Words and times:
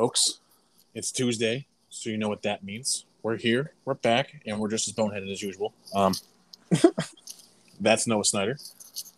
folks. 0.00 0.40
It's 0.94 1.10
Tuesday, 1.10 1.66
so 1.88 2.10
you 2.10 2.18
know 2.18 2.28
what 2.28 2.42
that 2.42 2.62
means. 2.62 3.06
We're 3.22 3.38
here, 3.38 3.72
we're 3.86 3.94
back, 3.94 4.42
and 4.46 4.60
we're 4.60 4.68
just 4.68 4.86
as 4.88 4.94
boneheaded 4.94 5.32
as 5.32 5.42
usual. 5.42 5.72
Um, 5.94 6.12
that's 7.80 8.06
Noah 8.06 8.24
Snyder. 8.26 8.58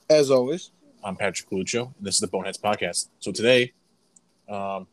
As 0.09 0.31
always, 0.31 0.71
I'm 1.03 1.17
Patrick 1.17 1.51
Coluccio, 1.51 1.87
and 1.99 2.07
this 2.07 2.15
is 2.15 2.21
the 2.21 2.29
Boneheads 2.29 2.59
Podcast. 2.59 3.09
So 3.19 3.33
today, 3.33 3.73
um, 4.49 4.87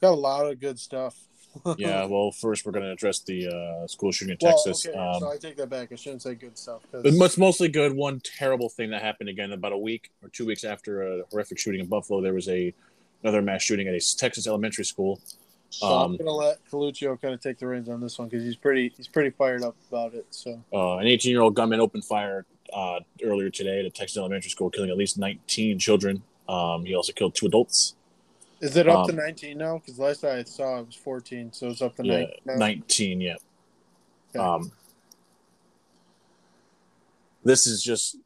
got 0.00 0.12
a 0.12 0.14
lot 0.14 0.46
of 0.46 0.60
good 0.60 0.78
stuff. 0.78 1.16
yeah, 1.76 2.04
well, 2.04 2.30
first 2.30 2.64
we're 2.64 2.70
going 2.70 2.84
to 2.84 2.92
address 2.92 3.18
the 3.18 3.48
uh, 3.48 3.86
school 3.88 4.12
shooting 4.12 4.36
in 4.40 4.46
well, 4.46 4.52
Texas. 4.64 4.86
okay, 4.86 4.96
um, 4.96 5.18
so 5.18 5.32
I 5.32 5.36
take 5.36 5.56
that 5.56 5.68
back. 5.68 5.90
I 5.90 5.96
shouldn't 5.96 6.22
say 6.22 6.36
good 6.36 6.56
stuff. 6.56 6.82
'cause- 6.92 7.02
But 7.02 7.12
it's 7.12 7.36
mostly 7.36 7.66
good. 7.66 7.92
One 7.92 8.20
terrible 8.20 8.68
thing 8.68 8.90
that 8.90 9.02
happened 9.02 9.30
again 9.30 9.50
about 9.50 9.72
a 9.72 9.78
week 9.78 10.12
or 10.22 10.28
two 10.28 10.46
weeks 10.46 10.62
after 10.62 11.02
a 11.02 11.22
horrific 11.32 11.58
shooting 11.58 11.80
in 11.80 11.88
Buffalo. 11.88 12.20
There 12.20 12.34
was 12.34 12.48
a 12.48 12.72
another 13.22 13.42
mass 13.42 13.62
shooting 13.62 13.88
at 13.88 13.94
a 13.94 14.16
Texas 14.16 14.46
elementary 14.46 14.84
school. 14.84 15.20
so 15.70 15.86
um, 15.86 16.12
I'm 16.12 16.16
gonna 16.18 16.30
let 16.32 16.58
Coluccio 16.70 17.20
kind 17.20 17.34
of 17.34 17.40
take 17.40 17.58
the 17.58 17.66
reins 17.66 17.88
on 17.88 18.00
this 18.00 18.18
one 18.18 18.28
because 18.28 18.44
he's 18.44 18.56
pretty 18.56 18.92
he's 18.96 19.08
pretty 19.08 19.30
fired 19.30 19.62
up 19.62 19.76
about 19.90 20.14
it. 20.14 20.26
So 20.30 20.62
Uh, 20.72 20.96
an 20.98 21.06
18 21.06 21.30
year 21.30 21.40
old 21.42 21.54
gunman 21.54 21.80
opened 21.80 22.04
fire 22.04 22.44
uh, 22.72 23.00
earlier 23.22 23.50
today 23.50 23.80
at 23.80 23.84
a 23.86 23.90
Texas 23.90 24.16
elementary 24.16 24.50
school, 24.50 24.70
killing 24.70 24.90
at 24.90 24.96
least 24.96 25.18
19 25.18 25.78
children. 25.78 26.22
Um, 26.48 26.84
he 26.84 26.94
also 26.94 27.12
killed 27.12 27.34
two 27.34 27.46
adults. 27.46 27.94
is 28.60 28.76
it 28.76 28.88
up 28.88 29.06
to 29.06 29.12
Um, 29.12 29.16
19 29.18 29.56
now? 29.58 29.78
Because 29.78 29.98
last 29.98 30.24
I 30.24 30.42
saw 30.44 30.80
it 30.80 30.86
was 30.86 30.94
14, 30.96 31.52
so 31.52 31.68
it's 31.68 31.82
up 31.82 31.96
to 31.96 32.04
Yeah, 32.04 32.18
19. 32.18 32.36
now. 32.46 32.54
19. 32.56 33.20
Yeah. 33.20 33.36
Okay. 34.34 34.38
Um, 34.44 34.72
this 37.44 37.66
is 37.66 37.82
just 37.82 38.16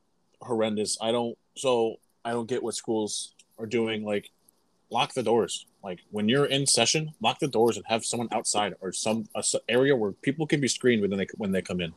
horrendous. 0.43 0.99
I 1.01 1.13
don't. 1.13 1.37
So 1.57 1.97
I 2.25 2.33
don't 2.33 2.49
get 2.49 2.63
what 2.63 2.75
schools 2.75 3.33
are 3.59 3.67
doing. 3.67 4.05
Like, 4.05 4.31
lock 4.95 5.13
the 5.13 5.23
doors. 5.23 5.67
Like 5.83 6.01
when 6.11 6.29
you're 6.29 6.47
in 6.47 6.67
session, 6.67 7.13
lock 7.21 7.41
the 7.41 7.49
doors 7.49 7.77
and 7.77 7.85
have 7.87 8.05
someone 8.05 8.29
outside 8.33 8.75
or 8.81 8.93
some 8.93 9.29
a 9.35 9.45
area 9.69 9.95
where 9.95 10.13
people 10.13 10.47
can 10.47 10.61
be 10.61 10.69
screened 10.69 11.03
when 11.03 11.11
they 11.11 11.27
when 11.37 11.53
they 11.53 11.61
come 11.61 11.81
in. 11.81 11.93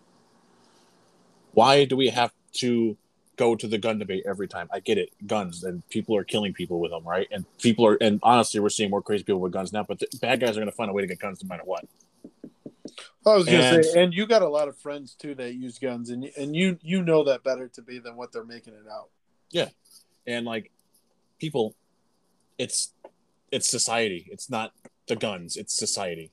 Why 1.53 1.86
do 1.86 1.95
we 1.95 2.09
have 2.09 2.34
to 2.53 2.98
go 3.38 3.56
to 3.56 3.68
the 3.68 3.78
gun 3.78 4.00
debate 4.00 4.23
every 4.28 4.48
time? 4.48 4.68
I 4.73 4.80
get 4.80 4.98
it, 4.98 5.09
guns 5.25 5.64
and 5.64 5.88
people 5.90 6.18
are 6.18 6.23
killing 6.23 6.53
people 6.53 6.80
with 6.80 6.92
them, 6.92 7.08
right? 7.08 7.28
And 7.31 7.45
people 7.59 7.86
are, 7.86 7.98
and 8.02 8.20
honestly, 8.23 8.59
we're 8.59 8.70
seeing 8.70 8.90
more 8.90 9.02
crazy 9.02 9.23
people 9.23 9.42
with 9.42 9.53
guns 9.53 9.72
now. 9.72 9.84
But 9.84 10.00
the 10.00 10.08
bad 10.20 10.40
guys 10.40 10.58
are 10.58 10.59
going 10.59 10.70
to 10.70 10.75
find 10.75 10.90
a 10.90 10.94
way 10.94 11.03
to 11.03 11.08
get 11.08 11.20
guns 11.20 11.42
no 11.44 11.48
matter 11.48 11.64
what. 11.64 11.86
I 13.25 13.36
was 13.36 13.45
gonna 13.45 13.58
and- 13.58 13.86
say, 13.86 14.03
and 14.03 14.14
you 14.14 14.25
got 14.25 14.42
a 14.42 14.50
lot 14.50 14.68
of 14.68 14.78
friends 14.78 15.14
too 15.14 15.36
that 15.36 15.53
use 15.53 15.78
guns, 15.78 16.09
and 16.09 16.23
and 16.38 16.56
you 16.56 16.80
you 16.81 17.03
know 17.03 17.25
that 17.25 17.44
better 17.44 17.68
to 17.70 17.81
be 17.81 18.00
than 18.00 18.16
what 18.16 18.31
they're 18.31 18.45
making 18.45 18.73
it 18.73 18.88
out. 18.90 19.09
Yeah, 19.52 19.70
and 20.25 20.45
like 20.45 20.72
people 21.38 21.75
it's 22.58 22.94
it's 23.52 23.67
society 23.69 24.27
it's 24.31 24.50
not 24.50 24.73
the 25.08 25.16
guns 25.16 25.55
it's 25.58 25.73
society 25.77 26.31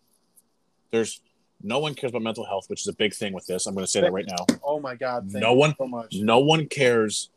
there's 0.90 1.20
no 1.62 1.78
one 1.78 1.94
cares 1.94 2.10
about 2.10 2.22
mental 2.22 2.44
health 2.44 2.64
which 2.68 2.80
is 2.82 2.88
a 2.88 2.92
big 2.94 3.12
thing 3.14 3.32
with 3.32 3.46
this 3.46 3.66
i'm 3.66 3.74
going 3.74 3.84
to 3.84 3.90
say 3.90 4.00
that 4.00 4.12
right 4.12 4.26
now 4.26 4.44
Oh 4.64 4.80
my 4.80 4.94
god! 4.94 5.30
Thank 5.30 5.42
No 5.42 5.52
you 5.52 5.58
one- 5.58 5.74
so 5.78 5.86
much. 5.86 6.14
no 6.16 6.38
one 6.40 6.66
cares 6.66 7.30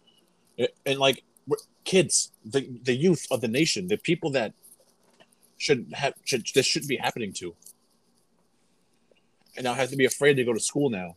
and 0.86 0.98
like 1.00 1.24
kids 1.84 2.32
the 2.46 2.62
the 2.84 2.94
youth 2.96 3.26
of 3.32 3.42
the 3.42 3.48
nation 3.48 3.88
the 3.88 3.98
people 3.98 4.30
that 4.32 4.54
should 5.58 5.92
have 5.94 6.14
should 6.26 6.46
this 6.56 6.66
shouldn't 6.66 6.90
be 6.90 6.98
happening 6.98 7.32
to 7.34 7.56
and 9.56 9.64
now 9.64 9.74
have 9.74 9.90
to 9.90 9.96
be 9.96 10.06
afraid 10.06 10.36
to 10.36 10.44
go 10.44 10.54
to 10.54 10.60
school 10.60 10.90
now 10.90 11.16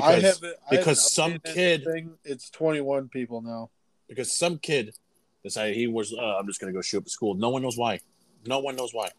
I 0.00 0.16
because 0.16 0.22
have 0.22 0.42
it- 0.50 0.58
I 0.70 0.74
have 0.74 0.80
because 0.80 1.12
some 1.12 1.38
kid- 1.40 1.84
Thing. 1.84 2.14
It's 2.24 2.50
21 2.50 3.08
people 3.08 3.40
now. 3.40 3.70
because 4.08 4.32
some 4.36 4.58
kid 4.58 4.94
decided 5.42 5.76
he 5.76 5.86
was 5.86 6.12
uh, 6.12 6.36
i'm 6.38 6.46
just 6.46 6.60
going 6.60 6.72
to 6.72 6.76
go 6.76 6.82
shoot 6.82 6.98
up 6.98 7.04
the 7.04 7.10
school. 7.10 7.34
No 7.34 7.50
one 7.50 7.62
knows 7.62 7.76
why. 7.76 8.00
No 8.46 8.58
one 8.60 8.76
knows 8.76 8.92
why. 8.92 9.10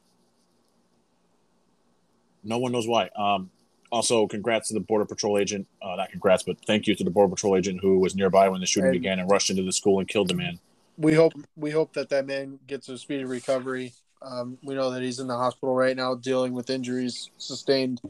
No 2.44 2.58
one 2.58 2.72
knows 2.72 2.88
why. 2.88 3.10
Um 3.16 3.50
also 3.92 4.28
congrats 4.28 4.68
to 4.68 4.76
the 4.76 4.80
border 4.80 5.04
patrol 5.06 5.38
agent. 5.40 5.68
Uh, 5.82 5.96
not 5.96 6.10
congrats 6.12 6.44
but 6.44 6.58
thank 6.66 6.88
you 6.88 6.96
to 6.96 7.04
the 7.04 7.10
border 7.10 7.34
patrol 7.34 7.58
agent 7.58 7.80
who 7.82 8.00
was 8.00 8.16
nearby 8.16 8.48
when 8.50 8.60
the 8.62 8.68
shooting 8.68 8.90
And- 8.90 8.94
began 8.94 9.20
and 9.20 9.30
rushed 9.30 9.50
into 9.50 9.64
the 9.64 9.72
school 9.72 10.00
and 10.00 10.08
killed 10.08 10.28
the 10.30 10.36
man. 10.36 10.60
We 10.98 11.14
hope 11.14 11.34
we 11.56 11.72
hope 11.72 11.94
that 11.94 12.10
that 12.10 12.26
man 12.26 12.60
gets 12.68 12.90
a 12.90 12.98
speedy 12.98 13.24
recovery. 13.24 13.94
Um, 14.22 14.58
we 14.62 14.76
know 14.76 14.92
that 14.92 15.02
he's 15.02 15.20
in 15.20 15.28
the 15.28 15.38
hospital 15.38 15.74
right 15.74 15.96
now 15.96 16.14
dealing 16.14 16.52
with 16.54 16.70
injuries 16.70 17.30
sustained. 17.38 18.02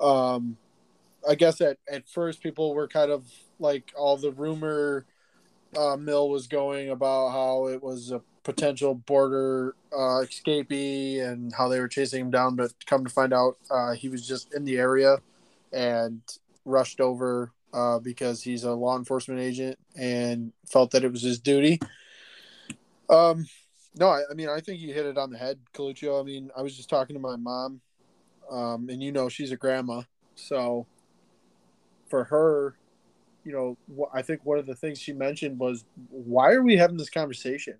Um, 0.00 0.56
I 1.28 1.34
guess 1.34 1.60
at, 1.60 1.76
at 1.90 2.08
first 2.08 2.42
people 2.42 2.74
were 2.74 2.88
kind 2.88 3.10
of 3.10 3.24
like 3.58 3.92
all 3.94 4.16
the 4.16 4.32
rumor 4.32 5.04
uh, 5.76 5.96
mill 5.96 6.28
was 6.28 6.46
going 6.46 6.90
about 6.90 7.30
how 7.30 7.66
it 7.66 7.82
was 7.82 8.10
a 8.10 8.22
potential 8.42 8.94
border 8.94 9.74
uh, 9.92 10.24
escapee 10.24 11.22
and 11.22 11.52
how 11.52 11.68
they 11.68 11.80
were 11.80 11.88
chasing 11.88 12.22
him 12.22 12.30
down, 12.30 12.56
but 12.56 12.72
come 12.86 13.04
to 13.04 13.10
find 13.10 13.32
out 13.32 13.58
uh, 13.70 13.92
he 13.92 14.08
was 14.08 14.26
just 14.26 14.54
in 14.54 14.64
the 14.64 14.78
area 14.78 15.18
and 15.72 16.20
rushed 16.64 17.00
over 17.00 17.52
uh, 17.74 17.98
because 17.98 18.42
he's 18.42 18.64
a 18.64 18.72
law 18.72 18.96
enforcement 18.96 19.40
agent 19.40 19.78
and 19.96 20.52
felt 20.66 20.90
that 20.92 21.04
it 21.04 21.12
was 21.12 21.22
his 21.22 21.38
duty. 21.38 21.78
Um, 23.10 23.46
no, 23.94 24.08
I, 24.08 24.22
I 24.30 24.34
mean, 24.34 24.48
I 24.48 24.60
think 24.60 24.80
you 24.80 24.94
hit 24.94 25.06
it 25.06 25.18
on 25.18 25.30
the 25.30 25.38
head, 25.38 25.58
Coluccio. 25.74 26.20
I 26.20 26.24
mean, 26.24 26.50
I 26.56 26.62
was 26.62 26.76
just 26.76 26.88
talking 26.88 27.14
to 27.14 27.20
my 27.20 27.36
mom, 27.36 27.80
um, 28.50 28.88
and 28.88 29.02
you 29.02 29.12
know, 29.12 29.28
she's 29.28 29.52
a 29.52 29.56
grandma. 29.56 30.02
So 30.34 30.86
for 32.08 32.24
her, 32.24 32.76
you 33.48 33.54
know, 33.54 34.06
I 34.12 34.20
think 34.20 34.44
one 34.44 34.58
of 34.58 34.66
the 34.66 34.74
things 34.74 34.98
she 34.98 35.14
mentioned 35.14 35.58
was, 35.58 35.86
why 36.10 36.52
are 36.52 36.62
we 36.62 36.76
having 36.76 36.98
this 36.98 37.08
conversation? 37.08 37.76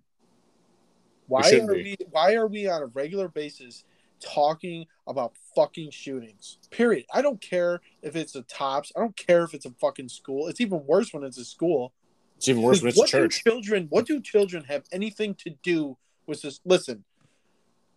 Why 1.27 1.51
are 1.61 1.75
be. 1.75 1.83
we, 1.83 1.97
why 2.11 2.37
are 2.37 2.47
we 2.47 2.67
on 2.67 2.81
a 2.81 2.87
regular 2.87 3.29
basis 3.29 3.85
talking 4.19 4.87
about 5.07 5.35
fucking 5.55 5.91
shootings? 5.91 6.57
Period. 6.71 7.05
I 7.13 7.21
don't 7.21 7.39
care 7.43 7.83
if 8.01 8.17
it's 8.17 8.35
a 8.35 8.41
tops. 8.45 8.93
I 8.97 9.01
don't 9.01 9.15
care 9.15 9.45
if 9.45 9.53
it's 9.53 9.67
a 9.67 9.71
fucking 9.73 10.09
school. 10.09 10.49
It's 10.49 10.63
even 10.63 10.87
worse 10.87 11.13
when 11.13 11.23
it's 11.23 11.37
a 11.37 11.45
school. 11.45 11.93
it's 12.39 12.49
even 12.49 12.63
worse 12.63 12.81
when 12.81 12.89
it's 12.89 12.99
a 12.99 13.07
church 13.07 13.45
children, 13.45 13.89
what 13.91 14.07
do 14.07 14.23
children 14.23 14.65
have 14.65 14.85
anything 14.91 15.35
to 15.35 15.51
do 15.63 15.99
with 16.27 16.41
this? 16.41 16.61
Listen, 16.65 17.05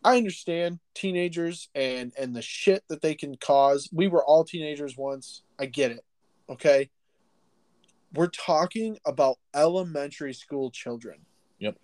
I 0.03 0.17
understand 0.17 0.79
teenagers 0.93 1.69
and 1.73 2.11
and 2.19 2.35
the 2.35 2.41
shit 2.41 2.83
that 2.89 3.01
they 3.01 3.15
can 3.15 3.37
cause. 3.37 3.87
We 3.93 4.09
were 4.09 4.25
all 4.25 4.43
teenagers 4.43 4.97
once. 4.97 5.43
I 5.57 5.67
get 5.67 5.91
it. 5.91 6.03
Okay. 6.49 6.89
We're 8.13 8.27
talking 8.27 8.97
about 9.05 9.37
elementary 9.53 10.33
school 10.33 10.69
children. 10.71 11.19
Yep. 11.59 11.77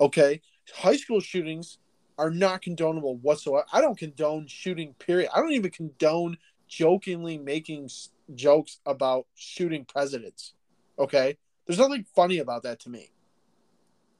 Okay. 0.00 0.40
High 0.72 0.96
school 0.96 1.20
shootings 1.20 1.78
are 2.16 2.30
not 2.30 2.62
condonable 2.62 3.20
whatsoever. 3.20 3.66
I 3.72 3.80
don't 3.80 3.98
condone 3.98 4.46
shooting, 4.46 4.94
period. 4.98 5.30
I 5.34 5.40
don't 5.40 5.52
even 5.52 5.70
condone 5.70 6.38
jokingly 6.68 7.38
making 7.38 7.84
s- 7.86 8.10
jokes 8.34 8.78
about 8.86 9.26
shooting 9.34 9.84
presidents. 9.84 10.54
Okay. 10.98 11.36
There's 11.66 11.78
nothing 11.78 12.04
funny 12.14 12.38
about 12.38 12.62
that 12.62 12.80
to 12.80 12.90
me. 12.90 13.10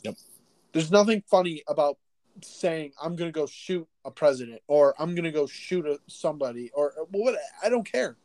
Yep. 0.02 0.16
There's 0.72 0.90
nothing 0.90 1.22
funny 1.30 1.62
about 1.68 1.98
saying 2.42 2.92
I'm 3.00 3.14
going 3.14 3.32
to 3.32 3.38
go 3.38 3.46
shoot 3.46 3.86
a 4.04 4.10
president 4.10 4.60
or 4.66 4.94
I'm 4.98 5.14
going 5.14 5.24
to 5.24 5.30
go 5.30 5.46
shoot 5.46 5.86
a, 5.86 5.98
somebody 6.08 6.70
or 6.74 6.92
uh, 7.00 7.04
what 7.10 7.36
I 7.62 7.68
don't 7.68 7.90
care. 7.90 8.16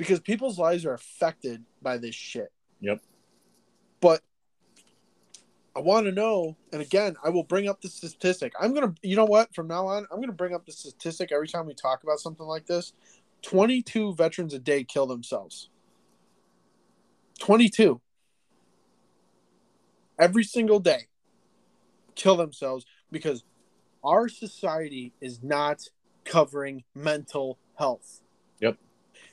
Because 0.00 0.18
people's 0.18 0.58
lives 0.58 0.86
are 0.86 0.94
affected 0.94 1.62
by 1.82 1.98
this 1.98 2.14
shit. 2.14 2.50
Yep. 2.80 3.02
But 4.00 4.22
I 5.76 5.80
want 5.80 6.06
to 6.06 6.12
know, 6.12 6.56
and 6.72 6.80
again, 6.80 7.16
I 7.22 7.28
will 7.28 7.42
bring 7.42 7.68
up 7.68 7.82
the 7.82 7.90
statistic. 7.90 8.54
I'm 8.58 8.72
going 8.72 8.94
to, 8.94 8.94
you 9.02 9.14
know 9.14 9.26
what, 9.26 9.54
from 9.54 9.68
now 9.68 9.88
on, 9.88 10.06
I'm 10.10 10.16
going 10.16 10.30
to 10.30 10.34
bring 10.34 10.54
up 10.54 10.64
the 10.64 10.72
statistic 10.72 11.32
every 11.32 11.48
time 11.48 11.66
we 11.66 11.74
talk 11.74 12.02
about 12.02 12.18
something 12.18 12.46
like 12.46 12.64
this. 12.64 12.94
22 13.42 14.14
veterans 14.14 14.54
a 14.54 14.58
day 14.58 14.84
kill 14.84 15.06
themselves. 15.06 15.68
22 17.40 18.00
every 20.18 20.44
single 20.44 20.80
day 20.80 21.08
kill 22.14 22.36
themselves 22.36 22.86
because 23.12 23.44
our 24.02 24.30
society 24.30 25.12
is 25.20 25.42
not 25.42 25.82
covering 26.24 26.84
mental 26.94 27.58
health. 27.74 28.22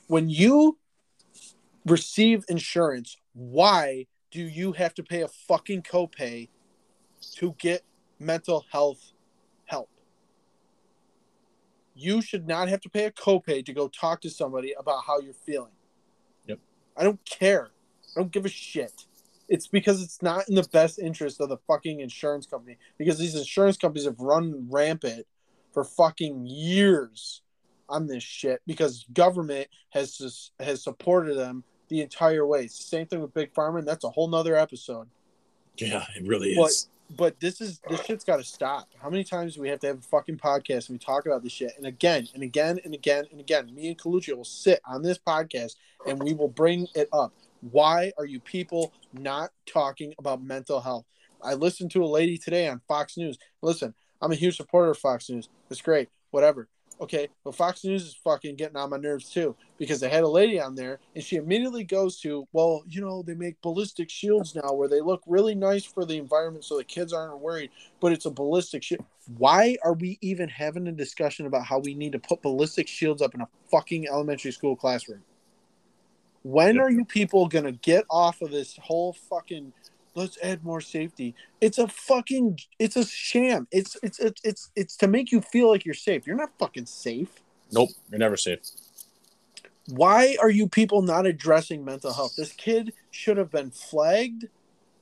When 0.08 0.30
you 0.30 0.78
receive 1.84 2.44
insurance, 2.48 3.16
why 3.34 4.06
do 4.30 4.40
you 4.42 4.72
have 4.72 4.94
to 4.94 5.02
pay 5.02 5.20
a 5.20 5.28
fucking 5.28 5.82
copay 5.82 6.48
to 7.36 7.54
get 7.58 7.84
mental 8.18 8.64
health 8.72 9.12
help? 9.66 9.90
You 11.94 12.22
should 12.22 12.48
not 12.48 12.68
have 12.68 12.80
to 12.82 12.88
pay 12.88 13.04
a 13.04 13.10
copay 13.10 13.64
to 13.66 13.72
go 13.74 13.88
talk 13.88 14.22
to 14.22 14.30
somebody 14.30 14.74
about 14.78 15.04
how 15.06 15.20
you're 15.20 15.34
feeling. 15.34 15.72
Yep. 16.46 16.58
I 16.96 17.04
don't 17.04 17.22
care. 17.26 17.70
I 18.16 18.20
don't 18.20 18.32
give 18.32 18.46
a 18.46 18.50
shit. 18.50 19.04
It's 19.46 19.66
because 19.66 20.02
it's 20.02 20.22
not 20.22 20.48
in 20.48 20.54
the 20.54 20.66
best 20.72 20.98
interest 20.98 21.38
of 21.40 21.50
the 21.50 21.58
fucking 21.66 22.00
insurance 22.00 22.46
company. 22.46 22.78
Because 22.96 23.18
these 23.18 23.34
insurance 23.34 23.76
companies 23.76 24.06
have 24.06 24.20
run 24.20 24.68
rampant 24.70 25.26
for 25.72 25.84
fucking 25.84 26.46
years 26.46 27.42
on 27.88 28.06
this 28.06 28.22
shit. 28.22 28.60
Because 28.66 29.04
government 29.12 29.68
has 29.90 30.14
sus- 30.14 30.50
has 30.60 30.82
supported 30.82 31.34
them 31.36 31.64
the 31.88 32.00
entire 32.02 32.46
way. 32.46 32.64
It's 32.64 32.76
the 32.78 32.84
same 32.84 33.06
thing 33.06 33.20
with 33.20 33.32
big 33.34 33.52
pharma, 33.54 33.78
and 33.80 33.88
that's 33.88 34.04
a 34.04 34.10
whole 34.10 34.28
nother 34.28 34.56
episode. 34.56 35.08
yeah 35.76 36.04
it 36.16 36.26
really 36.26 36.54
But- 36.56 36.70
is 36.70 36.88
but 37.16 37.40
this 37.40 37.62
is 37.62 37.80
this 37.88 38.04
shit's 38.04 38.22
got 38.24 38.36
to 38.36 38.44
stop. 38.44 38.86
How 39.00 39.08
many 39.08 39.24
times 39.24 39.54
do 39.54 39.62
we 39.62 39.70
have 39.70 39.80
to 39.80 39.86
have 39.86 39.98
a 40.00 40.02
fucking 40.02 40.36
podcast 40.36 40.88
and 40.88 40.94
we 40.96 40.98
talk 40.98 41.24
about 41.24 41.42
this 41.42 41.52
shit? 41.52 41.72
And 41.78 41.86
again 41.86 42.28
and 42.34 42.42
again 42.42 42.78
and 42.84 42.92
again 42.92 43.24
and 43.30 43.40
again, 43.40 43.74
me 43.74 43.88
and 43.88 43.96
Colucci 43.96 44.36
will 44.36 44.44
sit 44.44 44.80
on 44.84 45.00
this 45.02 45.18
podcast 45.18 45.76
and 46.06 46.22
we 46.22 46.34
will 46.34 46.48
bring 46.48 46.86
it 46.94 47.08
up. 47.14 47.32
Why 47.70 48.12
are 48.18 48.26
you 48.26 48.40
people 48.40 48.92
not 49.14 49.52
talking 49.64 50.14
about 50.18 50.42
mental 50.42 50.80
health? 50.82 51.06
I 51.42 51.54
listened 51.54 51.92
to 51.92 52.04
a 52.04 52.06
lady 52.06 52.36
today 52.36 52.68
on 52.68 52.82
Fox 52.86 53.16
News. 53.16 53.38
Listen, 53.62 53.94
I'm 54.20 54.32
a 54.32 54.34
huge 54.34 54.58
supporter 54.58 54.90
of 54.90 54.98
Fox 54.98 55.30
News. 55.30 55.48
It's 55.70 55.80
great, 55.80 56.10
whatever. 56.30 56.68
Okay, 57.00 57.28
but 57.44 57.54
Fox 57.54 57.84
News 57.84 58.04
is 58.04 58.16
fucking 58.24 58.56
getting 58.56 58.76
on 58.76 58.90
my 58.90 58.96
nerves 58.96 59.30
too 59.30 59.54
because 59.78 60.00
they 60.00 60.08
had 60.08 60.24
a 60.24 60.28
lady 60.28 60.60
on 60.60 60.74
there 60.74 60.98
and 61.14 61.22
she 61.22 61.36
immediately 61.36 61.84
goes 61.84 62.20
to, 62.20 62.48
well, 62.52 62.82
you 62.88 63.00
know, 63.00 63.22
they 63.22 63.34
make 63.34 63.60
ballistic 63.62 64.10
shields 64.10 64.56
now 64.56 64.72
where 64.72 64.88
they 64.88 65.00
look 65.00 65.22
really 65.26 65.54
nice 65.54 65.84
for 65.84 66.04
the 66.04 66.16
environment 66.16 66.64
so 66.64 66.76
the 66.76 66.82
kids 66.82 67.12
aren't 67.12 67.38
worried, 67.38 67.70
but 68.00 68.12
it's 68.12 68.26
a 68.26 68.30
ballistic 68.30 68.82
shield. 68.82 69.04
Why 69.36 69.76
are 69.84 69.92
we 69.92 70.18
even 70.22 70.48
having 70.48 70.88
a 70.88 70.92
discussion 70.92 71.46
about 71.46 71.66
how 71.66 71.78
we 71.78 71.94
need 71.94 72.12
to 72.12 72.18
put 72.18 72.42
ballistic 72.42 72.88
shields 72.88 73.22
up 73.22 73.34
in 73.34 73.42
a 73.42 73.48
fucking 73.70 74.08
elementary 74.08 74.50
school 74.50 74.74
classroom? 74.74 75.22
When 76.42 76.76
yep. 76.76 76.84
are 76.84 76.90
you 76.90 77.04
people 77.04 77.46
gonna 77.46 77.72
get 77.72 78.06
off 78.10 78.42
of 78.42 78.50
this 78.50 78.76
whole 78.80 79.12
fucking 79.12 79.72
let's 80.18 80.38
add 80.42 80.64
more 80.64 80.80
safety. 80.80 81.34
It's 81.60 81.78
a 81.78 81.88
fucking 81.88 82.58
it's 82.78 82.96
a 82.96 83.06
sham. 83.06 83.68
It's 83.70 83.96
it's 84.02 84.18
it's 84.18 84.40
it's, 84.44 84.70
it's 84.76 84.96
to 84.96 85.06
make 85.06 85.32
you 85.32 85.40
feel 85.40 85.70
like 85.70 85.84
you're 85.84 85.94
safe. 85.94 86.26
You're 86.26 86.36
not 86.36 86.50
fucking 86.58 86.86
safe. 86.86 87.40
Nope, 87.72 87.90
you're 88.10 88.18
never 88.18 88.36
safe. 88.36 88.60
Why 89.88 90.36
are 90.40 90.50
you 90.50 90.68
people 90.68 91.00
not 91.02 91.26
addressing 91.26 91.84
mental 91.84 92.12
health? 92.12 92.34
This 92.36 92.52
kid 92.52 92.92
should 93.10 93.38
have 93.38 93.50
been 93.50 93.70
flagged 93.70 94.48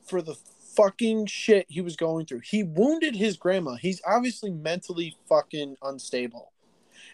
for 0.04 0.22
the 0.22 0.36
fucking 0.76 1.26
shit 1.26 1.66
he 1.68 1.80
was 1.80 1.96
going 1.96 2.26
through. 2.26 2.42
He 2.44 2.62
wounded 2.62 3.16
his 3.16 3.36
grandma. 3.36 3.74
He's 3.74 4.00
obviously 4.06 4.50
mentally 4.50 5.16
fucking 5.28 5.76
unstable. 5.82 6.52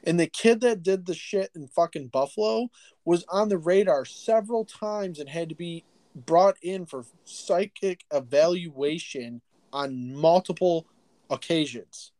And 0.04 0.18
the 0.18 0.26
kid 0.26 0.60
that 0.62 0.82
did 0.82 1.06
the 1.06 1.14
shit 1.14 1.50
in 1.54 1.68
fucking 1.68 2.08
Buffalo 2.08 2.70
was 3.04 3.24
on 3.28 3.48
the 3.48 3.58
radar 3.58 4.04
several 4.04 4.64
times 4.64 5.18
and 5.18 5.28
had 5.28 5.48
to 5.48 5.54
be 5.54 5.84
brought 6.14 6.56
in 6.62 6.86
for 6.86 7.04
psychic 7.24 8.04
evaluation 8.12 9.40
on 9.72 10.14
multiple 10.14 10.86
occasions. 11.30 12.12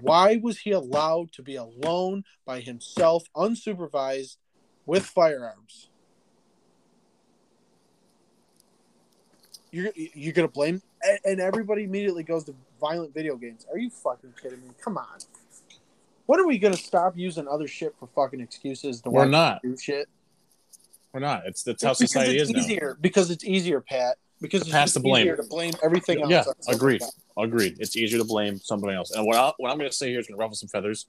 Why 0.00 0.36
was 0.36 0.58
he 0.58 0.72
allowed 0.72 1.32
to 1.32 1.42
be 1.42 1.56
alone 1.56 2.24
by 2.44 2.60
himself, 2.60 3.24
unsupervised, 3.34 4.36
with 4.84 5.04
firearms? 5.04 5.88
You're 9.70 9.90
you're 9.94 10.32
gonna 10.32 10.48
blame, 10.48 10.82
and 11.24 11.40
everybody 11.40 11.84
immediately 11.84 12.22
goes 12.22 12.44
to 12.44 12.54
violent 12.80 13.14
video 13.14 13.36
games. 13.36 13.66
Are 13.70 13.78
you 13.78 13.90
fucking 13.90 14.34
kidding 14.42 14.60
me? 14.62 14.70
Come 14.80 14.96
on. 14.96 15.18
When 16.26 16.40
are 16.40 16.46
we 16.46 16.58
gonna 16.58 16.76
stop 16.76 17.16
using 17.16 17.48
other 17.48 17.68
shit 17.68 17.94
for 17.98 18.06
fucking 18.08 18.40
excuses 18.40 19.00
to 19.02 19.10
We're 19.10 19.26
not. 19.26 19.62
shit? 19.78 20.08
We're 21.18 21.26
not. 21.26 21.46
It's 21.46 21.64
that's 21.64 21.82
how 21.82 21.94
society 21.94 22.38
is 22.38 22.50
easier, 22.50 22.90
now. 22.90 23.00
Because 23.00 23.30
it's 23.30 23.44
easier, 23.44 23.80
Pat. 23.80 24.18
Because 24.40 24.62
it's 24.62 24.70
Pass 24.70 24.94
the 24.94 25.00
blame. 25.00 25.22
easier 25.22 25.36
to 25.36 25.42
blame 25.42 25.74
everything 25.82 26.22
else. 26.22 26.30
Yeah, 26.30 26.44
agreed. 26.72 27.02
Agreed. 27.36 27.76
It's 27.80 27.96
easier 27.96 28.18
to 28.18 28.24
blame 28.24 28.58
somebody 28.60 28.94
else. 28.94 29.10
And 29.10 29.26
what, 29.26 29.36
I, 29.36 29.52
what 29.56 29.72
I'm 29.72 29.78
going 29.78 29.90
to 29.90 29.96
say 29.96 30.10
here 30.10 30.20
is 30.20 30.28
going 30.28 30.36
to 30.36 30.40
ruffle 30.40 30.54
some 30.54 30.68
feathers. 30.68 31.06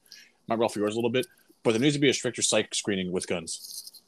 Might 0.47 0.57
ruffle 0.57 0.81
yours 0.81 0.95
a 0.95 0.97
little 0.97 1.11
bit, 1.11 1.27
but 1.61 1.71
there 1.71 1.79
needs 1.79 1.93
to 1.93 1.99
be 1.99 2.09
a 2.09 2.13
stricter 2.13 2.41
psych 2.41 2.73
screening 2.73 3.11
with 3.11 3.27
guns. 3.27 4.01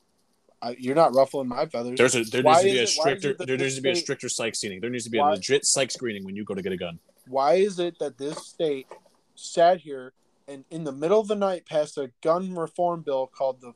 Uh, 0.59 0.74
you're 0.80 0.95
not 0.95 1.13
ruffling 1.13 1.48
my 1.48 1.68
feathers. 1.68 2.00
There's 2.00 2.15
a 2.15 2.24
there 2.24 2.42
why 2.42 2.63
needs 2.63 2.63
to 2.63 2.71
be 2.71 2.80
a 2.80 2.88
stricter 2.88 3.36
there 3.45 3.57
needs 3.57 3.75
to 3.75 3.81
be 3.81 3.92
a 3.92 3.95
stricter 3.95 4.27
psych 4.27 4.56
screening. 4.56 4.81
There 4.81 4.89
needs 4.89 5.03
to 5.03 5.12
be 5.12 5.19
why, 5.19 5.30
a 5.30 5.31
legit 5.33 5.65
psych 5.65 5.92
screening 5.92 6.25
when 6.25 6.36
you 6.36 6.44
go 6.44 6.56
to 6.56 6.62
get 6.63 6.71
a 6.71 6.77
gun. 6.77 6.98
Why 7.27 7.53
is 7.53 7.77
it 7.77 8.00
that 8.00 8.18
this 8.18 8.48
state 8.48 8.88
sat 9.36 9.81
here 9.81 10.13
and 10.48 10.65
in 10.71 10.83
the 10.83 10.92
middle 10.92 11.19
of 11.19 11.27
the 11.27 11.36
night 11.36 11.68
passed 11.68 11.98
a 12.00 12.09
gun 12.21 12.56
reform 12.56 13.01
bill 13.01 13.27
called 13.27 13.62
the 13.62 13.74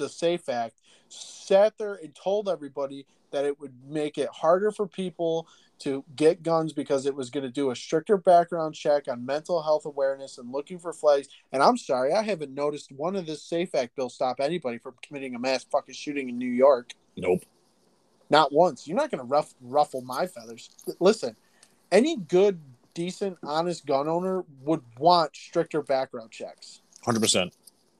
the 0.00 0.08
Safe 0.08 0.48
Act 0.48 0.80
sat 1.08 1.76
there 1.78 1.94
and 1.94 2.14
told 2.14 2.48
everybody 2.48 3.06
that 3.30 3.44
it 3.44 3.60
would 3.60 3.72
make 3.88 4.18
it 4.18 4.28
harder 4.28 4.72
for 4.72 4.86
people 4.86 5.46
to 5.80 6.04
get 6.14 6.42
guns 6.42 6.72
because 6.72 7.06
it 7.06 7.14
was 7.14 7.30
going 7.30 7.44
to 7.44 7.50
do 7.50 7.70
a 7.70 7.76
stricter 7.76 8.16
background 8.16 8.74
check 8.74 9.08
on 9.08 9.24
mental 9.24 9.62
health 9.62 9.86
awareness 9.86 10.38
and 10.38 10.52
looking 10.52 10.78
for 10.78 10.92
flags. 10.92 11.28
And 11.52 11.62
I'm 11.62 11.76
sorry, 11.76 12.12
I 12.12 12.22
haven't 12.22 12.52
noticed 12.52 12.92
one 12.92 13.16
of 13.16 13.26
this 13.26 13.42
Safe 13.42 13.74
Act 13.74 13.96
bill 13.96 14.10
stop 14.10 14.40
anybody 14.40 14.78
from 14.78 14.94
committing 15.02 15.34
a 15.34 15.38
mass 15.38 15.64
fucking 15.64 15.94
shooting 15.94 16.28
in 16.28 16.38
New 16.38 16.50
York. 16.50 16.92
Nope. 17.16 17.44
Not 18.28 18.52
once. 18.52 18.86
You're 18.86 18.96
not 18.96 19.10
going 19.10 19.20
to 19.20 19.26
ruff, 19.26 19.54
ruffle 19.60 20.02
my 20.02 20.26
feathers. 20.26 20.70
Listen, 21.00 21.34
any 21.90 22.16
good, 22.16 22.60
decent, 22.94 23.38
honest 23.42 23.86
gun 23.86 24.06
owner 24.06 24.44
would 24.62 24.82
want 24.98 25.34
stricter 25.34 25.82
background 25.82 26.30
checks. 26.30 26.82
100% 27.04 27.50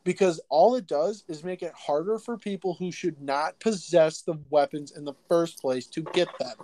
because 0.05 0.41
all 0.49 0.75
it 0.76 0.87
does 0.87 1.25
is 1.29 1.44
make 1.44 1.62
it 1.62 1.73
harder 1.76 2.19
for 2.19 2.38
people 2.38 2.75
who 2.75 2.91
should 2.91 3.20
not 3.20 3.58
possess 3.61 4.23
the 4.23 4.38
weapons 4.50 4.93
in 4.93 5.05
the 5.05 5.14
first 5.29 5.61
place 5.61 5.87
to 5.88 6.02
get 6.02 6.29
them. 6.38 6.56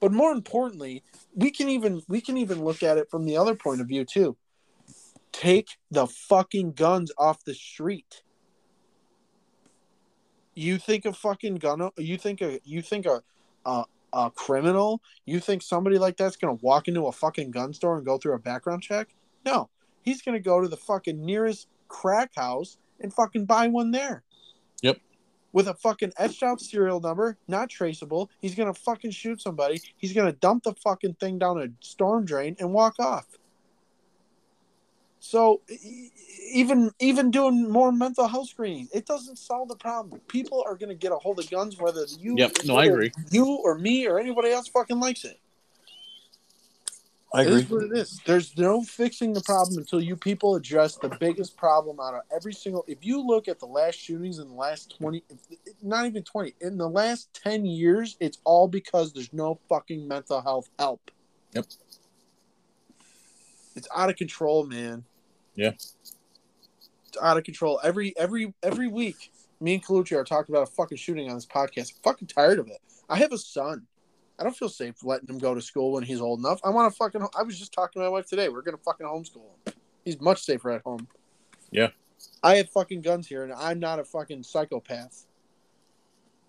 But 0.00 0.12
more 0.12 0.32
importantly, 0.32 1.02
we 1.34 1.50
can 1.50 1.68
even 1.68 2.02
we 2.08 2.20
can 2.20 2.36
even 2.36 2.64
look 2.64 2.82
at 2.82 2.98
it 2.98 3.10
from 3.10 3.24
the 3.24 3.36
other 3.36 3.54
point 3.54 3.80
of 3.80 3.88
view 3.88 4.04
too. 4.04 4.36
Take 5.30 5.78
the 5.90 6.06
fucking 6.06 6.72
guns 6.72 7.12
off 7.16 7.44
the 7.44 7.54
street. 7.54 8.22
You 10.54 10.78
think 10.78 11.06
a 11.06 11.12
fucking 11.12 11.56
gun 11.56 11.90
you 11.96 12.18
think 12.18 12.42
a 12.42 12.60
you 12.64 12.82
think 12.82 13.06
a 13.06 13.22
a, 13.64 13.84
a 14.12 14.30
criminal, 14.30 15.00
you 15.24 15.40
think 15.40 15.62
somebody 15.62 15.98
like 15.98 16.16
that's 16.16 16.36
going 16.36 16.56
to 16.56 16.64
walk 16.64 16.88
into 16.88 17.06
a 17.06 17.12
fucking 17.12 17.50
gun 17.50 17.72
store 17.72 17.96
and 17.96 18.04
go 18.04 18.18
through 18.18 18.34
a 18.34 18.38
background 18.38 18.82
check? 18.82 19.14
No. 19.44 19.70
He's 20.02 20.20
going 20.20 20.34
to 20.34 20.42
go 20.42 20.60
to 20.60 20.66
the 20.66 20.76
fucking 20.76 21.24
nearest 21.24 21.68
crack 21.92 22.34
house 22.34 22.78
and 23.00 23.12
fucking 23.12 23.44
buy 23.44 23.68
one 23.68 23.90
there. 23.90 24.24
Yep. 24.80 24.98
With 25.52 25.68
a 25.68 25.74
fucking 25.74 26.14
etched 26.16 26.42
out 26.42 26.60
serial 26.60 27.00
number, 27.00 27.36
not 27.46 27.68
traceable. 27.68 28.30
He's 28.40 28.54
gonna 28.54 28.74
fucking 28.74 29.10
shoot 29.10 29.42
somebody. 29.42 29.80
He's 29.98 30.14
gonna 30.14 30.32
dump 30.32 30.64
the 30.64 30.74
fucking 30.74 31.14
thing 31.14 31.38
down 31.38 31.60
a 31.60 31.68
storm 31.80 32.24
drain 32.24 32.56
and 32.58 32.72
walk 32.72 32.98
off. 32.98 33.26
So 35.20 35.60
even 36.50 36.90
even 36.98 37.30
doing 37.30 37.70
more 37.70 37.92
mental 37.92 38.26
health 38.26 38.48
screening, 38.48 38.88
it 38.92 39.06
doesn't 39.06 39.36
solve 39.36 39.68
the 39.68 39.76
problem. 39.76 40.20
People 40.26 40.64
are 40.66 40.74
gonna 40.74 40.94
get 40.94 41.12
a 41.12 41.16
hold 41.16 41.38
of 41.38 41.48
guns 41.50 41.78
whether 41.78 42.04
you 42.18 42.34
Yep, 42.38 42.52
no, 42.64 42.76
I 42.76 42.86
agree. 42.86 43.12
You 43.30 43.44
or 43.62 43.78
me 43.78 44.08
or 44.08 44.18
anybody 44.18 44.50
else 44.50 44.68
fucking 44.68 44.98
likes 44.98 45.24
it. 45.24 45.38
I 47.34 47.42
agree. 47.42 47.54
It 47.54 47.58
is 47.64 47.70
what 47.70 47.82
it 47.84 47.92
is. 47.96 48.20
There's 48.26 48.58
no 48.58 48.82
fixing 48.82 49.32
the 49.32 49.40
problem 49.40 49.78
until 49.78 50.02
you 50.02 50.16
people 50.16 50.54
address 50.54 50.96
the 50.96 51.08
biggest 51.08 51.56
problem 51.56 51.98
out 51.98 52.14
of 52.14 52.22
every 52.34 52.52
single. 52.52 52.84
If 52.86 53.04
you 53.04 53.26
look 53.26 53.48
at 53.48 53.58
the 53.58 53.66
last 53.66 53.98
shootings 53.98 54.38
in 54.38 54.48
the 54.48 54.54
last 54.54 54.94
twenty, 54.98 55.24
not 55.82 56.04
even 56.04 56.22
twenty, 56.24 56.54
in 56.60 56.76
the 56.76 56.88
last 56.88 57.32
ten 57.32 57.64
years, 57.64 58.16
it's 58.20 58.38
all 58.44 58.68
because 58.68 59.12
there's 59.14 59.32
no 59.32 59.58
fucking 59.68 60.06
mental 60.06 60.42
health 60.42 60.68
help. 60.78 61.10
Yep. 61.54 61.66
It's 63.76 63.88
out 63.96 64.10
of 64.10 64.16
control, 64.16 64.66
man. 64.66 65.04
Yeah. 65.54 65.70
It's 65.70 65.96
out 67.22 67.38
of 67.38 67.44
control. 67.44 67.80
Every 67.82 68.14
every 68.18 68.52
every 68.62 68.88
week, 68.88 69.32
me 69.58 69.74
and 69.74 69.84
Colucci 69.84 70.14
are 70.16 70.24
talking 70.24 70.54
about 70.54 70.68
a 70.68 70.72
fucking 70.72 70.98
shooting 70.98 71.30
on 71.30 71.36
this 71.36 71.46
podcast. 71.46 71.94
I'm 71.94 72.02
fucking 72.02 72.28
tired 72.28 72.58
of 72.58 72.68
it. 72.68 72.78
I 73.08 73.16
have 73.16 73.32
a 73.32 73.38
son. 73.38 73.86
I 74.38 74.44
don't 74.44 74.56
feel 74.56 74.68
safe 74.68 75.04
letting 75.04 75.28
him 75.28 75.38
go 75.38 75.54
to 75.54 75.60
school 75.60 75.92
when 75.92 76.02
he's 76.02 76.20
old 76.20 76.40
enough. 76.40 76.60
I 76.64 76.70
want 76.70 76.92
to 76.92 76.96
fucking. 76.96 77.26
I 77.38 77.42
was 77.42 77.58
just 77.58 77.72
talking 77.72 78.00
to 78.00 78.06
my 78.06 78.08
wife 78.08 78.26
today. 78.26 78.48
We're 78.48 78.62
gonna 78.62 78.78
fucking 78.78 79.06
homeschool 79.06 79.44
him. 79.66 79.74
He's 80.04 80.20
much 80.20 80.42
safer 80.42 80.70
at 80.70 80.82
home. 80.82 81.06
Yeah. 81.70 81.88
I 82.42 82.56
have 82.56 82.70
fucking 82.70 83.02
guns 83.02 83.26
here, 83.26 83.44
and 83.44 83.52
I'm 83.52 83.78
not 83.78 83.98
a 83.98 84.04
fucking 84.04 84.42
psychopath. 84.42 85.26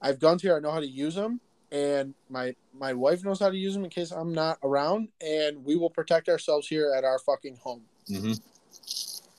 I 0.01 0.07
have 0.07 0.19
guns 0.19 0.41
here. 0.41 0.55
I 0.55 0.59
know 0.59 0.71
how 0.71 0.79
to 0.79 0.87
use 0.87 1.15
them, 1.15 1.39
and 1.71 2.13
my 2.29 2.55
my 2.73 2.93
wife 2.93 3.23
knows 3.23 3.39
how 3.39 3.49
to 3.49 3.57
use 3.57 3.73
them 3.73 3.83
in 3.83 3.89
case 3.89 4.11
I'm 4.11 4.33
not 4.33 4.59
around, 4.63 5.09
and 5.21 5.63
we 5.63 5.75
will 5.75 5.89
protect 5.89 6.29
ourselves 6.29 6.67
here 6.67 6.93
at 6.95 7.03
our 7.03 7.19
fucking 7.19 7.57
home. 7.57 7.83
Mm-hmm. 8.09 8.33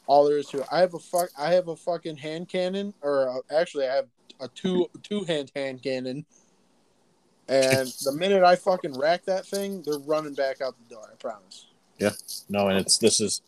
All 0.06 0.28
there 0.28 0.38
is 0.38 0.46
to 0.46 0.60
it. 0.60 0.66
I 0.70 0.80
have 0.80 0.94
a 0.94 0.98
fuck. 0.98 1.30
I 1.38 1.52
have 1.52 1.68
a 1.68 1.76
fucking 1.76 2.16
hand 2.16 2.48
cannon, 2.48 2.94
or 3.02 3.26
a, 3.26 3.54
actually, 3.54 3.88
I 3.88 3.94
have 3.96 4.08
a 4.40 4.48
two 4.48 4.90
two 5.02 5.24
hand 5.24 5.52
hand 5.54 5.82
cannon 5.82 6.24
and 7.48 7.88
the 8.04 8.12
minute 8.12 8.42
I 8.42 8.56
fucking 8.56 8.98
rack 8.98 9.24
that 9.26 9.46
thing, 9.46 9.82
they're 9.82 9.98
running 9.98 10.34
back 10.34 10.60
out 10.60 10.74
the 10.82 10.94
door. 10.94 11.08
I 11.12 11.16
promise. 11.16 11.66
Yeah. 11.98 12.10
No, 12.48 12.68
and 12.68 12.78
it's 12.78 12.98
this 12.98 13.20
is 13.20 13.42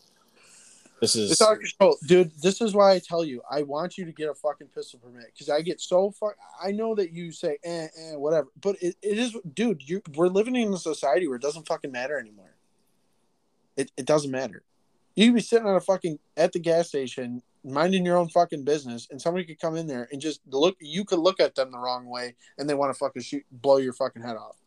this 1.01 1.15
is 1.15 1.31
it's 1.31 1.41
out 1.41 1.59
control, 1.59 1.97
dude. 2.07 2.31
This 2.41 2.61
is 2.61 2.73
why 2.73 2.93
I 2.93 2.99
tell 2.99 3.23
you, 3.23 3.41
I 3.49 3.63
want 3.63 3.97
you 3.97 4.05
to 4.05 4.11
get 4.11 4.29
a 4.29 4.33
fucking 4.33 4.67
pistol 4.67 4.99
permit 4.99 5.27
because 5.33 5.49
I 5.49 5.61
get 5.61 5.79
so 5.79 6.11
fuck. 6.11 6.35
I 6.61 6.71
know 6.71 6.95
that 6.95 7.11
you 7.11 7.31
say, 7.31 7.57
eh, 7.63 7.87
eh, 7.95 8.15
whatever, 8.15 8.47
but 8.59 8.77
it, 8.81 8.95
it 9.01 9.17
is, 9.17 9.35
dude. 9.53 9.87
You 9.87 10.01
we're 10.15 10.27
living 10.27 10.55
in 10.55 10.73
a 10.73 10.77
society 10.77 11.27
where 11.27 11.35
it 11.35 11.41
doesn't 11.41 11.67
fucking 11.67 11.91
matter 11.91 12.17
anymore. 12.19 12.55
It 13.75 13.91
it 13.97 14.05
doesn't 14.05 14.31
matter. 14.31 14.63
You 15.15 15.27
could 15.27 15.35
be 15.35 15.41
sitting 15.41 15.67
on 15.67 15.75
a 15.75 15.81
fucking 15.81 16.19
at 16.35 16.53
the 16.53 16.59
gas 16.59 16.87
station 16.87 17.41
minding 17.73 18.05
your 18.05 18.17
own 18.17 18.29
fucking 18.29 18.63
business, 18.63 19.07
and 19.11 19.21
somebody 19.21 19.45
could 19.45 19.59
come 19.59 19.75
in 19.75 19.87
there 19.87 20.07
and 20.11 20.21
just 20.21 20.41
look. 20.49 20.77
You 20.79 21.05
could 21.05 21.19
look 21.19 21.39
at 21.39 21.55
them 21.55 21.71
the 21.71 21.79
wrong 21.79 22.05
way, 22.07 22.35
and 22.57 22.69
they 22.69 22.73
want 22.75 22.93
to 22.93 22.97
fucking 22.97 23.21
shoot, 23.23 23.45
blow 23.51 23.77
your 23.77 23.93
fucking 23.93 24.21
head 24.23 24.37
off. 24.37 24.57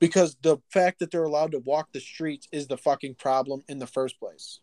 because 0.00 0.36
the 0.42 0.58
fact 0.70 0.98
that 0.98 1.10
they're 1.10 1.24
allowed 1.24 1.52
to 1.52 1.58
walk 1.60 1.90
the 1.92 2.00
streets 2.00 2.48
is 2.52 2.66
the 2.66 2.76
fucking 2.76 3.14
problem 3.14 3.62
in 3.68 3.78
the 3.78 3.86
first 3.86 4.18
place. 4.18 4.60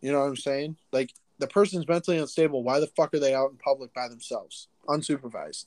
You 0.00 0.12
know 0.12 0.20
what 0.20 0.26
I'm 0.26 0.36
saying? 0.36 0.76
Like 0.92 1.12
the 1.38 1.48
person's 1.48 1.88
mentally 1.88 2.18
unstable. 2.18 2.62
Why 2.62 2.80
the 2.80 2.86
fuck 2.88 3.14
are 3.14 3.18
they 3.18 3.34
out 3.34 3.50
in 3.50 3.56
public 3.56 3.92
by 3.94 4.08
themselves, 4.08 4.68
unsupervised? 4.88 5.66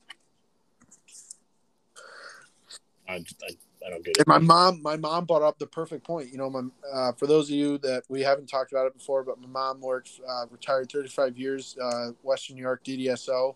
I, 3.07 3.15
I, 3.15 3.49
I 3.85 3.89
don't 3.89 4.03
get 4.03 4.17
And 4.17 4.27
my 4.27 4.39
mom, 4.39 4.81
my 4.81 4.97
mom 4.97 5.25
brought 5.25 5.41
up 5.41 5.57
the 5.57 5.67
perfect 5.67 6.03
point. 6.05 6.31
You 6.31 6.37
know, 6.37 6.49
my 6.49 6.63
uh, 6.91 7.11
for 7.13 7.27
those 7.27 7.49
of 7.49 7.55
you 7.55 7.77
that 7.79 8.03
we 8.09 8.21
haven't 8.21 8.47
talked 8.47 8.71
about 8.71 8.87
it 8.87 8.93
before, 8.93 9.23
but 9.23 9.39
my 9.39 9.47
mom 9.47 9.81
worked 9.81 10.19
uh, 10.27 10.45
retired 10.49 10.91
35 10.91 11.37
years, 11.37 11.77
uh, 11.81 12.11
Western 12.23 12.55
New 12.57 12.61
York 12.61 12.83
DDSO, 12.83 13.55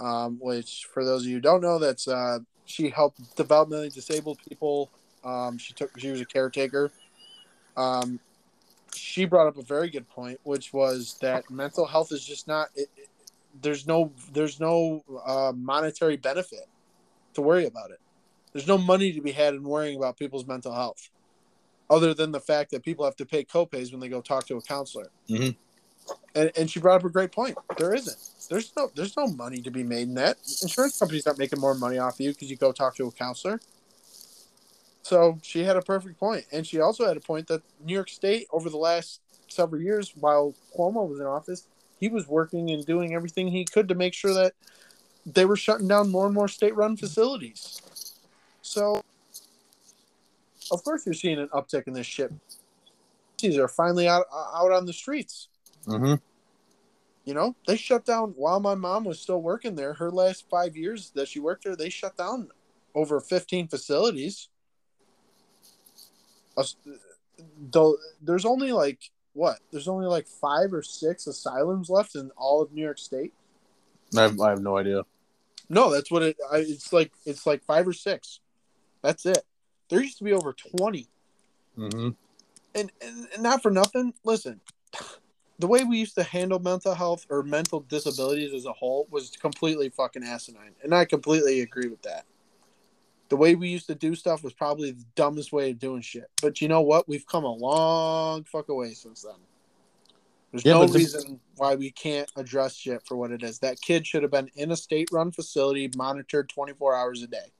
um, 0.00 0.38
which 0.40 0.86
for 0.92 1.04
those 1.04 1.22
of 1.22 1.28
you 1.28 1.40
don't 1.40 1.60
know, 1.60 1.78
that's 1.78 2.06
uh, 2.06 2.38
she 2.64 2.90
helped 2.90 3.36
developmentally 3.36 3.92
disabled 3.92 4.38
people. 4.48 4.90
Um, 5.24 5.58
she 5.58 5.74
took 5.74 5.98
she 5.98 6.10
was 6.10 6.20
a 6.20 6.26
caretaker. 6.26 6.90
Um, 7.76 8.20
she 8.94 9.24
brought 9.24 9.48
up 9.48 9.56
a 9.56 9.62
very 9.62 9.90
good 9.90 10.08
point, 10.08 10.38
which 10.44 10.72
was 10.72 11.16
that 11.20 11.50
mental 11.50 11.86
health 11.86 12.12
is 12.12 12.24
just 12.24 12.46
not. 12.46 12.68
It, 12.74 12.88
it, 12.96 13.08
there's 13.60 13.86
no 13.86 14.12
there's 14.32 14.60
no 14.60 15.02
uh, 15.26 15.52
monetary 15.54 16.16
benefit 16.16 16.66
to 17.34 17.42
worry 17.42 17.66
about 17.66 17.90
it. 17.90 18.00
There's 18.52 18.66
no 18.66 18.78
money 18.78 19.12
to 19.12 19.20
be 19.20 19.32
had 19.32 19.54
in 19.54 19.62
worrying 19.62 19.96
about 19.96 20.18
people's 20.18 20.46
mental 20.46 20.72
health, 20.72 21.10
other 21.88 22.14
than 22.14 22.32
the 22.32 22.40
fact 22.40 22.70
that 22.70 22.84
people 22.84 23.04
have 23.04 23.16
to 23.16 23.26
pay 23.26 23.44
copays 23.44 23.90
when 23.90 24.00
they 24.00 24.08
go 24.08 24.20
talk 24.20 24.46
to 24.48 24.56
a 24.56 24.62
counselor. 24.62 25.10
Mhm. 25.28 25.56
And, 26.34 26.50
and 26.56 26.70
she 26.70 26.80
brought 26.80 26.96
up 26.96 27.04
a 27.04 27.10
great 27.10 27.32
point. 27.32 27.56
There 27.78 27.94
isn't. 27.94 28.16
There's 28.50 28.72
no. 28.76 28.90
There's 28.94 29.16
no 29.16 29.28
money 29.28 29.62
to 29.62 29.70
be 29.70 29.82
made 29.82 30.08
in 30.08 30.14
that. 30.14 30.38
Insurance 30.62 30.98
companies 30.98 31.26
aren't 31.26 31.38
making 31.38 31.60
more 31.60 31.74
money 31.74 31.98
off 31.98 32.14
of 32.14 32.20
you 32.20 32.32
because 32.32 32.50
you 32.50 32.56
go 32.56 32.72
talk 32.72 32.96
to 32.96 33.06
a 33.06 33.12
counselor. 33.12 33.60
So 35.02 35.38
she 35.42 35.64
had 35.64 35.76
a 35.76 35.82
perfect 35.82 36.18
point, 36.18 36.46
and 36.52 36.66
she 36.66 36.80
also 36.80 37.06
had 37.06 37.16
a 37.16 37.20
point 37.20 37.48
that 37.48 37.62
New 37.84 37.92
York 37.94 38.08
State 38.08 38.46
over 38.52 38.70
the 38.70 38.76
last 38.76 39.20
several 39.48 39.82
years, 39.82 40.12
while 40.18 40.54
Cuomo 40.76 41.08
was 41.08 41.20
in 41.20 41.26
office, 41.26 41.66
he 41.98 42.08
was 42.08 42.26
working 42.26 42.70
and 42.70 42.84
doing 42.84 43.14
everything 43.14 43.48
he 43.48 43.64
could 43.64 43.88
to 43.88 43.94
make 43.94 44.14
sure 44.14 44.32
that 44.34 44.54
they 45.26 45.44
were 45.44 45.56
shutting 45.56 45.88
down 45.88 46.10
more 46.10 46.26
and 46.26 46.34
more 46.34 46.48
state-run 46.48 46.96
facilities. 46.96 47.80
So, 48.72 49.02
of 50.70 50.82
course, 50.82 51.04
you're 51.04 51.12
seeing 51.12 51.38
an 51.38 51.48
uptick 51.48 51.86
in 51.86 51.92
this 51.92 52.06
shit. 52.06 52.32
These 53.38 53.58
are 53.58 53.68
finally 53.68 54.08
out 54.08 54.24
out 54.32 54.72
on 54.72 54.86
the 54.86 54.94
streets. 54.94 55.48
Mm-hmm. 55.86 56.14
You 57.26 57.34
know, 57.34 57.54
they 57.66 57.76
shut 57.76 58.06
down 58.06 58.30
while 58.30 58.60
my 58.60 58.74
mom 58.74 59.04
was 59.04 59.20
still 59.20 59.42
working 59.42 59.74
there. 59.74 59.92
Her 59.92 60.10
last 60.10 60.48
five 60.48 60.74
years 60.74 61.10
that 61.14 61.28
she 61.28 61.38
worked 61.38 61.64
there, 61.64 61.76
they 61.76 61.90
shut 61.90 62.16
down 62.16 62.48
over 62.94 63.20
15 63.20 63.68
facilities. 63.68 64.48
Though 67.70 67.98
there's 68.22 68.46
only 68.46 68.72
like 68.72 69.10
what? 69.34 69.58
There's 69.70 69.88
only 69.88 70.06
like 70.06 70.26
five 70.26 70.72
or 70.72 70.82
six 70.82 71.26
asylums 71.26 71.90
left 71.90 72.14
in 72.14 72.30
all 72.38 72.62
of 72.62 72.72
New 72.72 72.82
York 72.82 72.98
State. 72.98 73.34
I 74.16 74.22
have, 74.22 74.40
I 74.40 74.48
have 74.48 74.62
no 74.62 74.78
idea. 74.78 75.02
No, 75.68 75.90
that's 75.90 76.10
what 76.10 76.22
it. 76.22 76.36
I, 76.50 76.58
it's 76.58 76.90
like 76.90 77.12
it's 77.26 77.46
like 77.46 77.62
five 77.64 77.86
or 77.86 77.92
six. 77.92 78.40
That's 79.02 79.26
it. 79.26 79.44
There 79.88 80.02
used 80.02 80.18
to 80.18 80.24
be 80.24 80.32
over 80.32 80.52
20. 80.52 81.06
Mm-hmm. 81.78 82.10
and, 82.74 82.92
and, 83.00 83.28
and 83.32 83.42
not 83.42 83.62
for 83.62 83.70
nothing 83.70 84.12
listen 84.24 84.60
the 85.58 85.66
way 85.66 85.84
we 85.84 85.96
used 85.96 86.16
to 86.16 86.22
handle 86.22 86.58
mental 86.58 86.92
health 86.94 87.24
or 87.30 87.42
mental 87.42 87.80
disabilities 87.80 88.52
as 88.52 88.66
a 88.66 88.72
whole 88.72 89.06
was 89.10 89.30
completely 89.30 89.88
fucking 89.88 90.22
asinine. 90.24 90.72
And 90.82 90.94
i 90.94 91.04
completely 91.04 91.60
agree 91.60 91.88
with 91.88 92.02
that. 92.02 92.24
The 93.28 93.36
way 93.36 93.54
we 93.54 93.68
used 93.68 93.86
to 93.86 93.94
do 93.94 94.14
stuff 94.14 94.42
was 94.42 94.52
probably 94.52 94.90
the 94.90 95.04
dumbest 95.14 95.52
way 95.52 95.70
of 95.70 95.78
doing 95.78 96.02
shit. 96.02 96.28
But 96.42 96.60
you 96.60 96.68
know 96.68 96.80
what? 96.82 97.08
We've 97.08 97.26
come 97.26 97.44
a 97.44 97.52
long 97.52 98.44
fuck 98.44 98.68
away 98.68 98.92
since 98.92 99.22
then. 99.22 99.36
There's 100.50 100.64
Yeah, 100.64 100.74
no 100.74 100.86
this- 100.86 100.96
reason 100.96 101.40
why 101.56 101.76
we 101.76 101.90
can't 101.92 102.30
address 102.36 102.74
shit 102.74 103.02
for 103.06 103.16
what 103.16 103.30
it 103.30 103.42
is. 103.42 103.60
That 103.60 103.80
kid 103.80 104.06
should 104.06 104.22
have 104.22 104.32
been 104.32 104.50
in 104.56 104.72
a 104.72 104.76
state-run 104.76 105.30
facility 105.32 105.90
monitored 105.96 106.48
24 106.50 106.94
hours 106.94 107.22
a 107.22 107.26
day 107.26 107.52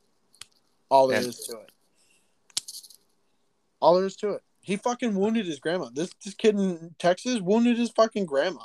all 0.93 1.09
there 1.09 1.21
is 1.21 1.39
to 1.47 1.57
it 1.57 1.73
all 3.83 3.97
there 3.97 4.07
is 4.07 4.17
to 4.17 4.31
it. 4.31 4.43
He 4.61 4.77
fucking 4.77 5.15
wounded 5.15 5.45
his 5.45 5.59
grandma. 5.59 5.91
This 5.93 6.15
this 6.25 6.35
kid 6.35 6.55
in 6.55 6.95
Texas 6.99 7.41
wounded 7.41 7.77
his 7.77 7.91
fucking 7.91 8.27
grandma. 8.27 8.63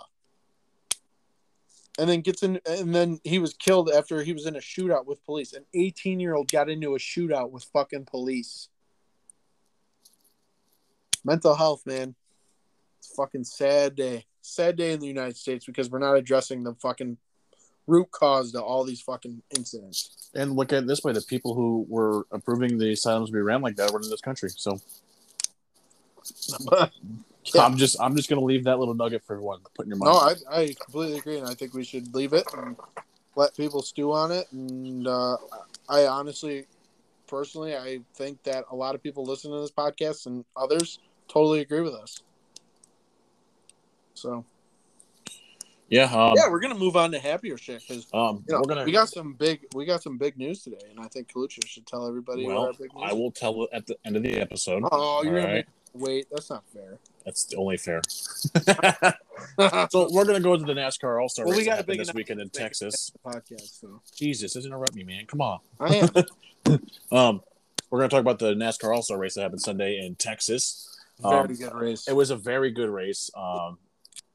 And 2.00 2.08
then 2.08 2.22
gets 2.22 2.44
in 2.44 2.62
and 2.70 2.94
then 2.94 3.20
he 3.24 3.40
was 3.40 3.56
killed 3.56 3.90
after 3.90 4.22
he 4.22 4.32
was 4.32 4.46
in 4.46 4.56
a 4.56 4.60
shootout 4.60 5.08
with 5.08 5.26
police. 5.26 5.54
An 5.54 5.66
18 5.74 6.20
year 6.20 6.36
old 6.36 6.52
got 6.52 6.70
into 6.70 6.94
a 6.94 7.00
shootout 7.00 7.50
with 7.50 7.64
fucking 7.74 8.06
police. 8.06 8.70
Mental 11.26 11.56
health, 11.56 11.84
man. 11.88 12.14
It's 13.00 13.12
a 13.12 13.16
fucking 13.16 13.44
sad 13.44 13.96
day. 13.96 14.28
Sad 14.42 14.78
day 14.78 14.94
in 14.94 15.00
the 15.00 15.08
United 15.08 15.36
States 15.36 15.66
because 15.66 15.90
we're 15.90 15.98
not 15.98 16.14
addressing 16.14 16.64
the 16.64 16.76
fucking 16.76 17.18
root 17.88 18.12
cause 18.12 18.52
to 18.52 18.62
all 18.62 18.84
these 18.84 19.02
fucking 19.02 19.42
incidents. 19.56 20.30
And 20.36 20.56
look 20.56 20.72
at 20.74 20.84
it 20.84 20.88
this 20.88 21.04
way: 21.04 21.14
the 21.14 21.22
people 21.22 21.56
who 21.56 21.86
were 21.90 22.26
approving 22.32 22.78
the 22.78 22.92
asylums 22.92 23.30
to 23.30 23.34
be 23.34 23.40
ran 23.40 23.62
like 23.62 23.78
that 23.78 23.92
were 23.92 24.02
in 24.02 24.10
this 24.10 24.22
country. 24.22 24.50
So 24.50 24.80
Yeah. 27.54 27.66
I'm 27.66 27.78
just 27.78 28.00
I'm 28.02 28.16
just 28.16 28.30
gonna 28.30 28.42
leave 28.42 28.66
that 28.66 28.80
little 28.80 28.94
nugget 28.94 29.24
for 29.24 29.34
everyone 29.34 29.60
to 29.64 29.70
put 29.74 29.86
in 29.86 29.92
your 29.92 29.98
mind. 29.98 30.14
No, 30.14 30.20
I, 30.20 30.62
I 30.62 30.76
completely 30.84 31.18
agree, 31.18 31.38
and 31.38 31.48
I 31.48 31.54
think 31.54 31.74
we 31.74 31.84
should 31.84 32.14
leave 32.14 32.34
it 32.34 32.46
and 32.58 32.76
let 33.36 33.56
people 33.56 33.82
stew 33.82 34.12
on 34.12 34.32
it. 34.32 34.48
And 34.52 35.08
uh, 35.08 35.38
I 35.88 36.08
honestly, 36.08 36.66
personally, 37.28 37.76
I 37.76 38.00
think 38.16 38.44
that 38.44 38.66
a 38.72 38.76
lot 38.76 38.96
of 38.96 39.04
people 39.04 39.24
listen 39.24 39.52
to 39.52 39.62
this 39.62 39.72
podcast 39.72 40.26
and 40.26 40.44
others 40.56 41.00
totally 41.28 41.62
agree 41.62 41.82
with 41.82 41.94
us. 41.94 42.22
So 44.14 44.44
yeah, 45.90 46.04
um, 46.06 46.34
yeah, 46.36 46.50
we're 46.50 46.60
gonna 46.60 46.76
move 46.76 46.96
on 46.96 47.12
to 47.12 47.20
happier 47.20 47.58
shit 47.58 47.82
because 47.88 48.08
um, 48.14 48.44
you 48.48 48.54
know, 48.54 48.62
we're 48.62 48.74
gonna. 48.74 48.86
we 48.86 48.92
got 48.92 49.10
some 49.10 49.34
big 49.34 49.66
we 49.74 49.86
got 49.86 50.04
some 50.04 50.18
big 50.18 50.38
news 50.38 50.64
today, 50.64 50.78
and 50.90 51.00
I 51.00 51.08
think 51.08 51.32
Coluccio 51.32 51.66
should 51.66 51.86
tell 51.86 52.08
everybody 52.08 52.46
well, 52.46 52.66
our 52.68 52.74
big 52.74 52.94
news. 52.94 53.04
I 53.10 53.14
will 53.14 53.32
tell 53.32 53.64
it 53.64 53.70
at 53.74 53.88
the 53.88 53.98
end 54.06 54.18
of 54.18 54.24
the 54.24 54.36
episode. 54.36 54.84
Oh, 54.92 55.24
you're 55.24 55.36
All 55.36 55.42
gonna 55.42 55.54
right. 55.56 55.68
wait? 55.94 56.28
That's 56.32 56.50
not 56.50 56.64
fair. 56.74 56.98
That's 57.26 57.46
the 57.46 57.58
only 57.58 57.78
fair. 57.78 58.02
so 59.90 60.10
we're 60.12 60.26
gonna 60.26 60.40
go 60.40 60.58
to 60.58 60.64
the 60.64 60.74
NASCAR 60.74 61.22
All 61.22 61.30
Star 61.30 61.46
Well, 61.46 61.56
we 61.58 61.64
got 61.66 61.72
that 61.72 61.74
a 61.74 61.76
happened 61.78 61.88
big 61.88 62.00
this 62.00 62.14
weekend 62.14 62.42
in 62.42 62.50
Texas. 62.50 63.12
podcast. 63.26 63.80
So 63.80 64.02
Jesus, 64.16 64.54
doesn't 64.54 64.72
interrupt 64.72 64.96
me, 64.96 65.04
man. 65.04 65.26
Come 65.26 65.42
on. 65.42 65.60
I 65.80 65.96
am. 65.96 66.10
Um, 67.14 67.42
we're 67.90 68.00
gonna 68.00 68.10
talk 68.10 68.20
about 68.20 68.40
the 68.40 68.54
NASCAR 68.54 68.94
All 68.94 69.02
Star 69.02 69.18
race 69.18 69.36
that 69.36 69.44
happened 69.44 69.62
Sunday 69.62 70.06
in 70.06 70.16
Texas. 70.16 70.98
Very 71.22 71.40
Um, 71.40 71.56
good 71.56 71.74
race. 71.74 72.08
It 72.10 72.14
was 72.16 72.30
a 72.30 72.36
very 72.36 72.72
good 72.72 72.90
race. 72.90 73.30
Um, 73.36 73.78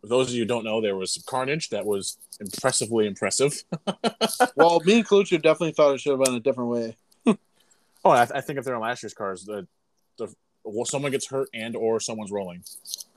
for 0.03 0.09
those 0.09 0.29
of 0.29 0.35
you 0.35 0.43
who 0.43 0.47
don't 0.47 0.65
know, 0.65 0.81
there 0.81 0.97
was 0.97 1.13
some 1.13 1.23
carnage 1.27 1.71
that 1.71 1.87
was 1.87 2.19
impressively 2.41 3.07
impressive. 3.07 3.63
well, 4.57 4.81
me 4.81 4.99
and 4.99 5.07
Coluccio 5.07 5.41
definitely 5.41 5.73
thought 5.73 5.95
it 5.95 6.01
should 6.01 6.19
have 6.19 6.25
been 6.25 6.35
a 6.35 6.41
different 6.41 6.71
way. 6.71 6.97
Oh, 8.05 8.11
I, 8.11 8.23
I 8.23 8.41
think 8.41 8.59
if 8.59 8.65
they're 8.65 8.75
in 8.75 8.81
last 8.81 9.05
year's 9.05 9.15
cars, 9.15 9.45
the 9.45 9.65
the 10.19 10.27
well, 10.65 10.85
someone 10.85 11.13
gets 11.13 11.29
hurt 11.29 11.49
and 11.55 11.77
or 11.77 12.01
someone's 12.01 12.33
rolling. 12.33 12.65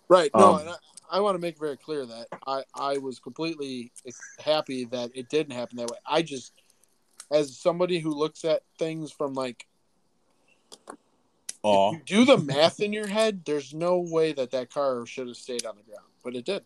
Right. 0.08 0.30
No, 0.36 0.54
Um, 0.54 0.60
and 0.60 0.70
I, 0.70 0.75
I 1.10 1.20
want 1.22 1.34
to 1.34 1.42
make 1.42 1.58
very 1.58 1.75
clear 1.75 2.06
that 2.06 2.27
I, 2.46 2.62
I 2.75 2.98
was 3.00 3.18
completely 3.18 3.92
happy 4.39 4.86
that 4.86 5.10
it 5.15 5.27
didn't 5.30 5.54
happen 5.54 5.77
that 5.77 5.89
way. 5.89 5.98
I 6.06 6.22
just, 6.22 6.54
as 7.32 7.58
somebody 7.58 7.98
who 7.98 8.12
looks 8.12 8.46
at 8.46 8.62
things 8.77 9.12
from 9.12 9.34
like, 9.34 9.65
Oh, 11.63 11.88
if 11.88 11.94
you 11.96 12.01
do 12.06 12.25
the 12.25 12.38
math 12.38 12.80
in 12.80 12.94
your 12.94 13.08
head, 13.08 13.42
there's 13.44 13.74
no 13.74 13.98
way 13.98 14.34
that 14.34 14.51
that 14.51 14.70
car 14.70 15.04
should 15.08 15.25
have 15.25 15.36
stayed 15.36 15.65
on 15.65 15.75
the 15.75 15.82
ground, 15.82 16.06
but 16.24 16.36
it 16.36 16.46
did. 16.46 16.63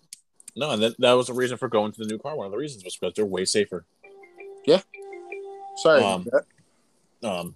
No, 0.59 0.71
and 0.71 0.83
that, 0.83 0.99
that 0.99 1.13
was 1.13 1.27
the 1.27 1.33
reason 1.33 1.57
for 1.57 1.69
going 1.69 1.93
to 1.93 1.99
the 1.99 2.07
new 2.07 2.17
car. 2.17 2.35
One 2.35 2.45
of 2.45 2.51
the 2.51 2.57
reasons 2.57 2.83
was 2.83 2.95
because 2.95 3.13
they're 3.15 3.25
way 3.25 3.45
safer. 3.45 3.85
Yeah. 4.65 4.81
Sorry. 5.77 6.03
Um. 6.03 6.27
Um, 7.23 7.55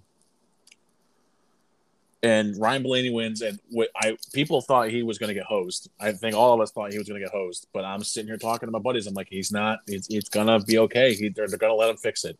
and 2.23 2.55
Ryan 2.57 2.83
Blaney 2.83 3.09
wins, 3.09 3.41
and 3.41 3.59
what 3.69 3.89
I 3.95 4.17
people 4.31 4.61
thought 4.61 4.89
he 4.89 5.03
was 5.03 5.17
going 5.17 5.27
to 5.27 5.33
get 5.33 5.43
hosed. 5.43 5.89
I 5.99 6.13
think 6.13 6.35
all 6.35 6.53
of 6.53 6.61
us 6.61 6.71
thought 6.71 6.93
he 6.93 6.97
was 6.97 7.07
going 7.07 7.19
to 7.19 7.25
get 7.25 7.33
hosed, 7.33 7.67
but 7.73 7.83
I'm 7.83 8.03
sitting 8.03 8.27
here 8.27 8.37
talking 8.37 8.67
to 8.67 8.71
my 8.71 8.79
buddies. 8.79 9.05
I'm 9.05 9.13
like, 9.13 9.27
he's 9.29 9.51
not. 9.51 9.79
It's, 9.87 10.07
it's 10.09 10.29
gonna 10.29 10.61
be 10.61 10.77
okay. 10.79 11.13
He, 11.13 11.27
they're, 11.29 11.47
they're 11.47 11.57
gonna 11.57 11.75
let 11.75 11.89
him 11.89 11.97
fix 11.97 12.23
it 12.23 12.39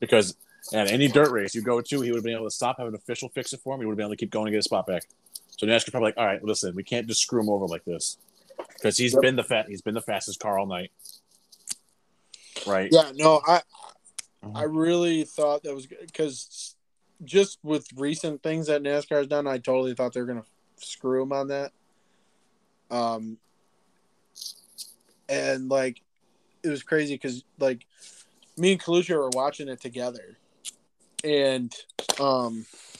because 0.00 0.36
at 0.72 0.90
any 0.90 1.06
dirt 1.06 1.30
race 1.30 1.54
you 1.54 1.62
go 1.62 1.80
to, 1.80 2.00
he 2.00 2.10
would 2.10 2.16
have 2.16 2.24
been 2.24 2.34
able 2.34 2.46
to 2.46 2.50
stop, 2.50 2.78
have 2.78 2.88
an 2.88 2.96
official 2.96 3.28
fix 3.28 3.52
it 3.52 3.60
for 3.62 3.74
him. 3.74 3.80
He 3.80 3.86
would 3.86 3.92
have 3.92 3.98
been 3.98 4.06
able 4.06 4.14
to 4.14 4.16
keep 4.16 4.30
going 4.30 4.48
and 4.48 4.52
get 4.52 4.58
his 4.58 4.64
spot 4.64 4.86
back. 4.86 5.04
So 5.56 5.66
Nash 5.66 5.84
NASCAR's 5.84 5.90
probably 5.90 6.08
like, 6.08 6.18
all 6.18 6.26
right, 6.26 6.42
listen, 6.42 6.74
we 6.74 6.82
can't 6.82 7.06
just 7.06 7.20
screw 7.20 7.40
him 7.40 7.48
over 7.48 7.66
like 7.66 7.84
this 7.84 8.18
because 8.74 8.96
he's 8.96 9.14
Yep. 9.14 9.22
been 9.22 9.36
the 9.36 9.44
fat, 9.44 9.66
he's 9.68 9.82
been 9.82 9.94
the 9.94 10.02
fastest 10.02 10.40
car 10.40 10.58
all 10.58 10.66
night, 10.66 10.90
right? 12.66 12.88
Yeah. 12.90 13.12
No, 13.14 13.40
I, 13.46 13.62
Mhm. 14.44 14.56
I 14.56 14.62
really 14.64 15.24
thought 15.24 15.62
that 15.62 15.74
was 15.74 15.86
because 15.86 16.76
just 17.24 17.58
with 17.62 17.86
recent 17.96 18.42
things 18.42 18.66
that 18.66 18.82
NASCAR 18.82 19.18
has 19.18 19.26
done, 19.26 19.46
I 19.46 19.58
totally 19.58 19.94
thought 19.94 20.12
they 20.12 20.20
were 20.20 20.26
going 20.26 20.42
to 20.42 20.86
screw 20.86 21.22
him 21.22 21.32
on 21.32 21.48
that. 21.48 21.72
Um, 22.90 23.38
and 25.28 25.70
like 25.70 26.02
it 26.62 26.68
was 26.68 26.82
crazy 26.82 27.14
because 27.14 27.44
like 27.58 27.86
me 28.56 28.72
and 28.72 28.80
Coluccio 28.80 29.16
were 29.16 29.30
watching 29.30 29.68
it 29.68 29.80
together, 29.80 30.36
and 31.22 31.74
um, 32.20 32.66
I, 32.70 32.93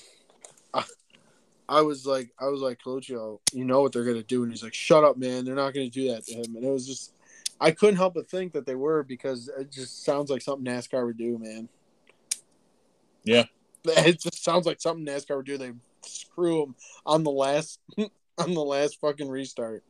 I 1.68 1.80
was 1.80 2.06
like, 2.06 2.30
I 2.38 2.46
was 2.46 2.60
like, 2.60 2.80
Coluccio, 2.84 3.40
you 3.52 3.64
know 3.64 3.80
what 3.82 3.92
they're 3.92 4.04
gonna 4.04 4.22
do, 4.22 4.42
and 4.42 4.52
he's 4.52 4.62
like, 4.62 4.74
shut 4.74 5.04
up, 5.04 5.16
man, 5.16 5.44
they're 5.44 5.54
not 5.54 5.74
gonna 5.74 5.88
do 5.88 6.08
that 6.12 6.24
to 6.26 6.34
him, 6.34 6.56
and 6.56 6.64
it 6.64 6.70
was 6.70 6.86
just, 6.86 7.12
I 7.60 7.70
couldn't 7.70 7.96
help 7.96 8.14
but 8.14 8.28
think 8.28 8.52
that 8.52 8.66
they 8.66 8.74
were 8.74 9.02
because 9.02 9.48
it 9.48 9.70
just 9.70 10.04
sounds 10.04 10.30
like 10.30 10.42
something 10.42 10.70
NASCAR 10.70 11.06
would 11.06 11.16
do, 11.16 11.38
man. 11.38 11.68
Yeah. 13.22 13.44
It 13.86 14.18
just 14.18 14.42
sounds 14.42 14.64
like 14.64 14.80
something 14.80 15.04
NASCAR 15.04 15.36
would 15.36 15.44
do. 15.44 15.58
They 15.58 15.72
screw 16.00 16.62
him 16.62 16.74
on 17.04 17.22
the 17.22 17.30
last 17.30 17.80
on 17.98 18.54
the 18.54 18.64
last 18.64 18.98
fucking 18.98 19.28
restart. 19.28 19.82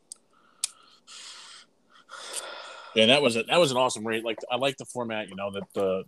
Yeah, 2.95 3.07
that 3.07 3.23
was 3.23 3.37
it. 3.37 3.47
That 3.49 3.59
was 3.59 3.71
an 3.71 3.77
awesome 3.77 4.07
race. 4.07 4.25
Like 4.25 4.39
I 4.51 4.57
like 4.57 4.77
the 4.79 4.85
format. 4.85 5.29
You 5.29 5.37
know 5.37 5.51
that 5.53 5.63
the 5.75 6.05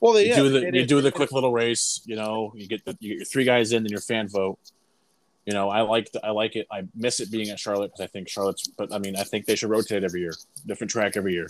Well, 0.00 0.12
they 0.14 0.24
you 0.24 0.30
yeah, 0.30 0.36
do 0.36 0.48
the 0.48 0.78
you 0.78 0.86
do 0.86 1.00
the 1.00 1.12
quick 1.12 1.32
little 1.32 1.52
race. 1.52 2.00
You 2.06 2.16
know, 2.16 2.52
you 2.56 2.66
get 2.66 2.84
the 2.84 2.96
you 3.00 3.10
get 3.10 3.16
your 3.18 3.24
three 3.24 3.44
guys 3.44 3.72
in, 3.72 3.82
then 3.82 3.90
your 3.90 4.00
fan 4.00 4.28
vote. 4.28 4.58
You 5.48 5.54
know, 5.54 5.70
I 5.70 5.80
like 5.80 6.10
I 6.22 6.28
like 6.30 6.56
it. 6.56 6.66
I 6.70 6.82
miss 6.94 7.20
it 7.20 7.30
being 7.30 7.48
at 7.48 7.58
Charlotte 7.58 7.92
because 7.92 8.02
I 8.02 8.06
think 8.08 8.28
Charlotte's. 8.28 8.68
But 8.68 8.92
I 8.92 8.98
mean, 8.98 9.16
I 9.16 9.22
think 9.22 9.46
they 9.46 9.56
should 9.56 9.70
rotate 9.70 10.04
every 10.04 10.20
year, 10.20 10.34
different 10.66 10.90
track 10.90 11.16
every 11.16 11.32
year. 11.32 11.48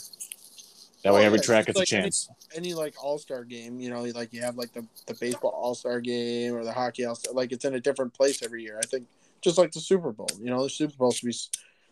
That 1.02 1.12
way, 1.14 1.23
Oh, 1.23 1.26
every 1.26 1.40
yeah, 1.40 1.43
track 1.43 1.69
it's 1.69 1.76
gets 1.81 1.90
a 1.93 1.97
like 1.97 2.00
any- 2.00 2.02
chance. 2.05 2.28
any 2.55 2.75
like 2.75 2.95
all 3.02 3.19
star 3.19 3.43
game, 3.43 3.81
you 3.81 3.90
know, 3.90 4.02
like 4.05 4.33
you 4.33 4.40
have 4.43 4.55
like 4.57 4.73
the, 4.73 4.87
the 5.09 5.14
baseball 5.14 5.50
all 5.50 5.75
star 5.75 6.00
game 6.00 6.55
or 6.55 6.62
the 6.62 6.71
hockey 6.73 7.07
all 7.07 7.17
star, 7.17 7.35
like 7.35 7.50
it's 7.50 7.64
in 7.64 7.75
a 7.75 7.81
different 7.81 8.14
place 8.14 8.40
every 8.40 8.62
year. 8.62 8.78
I 8.81 8.87
think 8.87 9.09
just 9.43 9.59
like 9.59 9.73
the 9.73 9.81
Super 9.81 10.12
Bowl, 10.12 10.28
you 10.40 10.49
know, 10.50 10.62
the 10.62 10.71
Super 10.71 10.95
Bowl 10.97 11.11
should 11.11 11.26
be 11.26 11.35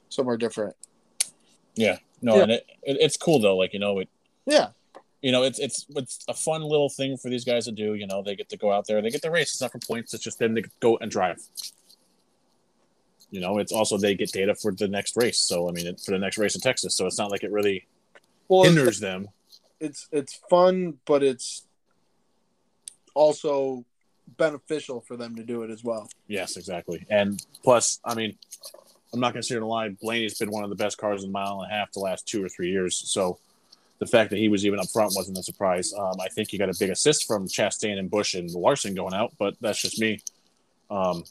somewhere 0.08 0.36
different. 0.36 0.76
Yeah, 1.74 1.98
no, 2.22 2.36
Yeah. 2.36 2.42
and 2.44 2.52
it, 2.52 2.66
it, 2.84 2.98
it's 3.00 3.16
cool 3.16 3.40
though. 3.40 3.56
Like 3.56 3.72
you 3.72 3.80
know, 3.80 3.98
it 3.98 4.08
Yeah, 4.46 4.68
you 5.22 5.32
know, 5.32 5.42
it's 5.42 5.58
it's 5.58 5.86
it's 5.96 6.24
a 6.28 6.34
fun 6.34 6.62
little 6.62 6.88
thing 6.88 7.16
for 7.16 7.30
these 7.30 7.44
guys 7.44 7.64
to 7.64 7.72
do. 7.72 7.94
You 7.94 8.06
know, 8.06 8.22
they 8.22 8.36
get 8.36 8.48
to 8.50 8.56
go 8.56 8.70
out 8.70 8.86
there, 8.86 9.02
they 9.02 9.10
get 9.10 9.22
the 9.22 9.30
race. 9.32 9.50
It's 9.50 9.60
not 9.60 9.72
for 9.72 9.80
points. 9.80 10.14
It's 10.14 10.22
just 10.22 10.38
them 10.38 10.54
to 10.54 10.62
go 10.78 10.98
and 10.98 11.10
drive. 11.10 11.38
You 13.36 13.42
know, 13.42 13.58
it's 13.58 13.70
also 13.70 13.98
they 13.98 14.14
get 14.14 14.32
data 14.32 14.54
for 14.54 14.72
the 14.72 14.88
next 14.88 15.14
race. 15.14 15.38
So 15.38 15.68
I 15.68 15.72
mean, 15.72 15.86
it, 15.86 16.00
for 16.00 16.12
the 16.12 16.18
next 16.18 16.38
race 16.38 16.54
in 16.54 16.62
Texas. 16.62 16.96
So 16.96 17.06
it's 17.06 17.18
not 17.18 17.30
like 17.30 17.44
it 17.44 17.52
really 17.52 17.86
well, 18.48 18.64
hinders 18.64 18.98
them. 18.98 19.28
it's 19.78 20.08
it's 20.10 20.40
fun, 20.48 20.94
but 21.04 21.22
it's 21.22 21.66
also 23.12 23.84
beneficial 24.38 25.02
for 25.02 25.18
them 25.18 25.36
to 25.36 25.42
do 25.42 25.64
it 25.64 25.70
as 25.70 25.84
well. 25.84 26.08
Yes, 26.28 26.56
exactly. 26.56 27.04
And 27.10 27.44
plus, 27.62 28.00
I 28.06 28.14
mean, 28.14 28.38
I'm 29.12 29.20
not 29.20 29.34
going 29.34 29.42
to 29.42 29.46
sit 29.46 29.54
here 29.54 29.60
and 29.60 29.68
lie. 29.68 29.90
Blaney's 29.90 30.38
been 30.38 30.50
one 30.50 30.64
of 30.64 30.70
the 30.70 30.76
best 30.76 30.96
cars 30.96 31.22
in 31.22 31.28
a 31.28 31.32
mile 31.32 31.60
and 31.60 31.70
a 31.70 31.74
half 31.74 31.92
the 31.92 32.00
last 32.00 32.26
two 32.26 32.42
or 32.42 32.48
three 32.48 32.70
years. 32.70 32.96
So 32.96 33.38
the 33.98 34.06
fact 34.06 34.30
that 34.30 34.38
he 34.38 34.48
was 34.48 34.64
even 34.64 34.80
up 34.80 34.88
front 34.90 35.12
wasn't 35.14 35.36
a 35.36 35.42
surprise. 35.42 35.92
Um, 35.92 36.14
I 36.22 36.28
think 36.28 36.50
he 36.50 36.56
got 36.56 36.70
a 36.70 36.76
big 36.78 36.88
assist 36.88 37.26
from 37.26 37.46
Chastain 37.46 37.98
and 37.98 38.10
Busch 38.10 38.32
and 38.32 38.50
Larson 38.50 38.94
going 38.94 39.12
out, 39.12 39.34
but 39.38 39.56
that's 39.60 39.82
just 39.82 40.00
me. 40.00 40.20
Um, 40.90 41.24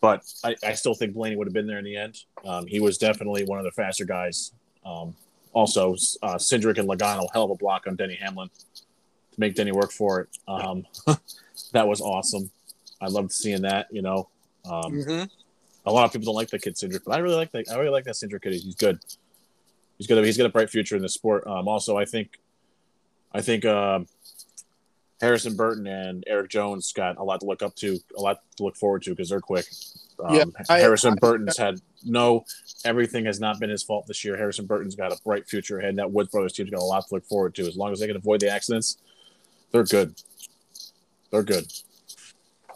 but 0.00 0.22
I, 0.44 0.54
I 0.62 0.72
still 0.74 0.94
think 0.94 1.14
Blaney 1.14 1.36
would 1.36 1.46
have 1.46 1.54
been 1.54 1.66
there 1.66 1.78
in 1.78 1.84
the 1.84 1.96
end. 1.96 2.18
Um, 2.44 2.66
he 2.66 2.80
was 2.80 2.98
definitely 2.98 3.44
one 3.44 3.58
of 3.58 3.64
the 3.64 3.70
faster 3.72 4.04
guys. 4.04 4.52
Um, 4.84 5.14
also, 5.52 5.94
uh, 6.22 6.34
Cindric 6.36 6.78
and 6.78 6.88
Logano, 6.88 7.26
hell 7.32 7.44
of 7.44 7.50
a 7.50 7.54
block 7.56 7.86
on 7.86 7.96
Denny 7.96 8.14
Hamlin 8.20 8.50
to 8.74 9.40
make 9.40 9.54
Denny 9.54 9.72
work 9.72 9.90
for 9.90 10.20
it. 10.20 10.28
Um, 10.46 10.84
that 11.72 11.88
was 11.88 12.00
awesome. 12.00 12.50
I 13.00 13.08
loved 13.08 13.32
seeing 13.32 13.62
that. 13.62 13.86
You 13.90 14.02
know, 14.02 14.28
um, 14.64 14.92
Mm-hmm. 14.92 15.24
a 15.86 15.92
lot 15.92 16.04
of 16.04 16.12
people 16.12 16.26
don't 16.26 16.34
like 16.34 16.50
the 16.50 16.58
kid 16.58 16.74
Cindric, 16.74 17.02
but 17.06 17.12
I 17.14 17.18
really 17.18 17.36
like 17.36 17.52
that. 17.52 17.70
I 17.70 17.76
really 17.76 17.90
like 17.90 18.04
that 18.04 18.14
Cindric 18.16 18.42
kid. 18.42 18.52
He's 18.52 18.74
good. 18.74 18.98
He's 19.98 20.06
good. 20.06 20.22
He's 20.24 20.36
got 20.36 20.44
a 20.46 20.50
bright 20.50 20.68
future 20.68 20.94
in 20.96 21.02
the 21.02 21.08
sport. 21.08 21.46
Um, 21.46 21.68
also, 21.68 21.96
I 21.96 22.04
think, 22.04 22.38
I 23.32 23.40
think 23.40 23.64
um, 23.64 24.06
Harrison 25.20 25.56
Burton 25.56 25.86
and 25.86 26.24
Erik 26.26 26.50
Jones 26.50 26.92
got 26.92 27.16
a 27.16 27.22
lot 27.24 27.40
to 27.40 27.46
look 27.46 27.62
up 27.62 27.74
to, 27.76 27.98
a 28.16 28.20
lot 28.20 28.40
to 28.56 28.62
look 28.64 28.76
forward 28.76 29.02
to 29.04 29.10
because 29.10 29.30
they're 29.30 29.40
quick. 29.40 29.64
Um, 30.22 30.34
Yeah, 30.34 30.44
I- 30.68 30.78
Harrison 30.78 31.14
I- 31.14 31.16
Burton's 31.20 31.56
had 31.56 31.80
no. 32.04 32.44
Everything 32.84 33.24
has 33.24 33.40
not 33.40 33.58
been 33.58 33.70
his 33.70 33.82
fault 33.82 34.06
this 34.06 34.24
year. 34.24 34.36
Harrison 34.36 34.66
Burton's 34.66 34.94
got 34.94 35.12
a 35.12 35.18
bright 35.24 35.48
future 35.48 35.78
ahead. 35.78 35.90
And 35.90 35.98
that 35.98 36.10
Woods 36.12 36.30
Brothers 36.30 36.52
team's 36.52 36.70
got 36.70 36.80
a 36.80 36.84
lot 36.84 37.06
to 37.08 37.14
look 37.14 37.24
forward 37.24 37.54
to. 37.56 37.66
As 37.66 37.76
long 37.76 37.92
as 37.92 38.00
they 38.00 38.06
can 38.06 38.16
avoid 38.16 38.40
the 38.40 38.50
accidents, 38.50 38.98
they're 39.72 39.84
good. 39.84 40.14
They're 41.30 41.42
good. 41.42 41.66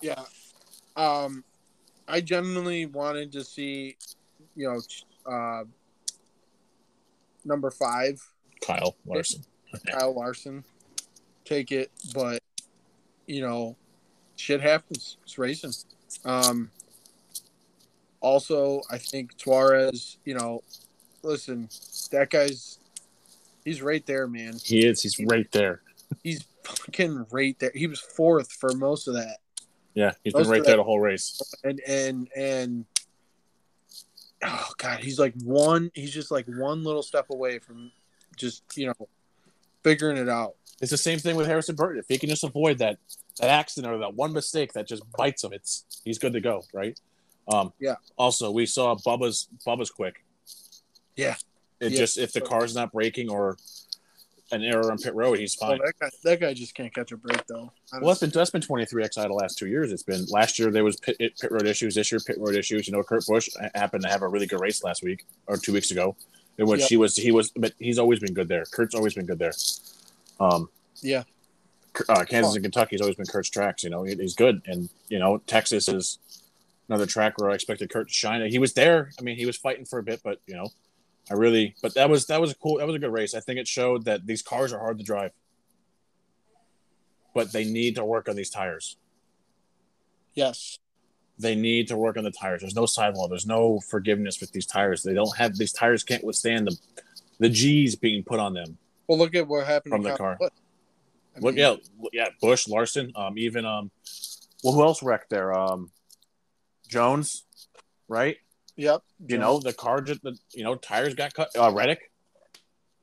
Yeah. 0.02 0.24
Um, 0.96 1.44
I 2.08 2.20
genuinely 2.22 2.86
wanted 2.86 3.32
to 3.32 3.44
see, 3.44 3.96
you 4.56 4.66
know, 4.68 4.80
uh, 5.30 5.64
number 7.44 7.70
five, 7.70 8.20
Kyle 8.60 8.96
Larson. 9.06 9.44
Kyle 9.88 10.12
Larson, 10.14 10.64
take 11.50 11.72
it, 11.72 11.90
but 12.14 12.42
you 13.26 13.42
know, 13.42 13.76
shit 14.36 14.60
happens. 14.60 15.16
It's 15.24 15.36
racing. 15.38 15.72
Um, 16.24 16.70
also, 18.20 18.82
I 18.90 18.98
think 18.98 19.32
Suarez, 19.36 20.16
you 20.24 20.34
know, 20.34 20.62
listen, 21.22 21.68
that 22.12 22.30
guy's 22.30 22.78
he's 23.64 23.82
right 23.82 24.04
there, 24.06 24.26
man. 24.26 24.54
He 24.62 24.86
is. 24.86 25.02
He's 25.02 25.18
right 25.20 25.50
there. 25.52 25.82
He's 26.22 26.44
fucking 26.64 27.26
right 27.30 27.58
there. 27.58 27.72
He 27.74 27.86
was 27.86 28.00
fourth 28.00 28.52
for 28.52 28.72
most 28.74 29.08
of 29.08 29.14
that. 29.14 29.38
Yeah, 29.94 30.12
he's 30.22 30.32
been 30.32 30.40
Most 30.40 30.46
of 30.46 30.52
right 30.52 30.64
there 30.64 30.76
the 30.76 30.84
whole 30.84 31.00
race. 31.00 31.40
and 31.64 31.80
and 31.86 32.28
and 32.36 32.84
oh 34.42 34.70
god 34.78 35.00
he's 35.00 35.18
like 35.18 35.34
one 35.44 35.90
he's 35.94 36.14
just 36.14 36.30
like 36.30 36.46
one 36.46 36.82
little 36.82 37.02
step 37.02 37.26
away 37.28 37.58
from 37.58 37.92
just 38.36 38.62
you 38.74 38.86
know 38.86 39.08
figuring 39.82 40.16
it 40.16 40.28
out 40.28 40.54
It's 40.80 40.90
the 40.90 40.96
same 40.96 41.18
thing 41.18 41.36
with 41.36 41.46
Harrison 41.46 41.76
Burton. 41.76 41.98
If 41.98 42.06
he 42.08 42.18
can 42.18 42.28
just 42.28 42.44
avoid 42.44 42.78
that 42.78 42.98
that 43.38 43.48
accident 43.50 43.92
or 43.92 43.98
that 43.98 44.14
one 44.14 44.32
mistake 44.32 44.72
that 44.74 44.86
just 44.86 45.02
bites 45.12 45.44
him, 45.44 45.52
it's 45.52 45.84
he's 46.04 46.18
good 46.18 46.32
to 46.34 46.40
go, 46.40 46.62
right? 46.72 46.98
Um, 47.48 47.72
Yeah. 47.78 47.96
Also, 48.16 48.50
we 48.50 48.66
saw 48.66 48.94
Bubba's 48.96 49.48
Bubba's 49.66 49.90
quick. 49.90 50.24
Yeah. 51.16 51.36
It 51.80 51.92
Yeah. 51.92 51.98
just 51.98 52.18
if 52.18 52.32
the 52.32 52.40
car's 52.40 52.74
not 52.74 52.92
braking 52.92 53.30
or 53.30 53.56
an 54.52 54.64
error 54.64 54.90
on 54.90 54.98
pit 54.98 55.14
road, 55.14 55.38
he's 55.38 55.56
oh, 55.62 55.68
fine. 55.68 55.78
that 55.78 55.94
guy 56.00 56.10
that 56.24 56.40
guy 56.40 56.54
just 56.54 56.74
can't 56.74 56.92
catch 56.92 57.12
a 57.12 57.16
break 57.16 57.46
though 57.46 57.72
Well, 57.92 58.08
that's 58.08 58.20
been 58.20 58.30
that's 58.30 58.50
been 58.50 58.60
23 58.60 59.04
XI 59.04 59.22
the 59.22 59.28
last 59.28 59.58
two 59.58 59.68
years. 59.68 59.92
It's 59.92 60.02
been 60.02 60.26
last 60.28 60.58
year 60.58 60.70
there 60.70 60.84
was 60.84 60.96
pit, 60.96 61.16
pit 61.18 61.50
road 61.52 61.66
issues. 61.66 61.94
This 61.94 62.10
year 62.10 62.20
pit 62.26 62.36
road 62.38 62.54
issues. 62.56 62.86
You 62.88 62.92
know, 62.94 63.02
Kurt 63.02 63.24
Busch 63.26 63.48
happened 63.74 64.02
to 64.02 64.08
have 64.08 64.22
a 64.22 64.28
really 64.28 64.46
good 64.46 64.60
race 64.60 64.82
last 64.82 65.02
week 65.02 65.24
or 65.46 65.56
two 65.56 65.72
weeks 65.72 65.90
ago, 65.92 66.16
in 66.58 66.66
which 66.66 66.80
Yep. 66.80 66.88
he 66.90 66.96
was 66.96 67.16
he 67.16 67.32
was, 67.32 67.50
but 67.52 67.72
he's 67.78 67.98
always 67.98 68.18
been 68.20 68.34
good 68.34 68.48
there. 68.48 68.64
Kurt's 68.64 68.94
always 68.94 69.14
been 69.14 69.26
good 69.26 69.38
there. 69.38 69.52
Um, 70.38 70.68
Yeah. 71.02 71.24
uh, 72.08 72.24
Kansas 72.24 72.54
and 72.54 72.62
Kentucky's 72.64 73.00
always 73.00 73.16
been 73.16 73.26
Kurt's 73.26 73.50
tracks. 73.50 73.82
You 73.84 73.90
know, 73.90 74.02
he- 74.04 74.14
he's 74.16 74.34
good, 74.34 74.62
and 74.66 74.88
you 75.08 75.18
know 75.18 75.38
Texas 75.46 75.88
is 75.88 76.18
another 76.88 77.06
track 77.06 77.38
where 77.38 77.50
I 77.50 77.54
expected 77.54 77.90
Kurt 77.90 78.08
to 78.08 78.14
shine. 78.14 78.48
He 78.50 78.58
was 78.58 78.74
there. 78.74 79.10
I 79.18 79.22
mean, 79.22 79.36
he 79.36 79.46
was 79.46 79.56
fighting 79.56 79.84
for 79.84 79.98
a 79.98 80.02
bit, 80.02 80.20
but 80.22 80.40
you 80.46 80.54
know, 80.54 80.68
I 81.30 81.34
really, 81.34 81.74
but 81.82 81.94
that 81.94 82.08
was 82.10 82.26
that 82.26 82.40
was 82.40 82.52
a 82.52 82.54
cool. 82.56 82.78
That 82.78 82.86
was 82.86 82.96
a 82.96 82.98
good 82.98 83.12
race. 83.12 83.34
I 83.34 83.40
think 83.40 83.58
it 83.58 83.68
showed 83.68 84.04
that 84.04 84.26
these 84.26 84.42
cars 84.42 84.72
are 84.72 84.78
hard 84.78 84.98
to 84.98 85.04
drive, 85.04 85.32
but 87.34 87.52
they 87.52 87.64
need 87.64 87.94
to 87.96 88.04
work 88.04 88.28
on 88.28 88.36
these 88.36 88.50
tires 88.50 88.96
yes 90.34 90.78
they 91.40 91.54
need 91.54 91.88
to 91.88 91.96
work 91.96 92.16
on 92.16 92.24
the 92.24 92.30
tires. 92.30 92.60
There's 92.60 92.74
no 92.76 92.86
sidewall. 92.86 93.28
There's 93.28 93.46
no 93.46 93.80
forgiveness 93.80 94.40
with 94.40 94.52
these 94.52 94.66
tires. 94.66 95.02
They 95.02 95.14
don't 95.14 95.36
have 95.36 95.56
these 95.56 95.72
tires 95.72 96.04
can't 96.04 96.24
withstand 96.24 96.66
the 96.68 96.76
the 97.38 97.48
G's 97.48 97.96
being 97.96 98.22
put 98.22 98.38
on 98.38 98.52
them. 98.54 98.76
well 99.08 99.18
look 99.18 99.34
at 99.34 99.48
what 99.48 99.66
happened 99.66 99.92
From 99.92 100.02
the 100.02 100.16
car. 100.16 100.38
I 100.40 101.38
Look, 101.40 101.54
mean, 101.54 101.62
yeah, 101.62 101.76
yeah, 102.12 102.28
Busch, 102.42 102.66
Larson, 102.68 103.12
um, 103.14 103.38
even 103.38 103.64
um, 103.64 103.90
well, 104.62 104.74
who 104.74 104.82
else 104.82 105.02
wrecked 105.02 105.30
there? 105.30 105.52
Um, 105.56 105.90
Jones, 106.88 107.44
right? 108.08 108.36
yep 108.76 109.02
You 109.26 109.38
know, 109.38 109.58
the 109.58 109.72
car 109.72 110.00
just 110.00 110.22
the 110.22 110.36
you 110.52 110.64
know 110.64 110.74
tires 110.74 111.14
got 111.14 111.32
cut. 111.34 111.48
Uh, 111.56 111.72
Reddick, 111.72 112.10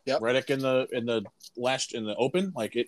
Yep. 0.06 0.21
Reddick 0.21 0.50
in 0.50 0.60
the 0.60 0.88
in 0.91 1.06
the 1.06 1.23
last 1.56 1.93
in 1.93 2.06
the 2.06 2.15
open, 2.15 2.54
like 2.56 2.76
it, 2.76 2.88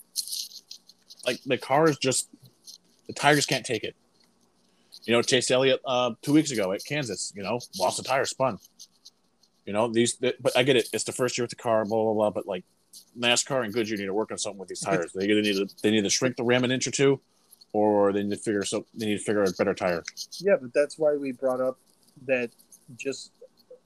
like 1.26 1.40
the 1.46 1.58
car 1.58 1.90
is 1.90 1.98
just 1.98 2.30
the 3.08 3.14
tires 3.14 3.46
can't 3.46 3.66
take 3.66 3.84
it. 3.84 3.96
You 5.04 5.14
know, 5.14 5.22
Chase 5.22 5.50
Elliott 5.50 5.82
uh, 5.86 6.12
two 6.22 6.34
weeks 6.34 6.52
ago 6.52 6.72
at 6.72 6.84
Kansas, 6.86 7.32
you 7.36 7.44
know, 7.44 7.60
lost 7.80 8.00
a 8.00 8.04
tire, 8.04 8.26
spun. 8.26 8.60
You 9.66 9.74
know 9.74 9.88
these, 9.88 10.14
but 10.16 10.58
I 10.58 10.64
get 10.64 10.76
it. 10.76 10.90
It's 10.94 11.04
the 11.04 11.12
first 11.12 11.38
year 11.38 11.44
with 11.44 11.52
the 11.52 11.56
car, 11.56 11.86
blah 11.86 12.04
blah 12.04 12.14
blah. 12.14 12.30
But 12.32 12.48
like 12.48 12.64
NASCAR 13.18 13.64
and 13.64 13.74
Goodyear 13.74 13.98
need 13.98 14.06
to 14.06 14.14
work 14.14 14.32
on 14.32 14.38
something 14.38 14.60
with 14.60 14.70
these 14.70 14.80
tires. 14.80 15.12
They 15.14 15.26
either 15.26 15.42
need 15.42 15.56
to 15.56 15.68
they 15.84 15.92
need 15.92 16.04
to 16.04 16.10
shrink 16.10 16.36
the 16.38 16.44
ram 16.44 16.64
an 16.64 16.72
inch 16.72 16.88
or 16.88 16.92
two, 16.92 17.20
or 17.74 18.12
they 18.12 18.24
need 18.24 18.32
to 18.32 18.38
figure 18.38 18.64
so 18.64 18.86
they 18.96 19.06
need 19.06 19.18
to 19.18 19.24
figure 19.24 19.42
out 19.42 19.50
a 19.50 19.54
better 19.54 19.74
tire. 19.74 20.04
yeah 20.40 20.56
but 20.60 20.74
that's 20.74 20.98
why 20.98 21.16
we 21.16 21.32
brought 21.32 21.62
up 21.62 21.78
that 22.26 22.50
just 22.98 23.32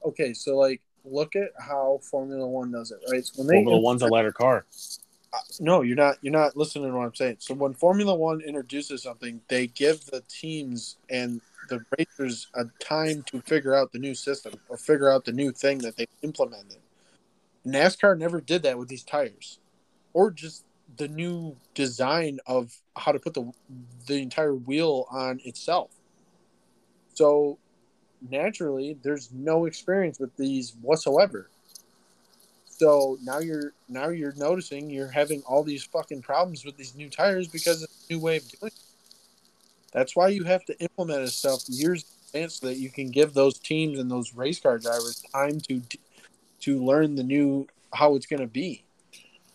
okay 0.06 0.34
so 0.34 0.56
like 0.56 0.82
look 1.06 1.36
at 1.36 1.50
how 1.60 2.00
formula 2.10 2.48
one 2.48 2.72
does 2.72 2.92
it 2.92 3.00
right 3.12 3.26
so 3.26 3.34
when 3.38 3.48
they 3.48 3.56
Formula 3.56 3.80
One's 3.80 4.02
a 4.02 4.08
lighter 4.08 4.32
car. 4.32 4.66
No 5.60 5.82
you're 5.82 5.96
not 5.96 6.18
you're 6.22 6.34
not 6.34 6.56
listening 6.56 6.90
to 6.90 6.96
what 6.96 7.06
i'm 7.06 7.16
saying 7.16 7.36
so 7.40 7.54
when 7.54 7.74
formula 7.74 8.14
one 8.14 8.42
introduces 8.42 9.04
something 9.04 9.42
they 9.48 9.68
give 9.68 10.06
the 10.08 10.22
teams 10.30 10.98
and 11.10 11.42
the 11.70 11.84
racers 11.98 12.48
a 12.56 12.66
time 12.80 13.24
to 13.24 13.42
figure 13.42 13.74
out 13.74 13.92
the 13.92 14.00
new 14.00 14.14
system 14.14 14.54
or 14.70 14.78
figure 14.78 15.12
out 15.12 15.26
the 15.26 15.32
new 15.32 15.52
thing 15.52 15.78
that 15.80 15.96
they 15.96 16.06
implemented 16.22 16.78
nascar 17.66 18.18
never 18.18 18.42
did 18.42 18.64
that 18.64 18.78
with 18.78 18.90
these 18.90 19.04
tires 19.04 19.60
or 20.14 20.32
just 20.32 20.66
the 20.98 21.08
new 21.08 21.56
design 21.74 22.40
of 22.46 22.76
how 22.96 23.12
to 23.12 23.20
put 23.20 23.34
the 23.34 23.52
the 24.08 24.22
entire 24.22 24.54
wheel 24.54 25.08
on 25.10 25.40
itself. 25.44 25.92
So 27.14 27.58
naturally, 28.30 28.98
there's 29.02 29.32
no 29.32 29.66
experience 29.66 30.20
with 30.20 30.36
these 30.38 30.76
whatsoever. 30.82 31.50
So 32.84 33.18
now 33.24 33.40
you're 33.40 33.72
now 33.88 34.10
you're 34.10 34.34
noticing 34.36 34.90
you're 34.90 35.08
having 35.08 35.42
all 35.44 35.64
these 35.64 35.86
fucking 35.86 36.22
problems 36.22 36.66
with 36.66 36.76
these 36.76 36.96
new 36.96 37.10
tires 37.10 37.48
because 37.48 37.82
of 37.82 37.88
the 37.88 38.14
new 38.14 38.20
way 38.20 38.36
of 38.36 38.44
doing 38.50 38.74
it. 38.76 38.80
That's 39.94 40.18
why 40.18 40.28
you 40.28 40.44
have 40.44 40.66
to 40.66 40.78
implement 40.82 41.22
this 41.22 41.34
stuff 41.34 41.62
years 41.70 42.04
in 42.34 42.42
advance 42.42 42.56
so 42.56 42.68
that 42.68 42.80
you 42.80 42.90
can 42.90 43.10
give 43.10 43.34
those 43.34 43.58
teams 43.58 44.00
and 44.00 44.12
those 44.12 44.34
race 44.34 44.60
car 44.60 44.80
drivers 44.80 45.24
time 45.34 45.62
to 45.62 45.82
to 46.60 46.84
learn 46.84 47.16
the 47.16 47.24
new 47.24 47.68
how 47.94 48.16
it's 48.16 48.26
going 48.26 48.42
to 48.42 48.48
be. 48.48 48.84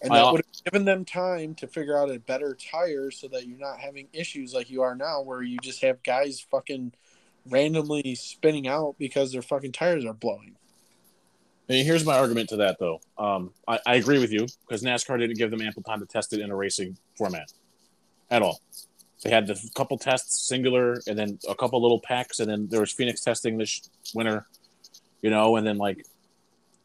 And 0.01 0.15
that 0.15 0.33
would 0.33 0.43
have 0.47 0.65
given 0.65 0.87
them 0.87 1.05
time 1.05 1.55
to 1.57 1.67
figure 1.67 1.99
out 1.99 2.11
a 2.11 2.19
better 2.19 2.55
tire 2.55 3.11
so 3.11 3.29
that 3.29 3.47
you're 3.47 3.59
not 3.59 3.79
having 3.79 4.09
issues 4.15 4.55
like 4.55 4.71
you 4.71 4.81
are 4.81 4.95
now 4.95 5.21
where 5.21 5.43
you 5.43 5.59
just 5.59 5.83
have 5.83 6.03
guys 6.03 6.41
fucking 6.51 6.95
randomly 7.45 8.15
spinning 8.15 8.67
out 8.67 8.95
because 8.99 9.33
their 9.33 9.43
fucking 9.43 9.73
tires 9.73 10.07
are 10.07 10.15
blowing. 10.15 10.55
And 11.69 11.87
here's 11.87 12.05
my 12.05 12.19
argument 12.19 12.49
to 12.51 12.57
that, 12.57 12.79
though. 12.79 13.01
Um, 13.19 13.53
I, 13.67 13.79
I 13.87 13.95
agree 13.97 14.19
with 14.19 14.33
you 14.33 14.47
because 14.67 14.83
NASCAR 14.83 15.19
didn't 15.19 15.37
give 15.37 15.51
them 15.51 15.61
ample 15.61 15.83
time 15.83 16.01
to 16.01 16.07
test 16.07 16.33
it 16.33 16.41
in 16.41 16.51
a 16.51 16.57
racing 16.57 16.97
format 17.17 17.53
at 18.31 18.43
all. 18.43 18.61
They 19.23 19.31
had 19.31 19.47
the 19.47 19.71
couple 19.75 19.99
tests, 19.99 20.49
singular, 20.49 21.01
and 21.07 21.19
then 21.19 21.39
a 21.49 21.55
couple 21.55 21.83
little 21.83 22.01
packs, 22.01 22.39
and 22.39 22.49
then 22.49 22.69
there 22.69 22.81
was 22.81 22.93
Phoenix 22.93 23.21
testing 23.21 23.59
this 23.59 23.91
winter, 24.15 24.47
you 25.23 25.31
know, 25.31 25.57
and 25.57 25.67
then 25.67 25.77
like 25.77 26.07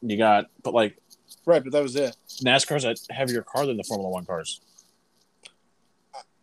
you 0.02 0.18
got, 0.18 0.48
but 0.64 0.74
like, 0.74 0.98
right, 1.46 1.64
but 1.64 1.72
that 1.74 1.84
was 1.84 1.96
it. 1.96 2.18
NASCAR's 2.44 2.86
a 2.86 3.14
heavier 3.14 3.44
car 3.44 3.66
than 3.66 3.78
the 3.78 3.84
Formula 3.84 4.10
One 4.10 4.26
cars. 4.26 4.62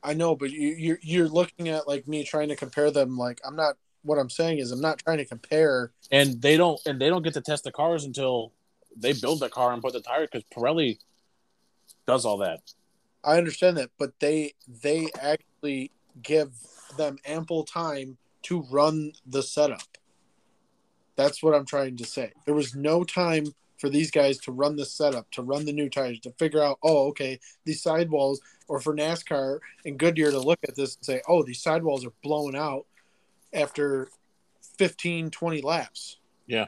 I 0.02 0.14
know, 0.14 0.34
but 0.34 0.50
you, 0.50 0.68
you're 0.68 0.98
you're 1.02 1.28
looking 1.28 1.68
at 1.68 1.86
like 1.86 2.08
me 2.08 2.24
trying 2.24 2.48
to 2.48 2.56
compare 2.56 2.90
them. 2.90 3.18
Like 3.18 3.40
I'm 3.44 3.56
not. 3.56 3.76
What 4.02 4.18
I'm 4.18 4.30
saying 4.30 4.58
is 4.58 4.72
I'm 4.72 4.80
not 4.80 4.98
trying 4.98 5.18
to 5.18 5.24
compare. 5.24 5.92
And 6.10 6.40
they 6.40 6.56
don't, 6.56 6.80
and 6.86 7.00
they 7.00 7.08
don't 7.08 7.22
get 7.22 7.34
to 7.34 7.40
test 7.40 7.64
the 7.64 7.72
cars 7.72 8.04
until 8.04 8.52
they 8.96 9.12
build 9.12 9.40
the 9.40 9.48
car 9.48 9.72
and 9.72 9.82
put 9.82 9.92
the 9.92 10.00
tire 10.00 10.26
because 10.26 10.44
Pirelli 10.54 10.98
does 12.06 12.24
all 12.24 12.38
that. 12.38 12.60
I 13.22 13.36
understand 13.36 13.76
that, 13.76 13.90
but 13.98 14.18
they 14.20 14.54
they 14.82 15.08
actually 15.20 15.90
give 16.22 16.52
them 16.96 17.18
ample 17.26 17.64
time 17.64 18.16
to 18.42 18.62
run 18.70 19.12
the 19.26 19.42
setup. 19.42 19.82
That's 21.16 21.42
what 21.42 21.54
I'm 21.54 21.66
trying 21.66 21.96
to 21.98 22.04
say. 22.04 22.32
There 22.46 22.54
was 22.54 22.74
no 22.74 23.04
time 23.04 23.44
for 23.78 23.88
these 23.88 24.10
guys 24.10 24.38
to 24.38 24.52
run 24.52 24.76
the 24.76 24.84
setup, 24.84 25.30
to 25.32 25.42
run 25.42 25.64
the 25.64 25.72
new 25.72 25.88
tires, 25.88 26.20
to 26.20 26.32
figure 26.38 26.62
out, 26.62 26.78
oh, 26.82 27.08
okay, 27.08 27.38
these 27.64 27.82
sidewalls, 27.82 28.40
or 28.68 28.80
for 28.80 28.94
NASCAR 28.94 29.58
and 29.84 29.98
Goodyear 29.98 30.30
to 30.30 30.38
look 30.38 30.60
at 30.68 30.76
this 30.76 30.96
and 30.96 31.04
say, 31.04 31.22
oh, 31.28 31.42
these 31.42 31.62
sidewalls 31.62 32.04
are 32.04 32.12
blowing 32.22 32.56
out 32.56 32.86
after 33.52 34.08
15, 34.78 35.30
20 35.30 35.62
laps. 35.62 36.18
Yeah. 36.46 36.66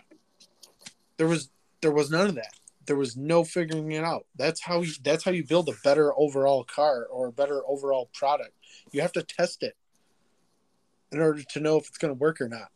There 1.17 1.29
was 1.29 1.51
there 1.81 1.93
was 1.93 2.11
none 2.11 2.29
of 2.29 2.35
that. 2.37 2.55
There 2.87 2.97
was 2.97 3.17
no 3.17 3.45
figuring 3.45 3.93
it 3.93 4.05
out. 4.05 4.27
That's 4.37 4.61
how 4.61 4.83
you 4.83 4.93
that's 5.03 5.25
how 5.25 5.31
you 5.31 5.45
build 5.45 5.69
a 5.69 5.75
better 5.85 6.13
overall 6.17 6.65
car 6.65 7.07
or 7.07 7.29
a 7.29 7.33
better 7.33 7.63
overall 7.67 8.09
product. 8.13 8.53
You 8.91 9.03
have 9.03 9.13
to 9.13 9.23
test 9.23 9.63
it 9.63 9.77
in 11.11 11.21
order 11.21 11.43
to 11.43 11.61
know 11.61 11.77
if 11.77 11.89
it's 11.89 11.99
going 11.99 12.15
to 12.15 12.19
work 12.19 12.41
or 12.41 12.49
not 12.49 12.71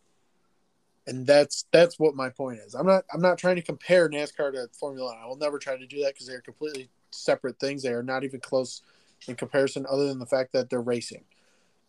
and 1.07 1.27
that's 1.27 1.66
that's 1.73 1.99
what 1.99 2.14
my 2.14 2.29
point 2.29 2.59
is. 2.59 2.75
I'm 2.75 2.87
not 2.87 3.05
I'm 3.12 3.21
not 3.21 3.38
trying 3.38 3.57
to 3.57 3.62
compare 3.62 4.09
NASCAR 4.09 4.53
to 4.53 4.69
Formula 4.79 5.07
One. 5.07 5.19
I 5.23 5.27
will 5.27 5.37
never 5.37 5.59
try 5.59 5.77
to 5.77 5.87
do 5.87 6.03
that 6.03 6.14
because 6.14 6.27
they're 6.27 6.40
completely 6.40 6.88
separate 7.11 7.59
things. 7.59 7.83
They 7.83 7.92
are 7.92 8.03
not 8.03 8.25
even 8.25 8.40
close 8.40 8.83
in 9.29 9.37
comparison, 9.37 9.87
other 9.88 10.07
than 10.09 10.19
the 10.19 10.27
fact 10.27 10.53
that 10.53 10.69
they're 10.69 10.81
racing. 10.81 11.25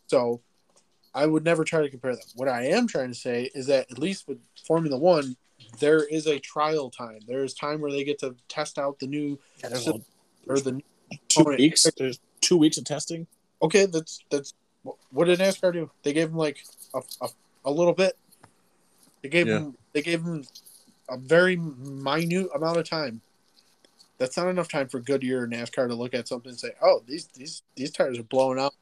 So 0.08 0.42
I 1.18 1.26
would 1.26 1.44
never 1.44 1.64
try 1.64 1.82
to 1.82 1.90
compare 1.90 2.16
them. 2.16 2.24
What 2.36 2.48
I 2.48 2.66
am 2.68 2.88
trying 2.88 3.08
to 3.10 3.16
say 3.18 3.50
is 3.56 3.66
that 3.68 3.90
at 3.92 3.98
least 3.98 4.28
with 4.28 4.38
Formula 4.68 4.96
One, 5.00 5.36
there 5.80 6.04
is 6.04 6.28
a 6.28 6.38
trial 6.40 6.92
time. 6.92 7.20
There 7.28 7.44
is 7.44 7.56
time 7.56 7.82
where 7.82 7.92
they 7.92 8.04
get 8.04 8.20
to 8.20 8.36
test 8.50 8.78
out 8.78 9.00
the 9.00 9.08
new 9.08 9.40
Yeah, 9.64 9.70
there's 9.70 9.84
system 9.86 10.06
or 10.48 10.60
the 10.60 10.72
two 10.74 11.18
component. 11.38 11.60
weeks. 11.60 11.88
There's 11.98 12.20
two 12.42 12.58
weeks 12.58 12.78
of 12.78 12.84
testing. 12.86 13.26
Okay, 13.64 13.88
that's 13.88 14.20
that's 14.30 14.54
what 15.10 15.26
did 15.26 15.40
NASCAR 15.40 15.74
do? 15.74 15.90
They 16.04 16.14
gave 16.14 16.30
them 16.30 16.38
like 16.38 16.64
a, 16.94 17.02
a, 17.22 17.30
a 17.66 17.72
little 17.72 17.94
bit. 17.94 18.16
They 19.24 19.30
gave 19.30 19.48
Yeah. 19.48 19.56
them 19.56 19.78
they 19.94 20.04
gave 20.04 20.24
them 20.24 20.44
a 21.10 21.18
very 21.18 21.56
minute 21.56 22.50
amount 22.54 22.78
of 22.78 22.88
time. 22.88 23.22
That's 24.20 24.38
not 24.38 24.48
enough 24.50 24.70
time 24.70 24.88
for 24.88 25.00
Goodyear 25.00 25.44
or 25.44 25.48
NASCAR 25.48 25.88
to 25.88 25.96
look 25.96 26.14
at 26.14 26.28
something 26.28 26.52
and 26.52 26.60
say, 26.60 26.74
"Oh, 26.80 27.02
these 27.08 27.26
these 27.28 27.64
these 27.76 27.90
tires 27.90 28.20
are 28.20 28.24
blowing 28.24 28.60
out 28.60 28.76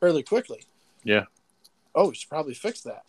fairly 0.00 0.22
quickly." 0.22 0.64
Yeah. 1.04 1.24
Oh, 1.94 2.08
we 2.08 2.14
should 2.14 2.28
probably 2.28 2.54
fix 2.54 2.82
that. 2.82 3.04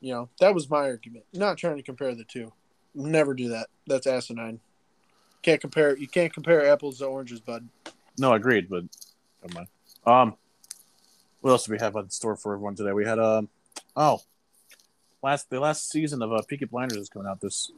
You 0.00 0.12
know, 0.12 0.28
that 0.40 0.54
was 0.54 0.68
my 0.68 0.88
argument. 0.90 1.24
Not 1.32 1.58
trying 1.58 1.76
to 1.76 1.82
compare 1.82 2.14
the 2.14 2.24
two. 2.24 2.52
Never 2.94 3.34
do 3.34 3.48
that. 3.48 3.68
That's 3.86 4.06
asinine. 4.06 4.60
Can't 5.42 5.60
compare. 5.60 5.96
You 5.96 6.08
can't 6.08 6.32
compare 6.32 6.66
apples 6.70 6.98
to 6.98 7.06
oranges, 7.06 7.40
bud. 7.40 7.68
No, 8.18 8.32
agreed, 8.32 8.68
but 8.68 8.84
never 9.42 9.54
mind. 9.54 9.68
Um, 10.06 10.36
what 11.40 11.50
else 11.50 11.66
do 11.66 11.72
we 11.72 11.78
have 11.78 11.96
on 11.96 12.10
store 12.10 12.36
for 12.36 12.54
everyone 12.54 12.74
today? 12.74 12.92
We 12.92 13.04
had 13.04 13.18
um, 13.18 13.48
oh, 13.94 14.20
last 15.22 15.50
the 15.50 15.60
last 15.60 15.90
season 15.90 16.22
of 16.22 16.32
uh, 16.32 16.42
Peaky 16.42 16.64
Blinders 16.64 16.98
is 16.98 17.08
coming 17.08 17.28
out 17.28 17.40
this 17.40 17.70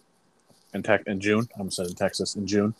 in 0.74 0.82
tech 0.82 1.02
in 1.06 1.20
June. 1.20 1.48
I 1.54 1.58
almost 1.58 1.76
said 1.76 1.86
in 1.86 1.94
Texas 1.94 2.36
in 2.36 2.46
June. 2.46 2.74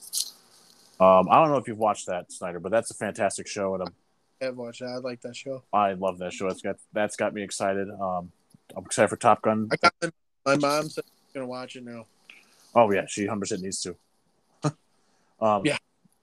Um, 1.00 1.28
I 1.30 1.36
don't 1.36 1.50
know 1.50 1.56
if 1.56 1.68
you've 1.68 1.78
watched 1.78 2.06
that, 2.06 2.32
Snyder, 2.32 2.58
but 2.60 2.72
that's 2.72 2.90
a 2.90 2.94
fantastic 2.94 3.46
show, 3.46 3.74
and 3.74 3.84
I'm, 3.84 3.94
I 4.40 4.46
have 4.46 4.56
watched 4.56 4.80
that. 4.80 4.86
I 4.90 4.96
like 4.98 5.20
that 5.22 5.34
show. 5.36 5.62
I 5.72 5.92
love 5.94 6.18
that 6.18 6.32
show. 6.32 6.46
It's 6.48 6.62
got 6.62 6.76
that's 6.92 7.16
got 7.16 7.34
me 7.34 7.42
excited. 7.42 7.88
Um, 7.90 8.30
I'm 8.76 8.84
excited 8.84 9.08
for 9.08 9.16
Top 9.16 9.42
Gun. 9.42 9.68
I 9.72 9.76
got 9.76 9.94
my, 10.02 10.10
my 10.46 10.56
mom 10.56 10.88
said 10.88 11.04
she's 11.04 11.34
gonna 11.34 11.46
watch 11.46 11.76
it 11.76 11.84
now. 11.84 12.06
Oh 12.74 12.90
yeah, 12.92 13.06
she 13.08 13.22
100 13.22 13.40
percent 13.40 13.62
needs 13.62 13.80
to. 13.82 13.96
um, 15.40 15.62
Yeah. 15.64 15.76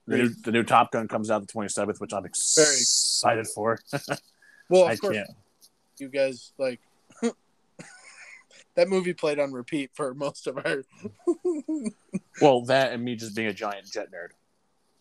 The 0.08 0.17
new, 0.17 0.30
the 0.30 0.51
new 0.51 0.62
Top 0.63 0.91
Gun 0.91 1.08
comes 1.08 1.32
out 1.32 1.41
the 1.47 1.51
27th, 1.51 1.99
which 1.99 2.13
I'm 2.13 2.25
ex- 2.25 2.54
Very 2.56 2.67
excited 2.78 3.47
for. 3.47 3.80
Well, 4.69 4.86
of 4.86 4.89
I 4.89 4.95
course, 4.95 5.15
can't. 5.17 5.30
you 5.99 6.08
guys 6.10 6.51
like 6.58 6.80
that 8.75 8.89
movie 8.89 9.13
played 9.13 9.39
on 9.39 9.51
repeat 9.51 9.91
for 9.93 10.13
most 10.15 10.47
of 10.47 10.58
our. 10.58 10.84
Well, 12.41 12.62
that 12.65 12.91
and 12.93 13.04
me 13.04 13.15
just 13.15 13.36
being 13.36 13.47
a 13.47 13.54
giant 13.54 13.91
jet 13.91 14.08
nerd. 14.12 14.30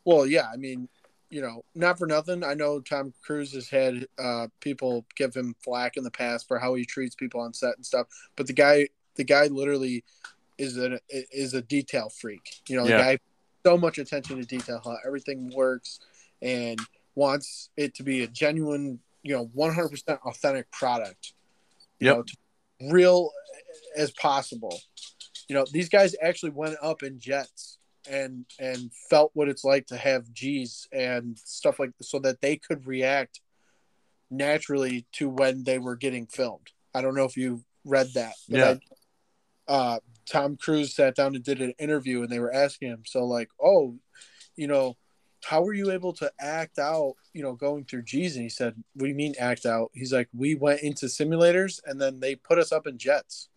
well, 0.04 0.26
yeah, 0.26 0.48
I 0.52 0.56
mean, 0.58 0.88
you 1.34 1.42
know, 1.42 1.64
not 1.74 1.98
for 1.98 2.06
nothing. 2.06 2.44
I 2.44 2.54
know 2.54 2.78
Tom 2.78 3.12
Cruise 3.20 3.52
has 3.54 3.68
had 3.68 4.06
uh, 4.20 4.46
people 4.60 5.04
give 5.16 5.34
him 5.34 5.56
flack 5.64 5.96
in 5.96 6.04
the 6.04 6.10
past 6.12 6.46
for 6.46 6.60
how 6.60 6.74
he 6.74 6.84
treats 6.84 7.16
people 7.16 7.40
on 7.40 7.52
set 7.52 7.74
and 7.74 7.84
stuff, 7.84 8.06
but 8.36 8.46
the 8.46 8.52
guy, 8.52 8.86
the 9.16 9.24
guy, 9.24 9.48
literally 9.48 10.04
is 10.58 10.78
a 10.78 11.00
is 11.10 11.54
a 11.54 11.60
detail 11.60 12.08
freak. 12.08 12.62
You 12.68 12.76
know, 12.76 12.84
the 12.84 12.90
Yeah. 12.90 12.98
guy 12.98 13.18
so 13.66 13.76
much 13.76 13.98
attention 13.98 14.36
to 14.38 14.46
detail, 14.46 14.80
how 14.84 14.96
everything 15.04 15.50
works, 15.52 15.98
and 16.40 16.78
wants 17.16 17.68
it 17.76 17.94
to 17.96 18.04
be 18.04 18.22
a 18.22 18.28
genuine, 18.28 19.00
you 19.24 19.34
know, 19.34 19.50
one 19.54 19.74
hundred 19.74 19.88
percent 19.88 20.20
authentic 20.24 20.70
product. 20.70 21.32
You 21.98 22.10
Yep. 22.10 22.16
know, 22.80 22.92
real 22.92 23.32
as 23.96 24.12
possible. 24.12 24.80
You 25.48 25.56
know, 25.56 25.66
these 25.72 25.88
guys 25.88 26.14
actually 26.22 26.50
went 26.50 26.76
up 26.80 27.02
in 27.02 27.18
jets 27.18 27.78
and 28.08 28.44
and 28.58 28.90
felt 29.10 29.30
what 29.34 29.48
it's 29.48 29.64
like 29.64 29.86
to 29.86 29.96
have 29.96 30.32
G's 30.32 30.86
and 30.92 31.38
stuff 31.38 31.78
like 31.78 31.90
so 32.02 32.18
that 32.20 32.40
they 32.40 32.56
could 32.56 32.86
react 32.86 33.40
naturally 34.30 35.06
to 35.12 35.28
when 35.28 35.64
they 35.64 35.78
were 35.78 35.96
getting 35.96 36.26
filmed. 36.26 36.68
I 36.94 37.02
don't 37.02 37.14
know 37.14 37.24
if 37.24 37.36
you 37.36 37.64
read 37.84 38.08
that. 38.14 38.34
but 38.48 38.58
Yeah. 38.58 38.70
I- 38.70 38.80
uh, 39.66 39.98
Tom 40.26 40.56
Cruise 40.58 40.94
sat 40.94 41.14
down 41.14 41.34
and 41.34 41.42
did 41.44 41.62
an 41.62 41.72
interview, 41.78 42.22
and 42.22 42.30
they 42.30 42.38
were 42.38 42.52
asking 42.52 42.88
him, 42.90 43.02
so 43.06 43.24
like, 43.24 43.48
oh, 43.62 43.98
you 44.56 44.66
know, 44.66 44.96
how 45.42 45.62
were 45.62 45.72
you 45.72 45.90
able 45.90 46.12
to 46.14 46.30
act 46.38 46.78
out, 46.78 47.14
you 47.32 47.42
know, 47.42 47.54
going 47.54 47.84
through 47.84 48.02
G's? 48.02 48.36
And 48.36 48.42
he 48.42 48.48
said, 48.50 48.74
what 48.94 49.04
do 49.04 49.08
you 49.08 49.14
mean 49.14 49.34
act 49.38 49.64
out? 49.64 49.90
He's 49.94 50.12
like, 50.12 50.28
we 50.34 50.54
went 50.54 50.80
into 50.82 51.06
simulators, 51.06 51.80
and 51.86 51.98
then 52.00 52.20
they 52.20 52.34
put 52.34 52.58
us 52.58 52.72
up 52.72 52.86
in 52.86 52.98
jets, 52.98 53.48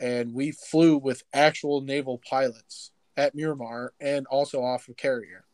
and 0.00 0.32
we 0.32 0.52
flew 0.52 0.96
with 0.96 1.22
actual 1.34 1.82
naval 1.82 2.20
pilots 2.28 2.90
at 3.16 3.34
Miramar 3.34 3.92
and 4.00 4.26
also 4.26 4.62
off 4.62 4.88
of 4.88 4.96
Carrier. 4.96 5.44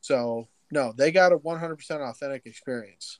So 0.00 0.48
no, 0.70 0.92
they 0.96 1.10
got 1.12 1.32
a 1.32 1.38
100% 1.38 1.90
authentic 2.08 2.46
experience. 2.46 3.18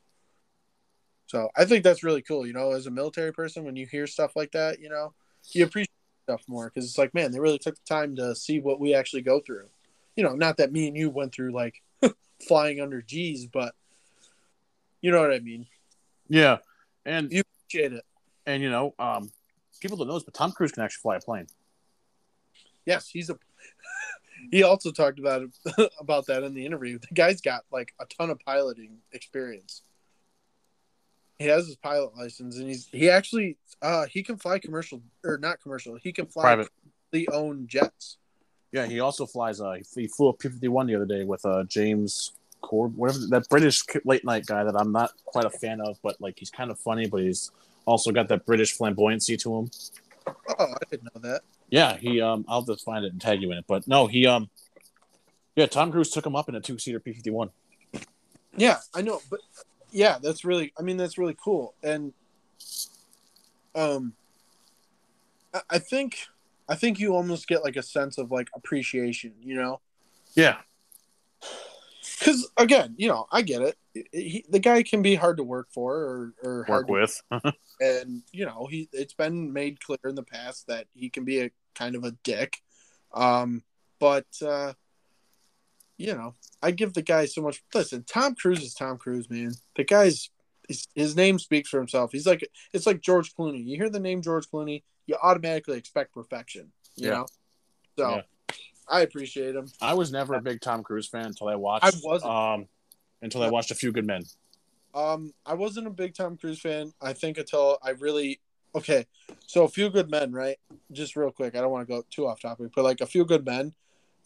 So 1.26 1.48
I 1.56 1.64
think 1.64 1.84
that's 1.84 2.02
really 2.04 2.22
cool. 2.22 2.46
You 2.46 2.52
know, 2.52 2.72
as 2.72 2.86
a 2.86 2.90
military 2.90 3.32
person, 3.32 3.64
when 3.64 3.76
you 3.76 3.86
hear 3.86 4.06
stuff 4.06 4.36
like 4.36 4.52
that, 4.52 4.80
you 4.80 4.88
know, 4.88 5.14
you 5.52 5.64
appreciate 5.64 5.90
stuff 6.24 6.42
more 6.48 6.68
because 6.68 6.84
it's 6.88 6.98
like, 6.98 7.14
man, 7.14 7.32
they 7.32 7.40
really 7.40 7.58
took 7.58 7.74
the 7.76 7.80
time 7.94 8.16
to 8.16 8.34
see 8.34 8.60
what 8.60 8.80
we 8.80 8.94
actually 8.94 9.22
go 9.22 9.40
through. 9.40 9.68
You 10.16 10.24
know, 10.24 10.34
not 10.34 10.58
that 10.58 10.72
me 10.72 10.88
and 10.88 10.96
you 10.96 11.10
went 11.10 11.34
through 11.34 11.52
like 11.52 11.82
flying 12.48 12.80
under 12.80 13.02
G's, 13.02 13.46
but 13.46 13.74
you 15.00 15.10
know 15.10 15.20
what 15.20 15.32
I 15.32 15.40
mean. 15.40 15.66
Yeah, 16.28 16.58
and 17.04 17.30
You 17.32 17.42
appreciate 17.68 17.92
it. 17.92 18.04
and 18.46 18.62
you 18.62 18.70
know, 18.70 18.94
um, 18.98 19.30
people 19.80 19.96
don't 19.96 20.06
know 20.08 20.14
this, 20.14 20.22
but 20.24 20.34
Tom 20.34 20.52
Cruise 20.52 20.72
can 20.72 20.82
actually 20.82 21.02
fly 21.02 21.16
a 21.16 21.20
plane. 21.20 21.46
Yes, 22.86 23.08
he's 23.08 23.30
a 23.30 23.38
he 24.50 24.62
also 24.62 24.90
talked 24.92 25.18
about 25.18 25.42
it, 25.42 25.90
about 26.00 26.26
that 26.26 26.42
in 26.42 26.54
the 26.54 26.64
interview. 26.64 26.98
The 26.98 27.14
guy's 27.14 27.40
got 27.40 27.62
like 27.70 27.94
a 28.00 28.06
ton 28.06 28.30
of 28.30 28.38
piloting 28.40 28.98
experience. 29.12 29.82
He 31.38 31.46
has 31.46 31.66
his 31.66 31.76
pilot 31.76 32.16
license, 32.16 32.58
and 32.58 32.68
he's 32.68 32.86
he 32.86 33.10
actually 33.10 33.56
uh 33.82 34.06
he 34.06 34.22
can 34.22 34.36
fly 34.36 34.58
commercial 34.58 35.02
or 35.24 35.38
not 35.38 35.60
commercial. 35.60 35.96
He 35.96 36.12
can 36.12 36.26
fly 36.26 36.42
Private. 36.42 36.68
the 37.10 37.28
own 37.32 37.66
jets. 37.66 38.18
Yeah, 38.72 38.86
he 38.86 39.00
also 39.00 39.26
flies. 39.26 39.60
Uh, 39.60 39.76
he 39.94 40.06
flew 40.08 40.28
a 40.28 40.32
P 40.32 40.48
fifty 40.48 40.68
one 40.68 40.86
the 40.86 40.94
other 40.94 41.06
day 41.06 41.24
with 41.24 41.44
uh 41.44 41.64
James 41.64 42.32
Corb, 42.60 42.96
whatever 42.96 43.18
that 43.30 43.48
British 43.48 43.82
late 44.04 44.24
night 44.24 44.46
guy 44.46 44.64
that 44.64 44.74
I'm 44.76 44.92
not 44.92 45.12
quite 45.24 45.44
a 45.44 45.50
fan 45.50 45.80
of, 45.80 45.98
but 46.02 46.20
like 46.20 46.38
he's 46.38 46.50
kind 46.50 46.70
of 46.70 46.78
funny, 46.78 47.06
but 47.06 47.20
he's 47.20 47.50
also 47.86 48.10
got 48.10 48.28
that 48.28 48.46
British 48.46 48.76
flamboyancy 48.76 49.38
to 49.40 49.56
him. 49.56 49.70
Oh, 50.26 50.72
I 50.72 50.84
didn't 50.90 51.14
know 51.14 51.20
that. 51.20 51.42
Yeah, 51.68 51.96
he 51.96 52.20
um 52.20 52.44
I'll 52.48 52.62
just 52.62 52.84
find 52.84 53.04
it 53.04 53.12
and 53.12 53.20
tag 53.20 53.42
you 53.42 53.50
in 53.52 53.58
it. 53.58 53.64
But 53.66 53.88
no, 53.88 54.06
he 54.06 54.26
um 54.26 54.50
yeah, 55.56 55.66
Tom 55.66 55.92
Cruise 55.92 56.10
took 56.10 56.26
him 56.26 56.36
up 56.36 56.48
in 56.48 56.54
a 56.54 56.60
two 56.60 56.78
seater 56.78 57.00
P 57.00 57.12
fifty 57.12 57.30
one. 57.30 57.50
Yeah, 58.56 58.78
I 58.94 59.02
know, 59.02 59.20
but 59.30 59.40
yeah, 59.90 60.18
that's 60.22 60.44
really. 60.44 60.72
I 60.78 60.82
mean, 60.82 60.96
that's 60.96 61.18
really 61.18 61.36
cool, 61.42 61.74
and 61.82 62.12
um, 63.74 64.14
I, 65.52 65.60
I 65.70 65.78
think 65.78 66.26
I 66.68 66.74
think 66.74 66.98
you 66.98 67.14
almost 67.14 67.48
get 67.48 67.62
like 67.62 67.76
a 67.76 67.82
sense 67.82 68.18
of 68.18 68.30
like 68.30 68.48
appreciation, 68.54 69.32
you 69.42 69.56
know, 69.56 69.80
Yeah. 70.34 70.58
Because 72.24 72.50
again, 72.56 72.94
you 72.96 73.08
know, 73.08 73.26
I 73.30 73.42
get 73.42 73.62
it. 73.62 73.76
He, 74.12 74.44
the 74.48 74.58
guy 74.58 74.82
can 74.82 75.02
be 75.02 75.14
hard 75.14 75.36
to 75.36 75.44
work 75.44 75.68
for 75.70 75.94
or, 75.94 76.34
or 76.42 76.64
hard 76.64 76.88
Work 76.88 77.00
with. 77.00 77.22
and 77.80 78.22
you 78.32 78.46
know 78.46 78.66
he 78.70 78.88
it's 78.92 79.14
been 79.14 79.52
made 79.52 79.80
clear 79.80 79.98
in 80.04 80.14
the 80.14 80.22
past 80.22 80.66
that 80.68 80.86
he 80.94 81.10
can 81.10 81.24
be 81.24 81.40
a 81.40 81.50
kind 81.74 81.96
of 81.96 82.04
a 82.04 82.12
dick 82.22 82.62
um 83.12 83.64
but 83.98 84.26
uh 84.46 84.72
you 85.96 86.14
know 86.14 86.34
i 86.62 86.70
give 86.70 86.94
the 86.94 87.02
guy 87.02 87.24
so 87.24 87.42
much 87.42 87.64
listen 87.74 88.04
tom 88.06 88.34
cruise 88.34 88.62
is 88.62 88.74
tom 88.74 88.96
cruise 88.96 89.28
man 89.28 89.52
the 89.74 89.82
guy's 89.82 90.30
his, 90.68 90.86
his 90.94 91.16
name 91.16 91.38
speaks 91.38 91.68
for 91.68 91.78
himself 91.78 92.12
he's 92.12 92.26
like 92.26 92.48
it's 92.72 92.86
like 92.86 93.00
george 93.00 93.34
clooney 93.34 93.64
you 93.64 93.76
hear 93.76 93.90
the 93.90 93.98
name 93.98 94.22
george 94.22 94.48
clooney 94.48 94.84
you 95.06 95.16
automatically 95.20 95.76
expect 95.76 96.14
perfection 96.14 96.70
you 96.94 97.08
Yeah. 97.08 97.14
know 97.14 97.26
so 97.98 98.10
Yeah. 98.10 98.22
I 98.88 99.00
appreciate 99.02 99.54
him 99.54 99.66
I 99.80 99.94
was 99.94 100.12
never 100.12 100.34
a 100.34 100.40
big 100.40 100.60
Tom 100.60 100.82
Cruise 100.82 101.06
fan 101.08 101.26
until 101.26 101.48
I 101.48 101.56
watched 101.56 101.84
I 101.84 101.92
wasn't. 102.02 102.32
um 102.32 102.68
until 103.24 103.42
I 103.42 103.48
watched 103.48 103.70
A 103.70 103.74
Few 103.74 103.90
Good 103.90 104.06
Men. 104.06 104.24
Um, 104.94 105.32
I 105.44 105.54
wasn't 105.54 105.86
a 105.86 105.90
big 105.90 106.14
Tom 106.14 106.36
Cruise 106.36 106.60
fan. 106.60 106.92
I 107.00 107.14
think 107.14 107.38
until 107.38 107.78
I 107.82 107.90
really 107.90 108.38
okay. 108.74 109.06
So 109.46 109.64
a 109.64 109.68
few 109.68 109.90
good 109.90 110.10
men, 110.10 110.30
right? 110.30 110.58
Just 110.92 111.16
real 111.16 111.32
quick. 111.32 111.56
I 111.56 111.60
don't 111.60 111.72
want 111.72 111.88
to 111.88 111.92
go 111.92 112.04
too 112.10 112.26
off 112.26 112.40
topic, 112.40 112.70
but 112.76 112.84
like 112.84 113.00
a 113.00 113.06
few 113.06 113.24
good 113.24 113.44
men. 113.44 113.72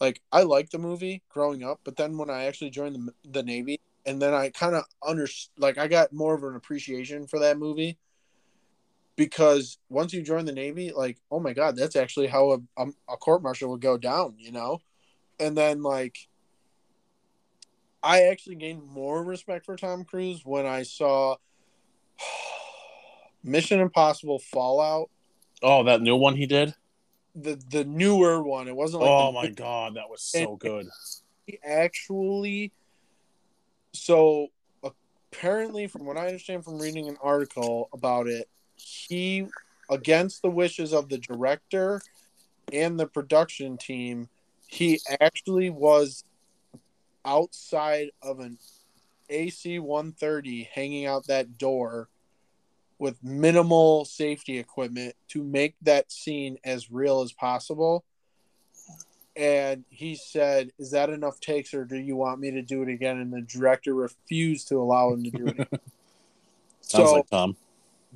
Like 0.00 0.20
I 0.30 0.42
liked 0.42 0.72
the 0.72 0.78
movie 0.78 1.22
growing 1.28 1.64
up, 1.64 1.80
but 1.84 1.96
then 1.96 2.18
when 2.18 2.28
I 2.28 2.44
actually 2.44 2.70
joined 2.70 2.96
the 2.96 3.14
the 3.30 3.42
Navy, 3.42 3.80
and 4.04 4.20
then 4.20 4.34
I 4.34 4.50
kind 4.50 4.74
of 4.74 4.84
under 5.06 5.26
like 5.58 5.78
I 5.78 5.88
got 5.88 6.12
more 6.12 6.34
of 6.34 6.42
an 6.44 6.56
appreciation 6.56 7.26
for 7.26 7.38
that 7.38 7.58
movie 7.58 7.98
because 9.18 9.76
once 9.90 10.14
you 10.14 10.22
join 10.22 10.44
the 10.46 10.52
Navy, 10.52 10.92
like 10.96 11.18
oh 11.30 11.40
my 11.40 11.52
god, 11.52 11.76
that's 11.76 11.96
actually 11.96 12.28
how 12.28 12.52
a 12.52 12.58
a, 12.82 12.86
a 13.10 13.16
court 13.18 13.42
martial 13.42 13.68
would 13.70 13.82
go 13.82 13.98
down, 13.98 14.36
you 14.38 14.52
know. 14.52 14.78
And 15.38 15.54
then 15.58 15.82
like 15.82 16.16
I 18.02 18.22
actually 18.22 18.54
gained 18.54 18.84
more 18.86 19.22
respect 19.22 19.66
for 19.66 19.76
Tom 19.76 20.04
Cruise 20.04 20.42
when 20.44 20.64
I 20.64 20.84
saw 20.84 21.36
Mission 23.42 23.80
Impossible 23.80 24.38
Fallout, 24.38 25.10
Oh, 25.62 25.82
that 25.84 26.00
new 26.00 26.16
one 26.16 26.36
he 26.36 26.46
did? 26.46 26.74
the 27.34 27.60
the 27.70 27.84
newer 27.84 28.42
one. 28.42 28.68
It 28.68 28.74
wasn't 28.76 29.02
like 29.02 29.10
oh 29.10 29.32
my 29.32 29.48
god, 29.48 29.94
that 29.96 30.08
was 30.08 30.22
so 30.22 30.50
And- 30.52 30.58
good. 30.60 30.86
he 31.46 31.58
actually 31.64 32.72
so 33.94 34.48
apparently 34.84 35.86
from 35.86 36.04
what 36.04 36.16
i 36.18 36.26
understand 36.26 36.62
from 36.64 36.78
reading 36.78 37.08
an 37.08 37.16
article 37.22 37.88
about 37.92 38.26
it 38.26 38.48
he 38.78 39.46
against 39.90 40.42
the 40.42 40.50
wishes 40.50 40.92
of 40.92 41.08
the 41.08 41.18
director 41.18 42.00
and 42.72 42.98
the 42.98 43.06
production 43.06 43.76
team 43.76 44.28
he 44.66 45.00
actually 45.20 45.70
was 45.70 46.24
outside 47.24 48.10
of 48.22 48.40
an 48.40 48.58
ac 49.30 49.78
130 49.78 50.68
hanging 50.72 51.06
out 51.06 51.26
that 51.26 51.58
door 51.58 52.08
with 52.98 53.22
minimal 53.22 54.04
safety 54.04 54.58
equipment 54.58 55.14
to 55.28 55.42
make 55.42 55.74
that 55.82 56.10
scene 56.10 56.58
as 56.64 56.90
real 56.90 57.22
as 57.22 57.32
possible 57.32 58.04
and 59.38 59.84
he 59.88 60.16
said, 60.16 60.72
"Is 60.78 60.90
that 60.90 61.10
enough 61.10 61.38
takes, 61.38 61.72
or 61.72 61.84
do 61.84 61.96
you 61.96 62.16
want 62.16 62.40
me 62.40 62.50
to 62.50 62.60
do 62.60 62.82
it 62.82 62.88
again?" 62.88 63.18
And 63.18 63.32
the 63.32 63.40
director 63.40 63.94
refused 63.94 64.66
to 64.68 64.80
allow 64.80 65.12
him 65.12 65.22
to 65.22 65.30
do 65.30 65.46
it. 65.46 65.68
Sounds 66.80 67.10
so 67.10 67.12
like 67.14 67.30
Tom. 67.30 67.56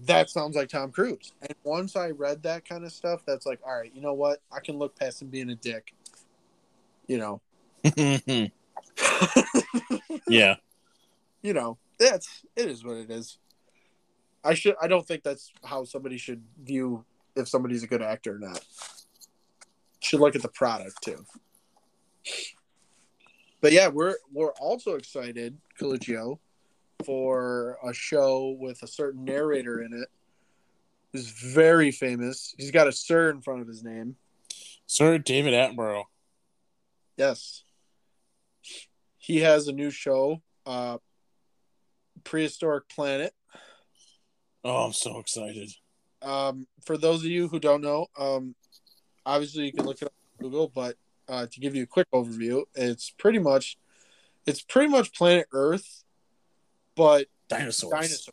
That 0.06 0.30
sounds 0.30 0.56
like 0.56 0.68
Tom 0.68 0.90
Cruise. 0.90 1.32
And 1.42 1.54
once 1.64 1.96
I 1.96 2.10
read 2.10 2.42
that 2.44 2.66
kind 2.68 2.84
of 2.84 2.92
stuff, 2.92 3.22
that's 3.26 3.46
like, 3.46 3.60
all 3.64 3.76
right, 3.76 3.92
you 3.94 4.00
know 4.00 4.14
what? 4.14 4.40
I 4.50 4.60
can 4.60 4.78
look 4.78 4.98
past 4.98 5.22
him 5.22 5.28
being 5.28 5.50
a 5.50 5.54
dick. 5.54 5.94
You 7.06 7.18
know, 7.18 7.40
yeah. 10.28 10.56
you 11.42 11.52
know, 11.52 11.76
that's 11.98 12.44
it 12.56 12.68
is 12.68 12.84
what 12.84 12.96
it 12.96 13.10
is. 13.10 13.38
I 14.44 14.54
should. 14.54 14.74
I 14.80 14.88
don't 14.88 15.06
think 15.06 15.22
that's 15.22 15.52
how 15.64 15.84
somebody 15.84 16.16
should 16.16 16.42
view 16.62 17.04
if 17.36 17.48
somebody's 17.48 17.82
a 17.82 17.86
good 17.86 18.02
actor 18.02 18.36
or 18.36 18.38
not. 18.38 18.64
Should 20.00 20.20
look 20.20 20.34
at 20.34 20.42
the 20.42 20.48
product 20.48 21.02
too. 21.02 21.24
But 23.60 23.72
yeah, 23.72 23.88
we're 23.88 24.16
we're 24.32 24.52
also 24.52 24.94
excited, 24.94 25.58
Coluccio, 25.78 26.38
for 27.04 27.78
a 27.84 27.92
show 27.92 28.56
with 28.58 28.82
a 28.82 28.86
certain 28.86 29.24
narrator 29.24 29.82
in 29.82 29.92
it. 29.92 30.08
Who's 31.12 31.28
very 31.28 31.90
famous. 31.90 32.54
He's 32.56 32.70
got 32.70 32.88
a 32.88 32.92
sir 32.92 33.30
in 33.30 33.42
front 33.42 33.60
of 33.60 33.68
his 33.68 33.82
name. 33.82 34.16
Sir 34.86 35.18
David 35.18 35.52
Attenborough. 35.52 36.04
Yes. 37.16 37.64
He 39.18 39.40
has 39.40 39.68
a 39.68 39.72
new 39.72 39.90
show, 39.90 40.42
uh 40.66 40.98
Prehistoric 42.24 42.88
Planet. 42.88 43.34
Oh, 44.64 44.84
I'm 44.84 44.92
so 44.92 45.18
excited. 45.18 45.70
Um, 46.22 46.66
for 46.84 46.96
those 46.96 47.20
of 47.24 47.30
you 47.30 47.48
who 47.48 47.58
don't 47.58 47.82
know, 47.82 48.06
um, 48.16 48.54
obviously 49.26 49.64
you 49.64 49.72
can 49.72 49.84
look 49.84 50.00
it 50.00 50.06
up 50.06 50.12
on 50.38 50.44
Google, 50.44 50.68
but 50.72 50.96
uh, 51.28 51.46
to 51.50 51.60
give 51.60 51.74
you 51.74 51.82
a 51.82 51.86
quick 51.86 52.06
overview, 52.12 52.62
it's 52.74 53.10
pretty 53.10 53.38
much 53.38 53.76
it's 54.46 54.62
pretty 54.62 54.88
much 54.88 55.14
planet 55.14 55.46
Earth, 55.52 56.04
but 56.96 57.26
Dinosaurs. 57.48 57.90
dinosaurs. 57.90 58.30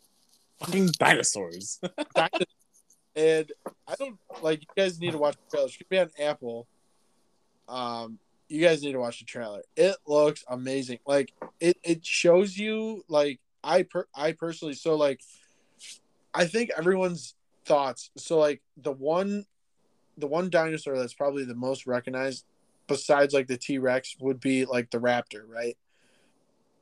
Fucking 0.60 0.86
dinosaurs. 0.98 1.80
Dinosaurs. 2.14 2.46
and 3.16 3.52
I 3.88 3.94
don't 3.96 4.18
like 4.42 4.60
you 4.62 4.68
guys 4.76 5.00
need 5.00 5.12
to 5.12 5.18
watch 5.18 5.36
the 5.36 5.50
trailer. 5.50 5.66
It 5.66 5.72
should 5.72 5.88
be 5.88 5.98
on 5.98 6.10
Apple. 6.18 6.66
Um, 7.68 8.18
you 8.48 8.60
guys 8.60 8.82
need 8.82 8.92
to 8.92 8.98
watch 8.98 9.20
the 9.20 9.24
trailer. 9.24 9.62
It 9.76 9.96
looks 10.06 10.44
amazing. 10.48 10.98
Like 11.06 11.32
it, 11.60 11.78
it 11.82 12.04
shows 12.04 12.56
you 12.56 13.04
like 13.08 13.40
I 13.62 13.82
per 13.84 14.06
I 14.14 14.32
personally 14.32 14.74
so 14.74 14.96
like 14.96 15.20
I 16.34 16.46
think 16.46 16.70
everyone's 16.76 17.34
thoughts. 17.64 18.10
So 18.16 18.38
like 18.38 18.60
the 18.76 18.92
one 18.92 19.46
the 20.18 20.26
one 20.26 20.50
dinosaur 20.50 20.98
that's 20.98 21.14
probably 21.14 21.44
the 21.44 21.54
most 21.54 21.86
recognized 21.86 22.44
besides 22.86 23.32
like 23.32 23.46
the 23.46 23.56
T-Rex 23.56 24.16
would 24.20 24.40
be 24.40 24.64
like 24.64 24.90
the 24.90 24.98
raptor, 24.98 25.42
right? 25.46 25.76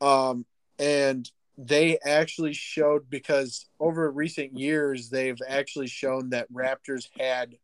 Um 0.01 0.47
and 0.79 1.31
they 1.61 1.99
actually 2.07 2.53
showed 2.53 3.11
because 3.11 3.67
over 3.81 4.09
recent 4.13 4.57
years 4.57 5.11
they've 5.11 5.41
actually 5.49 5.89
shown 5.89 6.31
that 6.31 6.51
raptors 6.53 7.09
had 7.19 7.57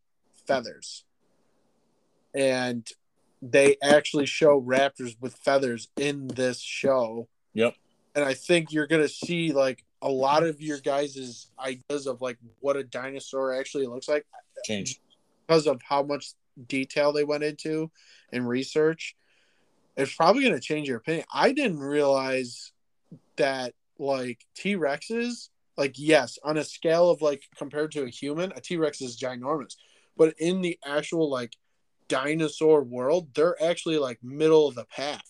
feathers 0.45 1.05
and 2.33 2.89
they 3.41 3.77
actually 3.81 4.25
show 4.25 4.61
raptors 4.61 5.15
with 5.21 5.35
feathers 5.37 5.87
in 5.95 6.27
this 6.27 6.59
show 6.59 7.29
Yep. 7.53 7.75
and 8.15 8.25
i 8.25 8.33
think 8.33 8.73
you're 8.73 8.85
gonna 8.87 9.07
see 9.07 9.53
like 9.53 9.85
a 10.01 10.09
lot 10.09 10.43
of 10.43 10.61
your 10.61 10.79
guys' 10.79 11.47
ideas 11.57 12.05
of 12.05 12.21
like 12.21 12.37
what 12.59 12.75
a 12.75 12.83
dinosaur 12.83 13.57
actually 13.57 13.87
looks 13.87 14.09
like 14.09 14.25
Change. 14.65 14.99
because 15.47 15.67
of 15.67 15.81
how 15.81 16.03
much 16.03 16.33
detail 16.67 17.13
they 17.13 17.23
went 17.23 17.43
into 17.43 17.89
and 18.33 18.47
research 18.47 19.15
it's 19.95 20.13
probably 20.13 20.43
going 20.43 20.53
to 20.53 20.59
change 20.59 20.87
your 20.87 20.97
opinion 20.97 21.25
i 21.33 21.51
didn't 21.53 21.79
realize 21.79 22.71
that 23.37 23.73
like 23.97 24.45
t-rexes 24.55 25.49
like 25.77 25.93
yes 25.97 26.37
on 26.43 26.57
a 26.57 26.63
scale 26.63 27.09
of 27.09 27.21
like 27.21 27.43
compared 27.57 27.91
to 27.91 28.03
a 28.03 28.09
human 28.09 28.51
a 28.55 28.61
t-rex 28.61 29.01
is 29.01 29.17
ginormous 29.17 29.75
but 30.17 30.33
in 30.37 30.61
the 30.61 30.77
actual 30.85 31.29
like 31.29 31.53
dinosaur 32.07 32.81
world 32.83 33.27
they're 33.33 33.61
actually 33.63 33.97
like 33.97 34.19
middle 34.23 34.67
of 34.67 34.75
the 34.75 34.85
pack 34.85 35.23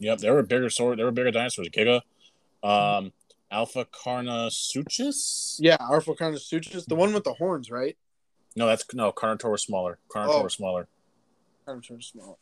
Yep, 0.00 0.18
they 0.18 0.30
were 0.30 0.42
bigger 0.42 0.68
sword. 0.70 0.98
They 0.98 1.04
were 1.04 1.12
bigger 1.12 1.30
dinosaurs. 1.30 1.68
Giga, 1.68 2.00
um, 2.64 3.12
Alpha 3.50 3.84
Carnosuchus. 3.86 5.56
yeah 5.60 5.76
Arphocarnosuchus, 5.78 6.84
the 6.86 6.96
one 6.96 7.12
with 7.14 7.24
the 7.24 7.34
horns 7.34 7.70
right 7.70 7.96
No, 8.56 8.66
that's 8.66 8.84
no 8.92 9.12
Carnotaur 9.12 9.52
was 9.52 9.62
smaller. 9.62 9.98
Carnotaur 10.14 10.40
Oh. 10.40 10.42
was 10.42 10.54
smaller. 10.54 10.88
Carnotaurus 11.66 12.10
small 12.10 12.38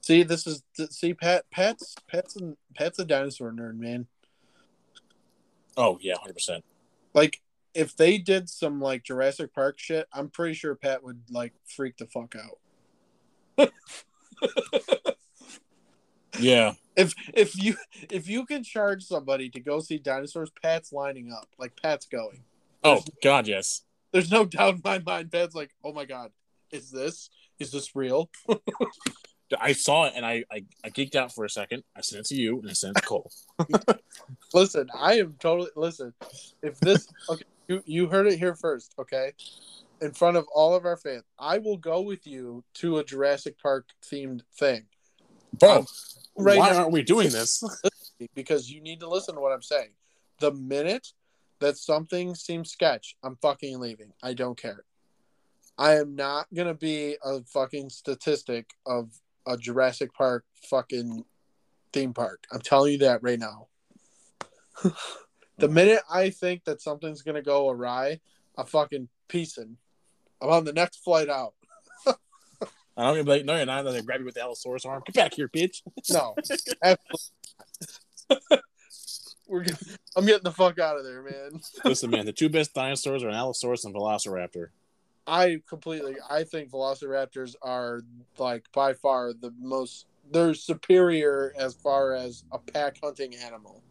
See, 0.00 0.22
this 0.24 0.46
is 0.46 0.62
see 0.90 1.14
Pat. 1.14 1.44
Pat's 1.50 1.94
Pat's 2.10 2.36
a, 2.36 2.56
Pat's 2.74 2.98
a 2.98 3.04
dinosaur 3.04 3.52
nerd, 3.52 3.78
man. 3.78 4.06
Oh 5.76 5.98
yeah, 6.00 6.14
hundred 6.18 6.34
percent. 6.34 6.64
Like 7.14 7.40
if 7.74 7.96
they 7.96 8.18
did 8.18 8.48
some 8.48 8.80
like 8.80 9.02
Jurassic 9.02 9.54
Park 9.54 9.78
shit, 9.78 10.06
I'm 10.12 10.28
pretty 10.28 10.54
sure 10.54 10.74
Pat 10.74 11.02
would 11.02 11.22
like 11.30 11.52
freak 11.66 11.96
the 11.96 12.06
fuck 12.06 12.34
out. 12.36 13.70
Yeah, 16.38 16.72
If 16.96 17.14
if 17.34 17.62
you 17.62 17.76
if 18.10 18.28
you 18.28 18.46
can 18.46 18.64
charge 18.64 19.04
somebody 19.04 19.50
to 19.50 19.60
go 19.60 19.80
see 19.80 19.98
dinosaurs, 19.98 20.50
Pat's 20.62 20.92
lining 20.92 21.32
up. 21.32 21.48
Like 21.58 21.80
Pat's 21.80 22.06
going. 22.06 22.42
Oh 22.82 23.02
God, 23.22 23.46
yes. 23.46 23.82
There's 24.12 24.30
no 24.30 24.44
doubt 24.44 24.74
in 24.74 24.80
my 24.84 24.98
mind. 24.98 25.30
Pat's 25.30 25.54
like, 25.54 25.70
oh 25.84 25.92
my 25.92 26.04
god, 26.04 26.30
is 26.70 26.90
this 26.90 27.30
is 27.58 27.70
this 27.70 27.94
real? 27.94 28.30
I 29.60 29.72
saw 29.72 30.04
it 30.06 30.12
and 30.16 30.24
I, 30.24 30.44
I 30.50 30.64
I 30.84 30.90
geeked 30.90 31.14
out 31.16 31.32
for 31.34 31.44
a 31.44 31.50
second. 31.50 31.82
I 31.96 32.00
sent 32.00 32.20
it 32.20 32.26
to 32.28 32.34
you 32.34 32.60
and 32.60 32.70
I 32.70 32.72
sent 32.72 32.96
it 32.96 33.00
to 33.02 33.06
Cole. 33.06 33.30
Listen, 34.54 34.88
I 34.96 35.14
am 35.18 35.34
totally 35.38 35.70
listen. 35.76 36.12
If 36.62 36.78
this 36.80 37.06
okay, 37.28 37.44
you 37.68 37.82
you 37.86 38.06
heard 38.08 38.26
it 38.26 38.38
here 38.38 38.54
first, 38.54 38.94
okay? 38.98 39.32
In 40.00 40.12
front 40.12 40.36
of 40.36 40.46
all 40.54 40.74
of 40.74 40.84
our 40.84 40.96
fans, 40.96 41.22
I 41.38 41.58
will 41.58 41.76
go 41.76 42.00
with 42.00 42.26
you 42.26 42.64
to 42.74 42.98
a 42.98 43.04
Jurassic 43.04 43.58
Park 43.60 43.86
themed 44.04 44.42
thing. 44.58 44.84
Bro, 45.58 45.78
Um, 45.78 45.86
right 46.36 46.58
why 46.58 46.70
now- 46.70 46.78
aren't 46.80 46.92
we 46.92 47.02
doing 47.02 47.30
this? 47.30 47.62
because 48.34 48.70
you 48.70 48.80
need 48.80 49.00
to 49.00 49.08
listen 49.08 49.34
to 49.34 49.40
what 49.40 49.52
I'm 49.52 49.62
saying. 49.62 49.90
The 50.40 50.52
minute 50.52 51.08
that 51.60 51.76
something 51.76 52.34
seems 52.34 52.70
sketch, 52.72 53.16
I'm 53.22 53.36
fucking 53.36 53.78
leaving. 53.78 54.12
I 54.22 54.34
don't 54.34 54.56
care. 54.60 54.84
I 55.78 55.94
am 55.96 56.14
not 56.16 56.46
gonna 56.52 56.74
be 56.74 57.16
a 57.24 57.42
fucking 57.44 57.90
statistic 57.90 58.70
of 58.84 59.10
a 59.46 59.56
Jurassic 59.56 60.14
Park 60.14 60.44
fucking 60.68 61.24
theme 61.92 62.14
park. 62.14 62.44
I'm 62.52 62.60
telling 62.60 62.92
you 62.92 62.98
that 62.98 63.22
right 63.22 63.38
now. 63.38 63.68
the 65.58 65.68
minute 65.68 66.00
I 66.10 66.30
think 66.30 66.64
that 66.64 66.80
something's 66.80 67.22
gonna 67.22 67.42
go 67.42 67.68
awry, 67.68 68.20
I'm 68.56 68.66
fucking 68.66 69.08
piecing. 69.28 69.76
I'm 70.40 70.50
on 70.50 70.64
the 70.64 70.72
next 70.72 71.04
flight 71.04 71.28
out. 71.28 71.54
I 72.96 73.04
don't 73.04 73.14
even 73.14 73.26
like, 73.26 73.44
no, 73.44 73.56
you're 73.56 73.64
not. 73.64 73.82
They 73.84 74.02
grab 74.02 74.20
you 74.20 74.26
with 74.26 74.34
the 74.34 74.42
Allosaurus 74.42 74.84
arm. 74.84 75.02
Get 75.06 75.14
back 75.14 75.34
here, 75.34 75.48
bitch. 75.48 75.82
No. 76.10 76.34
We're 79.48 79.62
getting, 79.62 79.88
I'm 80.16 80.26
getting 80.26 80.44
the 80.44 80.52
fuck 80.52 80.78
out 80.78 80.98
of 80.98 81.04
there, 81.04 81.22
man. 81.22 81.60
Listen, 81.84 82.10
man, 82.10 82.26
the 82.26 82.32
two 82.32 82.48
best 82.48 82.74
dinosaurs 82.74 83.22
are 83.22 83.28
an 83.28 83.34
Allosaurus 83.34 83.84
and 83.84 83.94
Velociraptor. 83.94 84.68
I 85.26 85.62
completely. 85.68 86.16
I 86.28 86.44
think 86.44 86.70
Velociraptors 86.70 87.54
are 87.62 88.02
like 88.38 88.66
by 88.72 88.94
far 88.94 89.32
the 89.32 89.52
most. 89.60 90.06
They're 90.30 90.54
superior 90.54 91.52
as 91.56 91.74
far 91.74 92.14
as 92.14 92.44
a 92.52 92.58
pack 92.58 92.96
hunting 93.02 93.34
animal. 93.34 93.82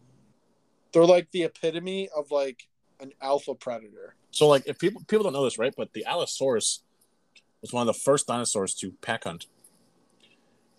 They're 0.92 1.04
like 1.06 1.30
the 1.30 1.44
epitome 1.44 2.08
of 2.14 2.30
like 2.30 2.68
an 3.00 3.12
alpha 3.20 3.54
predator. 3.54 4.14
So, 4.30 4.48
like, 4.48 4.66
if 4.66 4.78
people 4.78 5.02
people 5.06 5.24
don't 5.24 5.32
know 5.32 5.44
this, 5.44 5.58
right? 5.58 5.74
But 5.76 5.92
the 5.92 6.04
Allosaurus 6.04 6.82
was 7.60 7.72
one 7.72 7.86
of 7.86 7.94
the 7.94 8.00
first 8.00 8.26
dinosaurs 8.26 8.74
to 8.76 8.92
pack 9.02 9.24
hunt, 9.24 9.46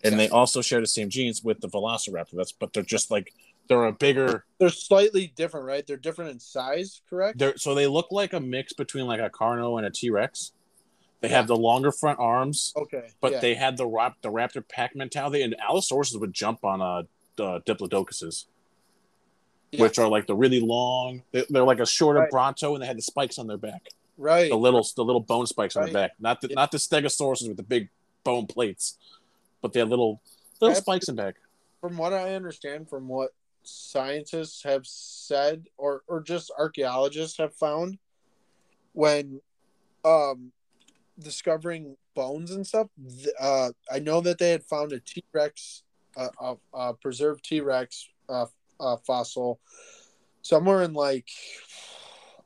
and 0.02 0.18
they 0.18 0.28
also 0.28 0.60
share 0.60 0.80
the 0.80 0.86
same 0.86 1.08
genes 1.08 1.42
with 1.42 1.60
the 1.60 1.68
Velociraptor. 1.68 2.32
That's 2.34 2.52
but 2.52 2.72
they're 2.72 2.82
just 2.82 3.10
like 3.10 3.32
they're 3.68 3.84
a 3.84 3.92
bigger. 3.92 4.44
They're 4.58 4.68
slightly 4.70 5.32
different, 5.36 5.66
right? 5.66 5.86
They're 5.86 5.96
different 5.96 6.30
in 6.32 6.40
size, 6.40 7.00
correct? 7.08 7.38
They're 7.38 7.56
so 7.56 7.74
they 7.74 7.86
look 7.86 8.08
like 8.10 8.32
a 8.32 8.40
mix 8.40 8.72
between 8.72 9.06
like 9.06 9.20
a 9.20 9.30
Carno 9.30 9.78
and 9.78 9.86
a 9.86 9.90
T 9.90 10.10
Rex. 10.10 10.52
They 11.20 11.30
Yeah. 11.30 11.36
have 11.36 11.46
the 11.46 11.56
longer 11.56 11.90
front 11.90 12.18
arms, 12.18 12.72
Okay, 12.76 13.08
but 13.22 13.32
yeah. 13.32 13.40
they 13.40 13.54
had 13.54 13.76
the 13.78 13.86
rap 13.86 14.16
the 14.22 14.30
raptor 14.30 14.66
pack 14.66 14.94
mentality, 14.94 15.42
and 15.42 15.54
Allosauruses 15.58 16.20
would 16.20 16.34
jump 16.34 16.64
on 16.64 16.82
uh, 16.82 17.02
uh 17.42 17.60
Diplodocuses, 17.60 18.44
Yeah. 19.72 19.82
which 19.82 19.98
are 19.98 20.08
like 20.08 20.26
the 20.26 20.36
really 20.36 20.60
long. 20.60 21.22
They, 21.32 21.44
they're 21.48 21.64
like 21.64 21.80
a 21.80 21.86
shorter 21.86 22.20
Right. 22.20 22.30
Bronto, 22.30 22.74
and 22.74 22.82
they 22.82 22.86
had 22.86 22.98
the 22.98 23.02
spikes 23.02 23.38
on 23.38 23.46
their 23.46 23.56
back. 23.56 23.88
right. 24.18 24.50
the 24.50 24.56
little 24.56 24.86
the 24.94 25.04
little 25.04 25.20
bone 25.22 25.46
spikes 25.46 25.76
on 25.76 25.84
Right. 25.84 25.92
the 25.92 25.98
back, 25.98 26.12
not 26.20 26.40
the 26.42 26.48
not 26.48 26.70
the 26.70 26.78
Stegosauruses 26.78 27.48
with 27.48 27.56
the 27.56 27.62
big 27.62 27.88
bone 28.22 28.46
plates, 28.46 28.98
but 29.62 29.72
they 29.72 29.80
had 29.80 29.88
little 29.88 30.20
little 30.60 30.76
Absolutely. 30.76 30.80
spikes 30.82 31.08
in 31.08 31.16
back. 31.16 31.36
from 31.80 31.96
what 31.98 32.12
I 32.12 32.34
understand, 32.34 32.88
from 32.88 33.08
what 33.08 33.32
scientists 33.64 34.62
have 34.62 34.86
said, 34.86 35.68
or 35.76 36.02
or 36.06 36.22
just 36.22 36.52
archaeologists 36.58 37.38
have 37.38 37.54
found, 37.54 37.98
when 38.92 39.40
um 40.04 40.52
discovering 41.18 41.96
bones 42.14 42.50
and 42.50 42.66
stuff, 42.66 42.88
uh, 43.40 43.70
I 43.92 43.98
know 43.98 44.20
that 44.20 44.38
they 44.38 44.50
had 44.50 44.64
found 44.64 44.92
a 44.92 45.00
T 45.00 45.24
Rex, 45.32 45.82
uh, 46.16 46.28
uh, 46.40 46.54
uh, 46.72 46.92
preserved 46.94 47.44
T 47.44 47.60
Rex 47.60 48.08
uh, 48.28 48.46
uh, 48.80 48.96
fossil 49.06 49.60
somewhere 50.42 50.82
in 50.82 50.92
like 50.92 51.28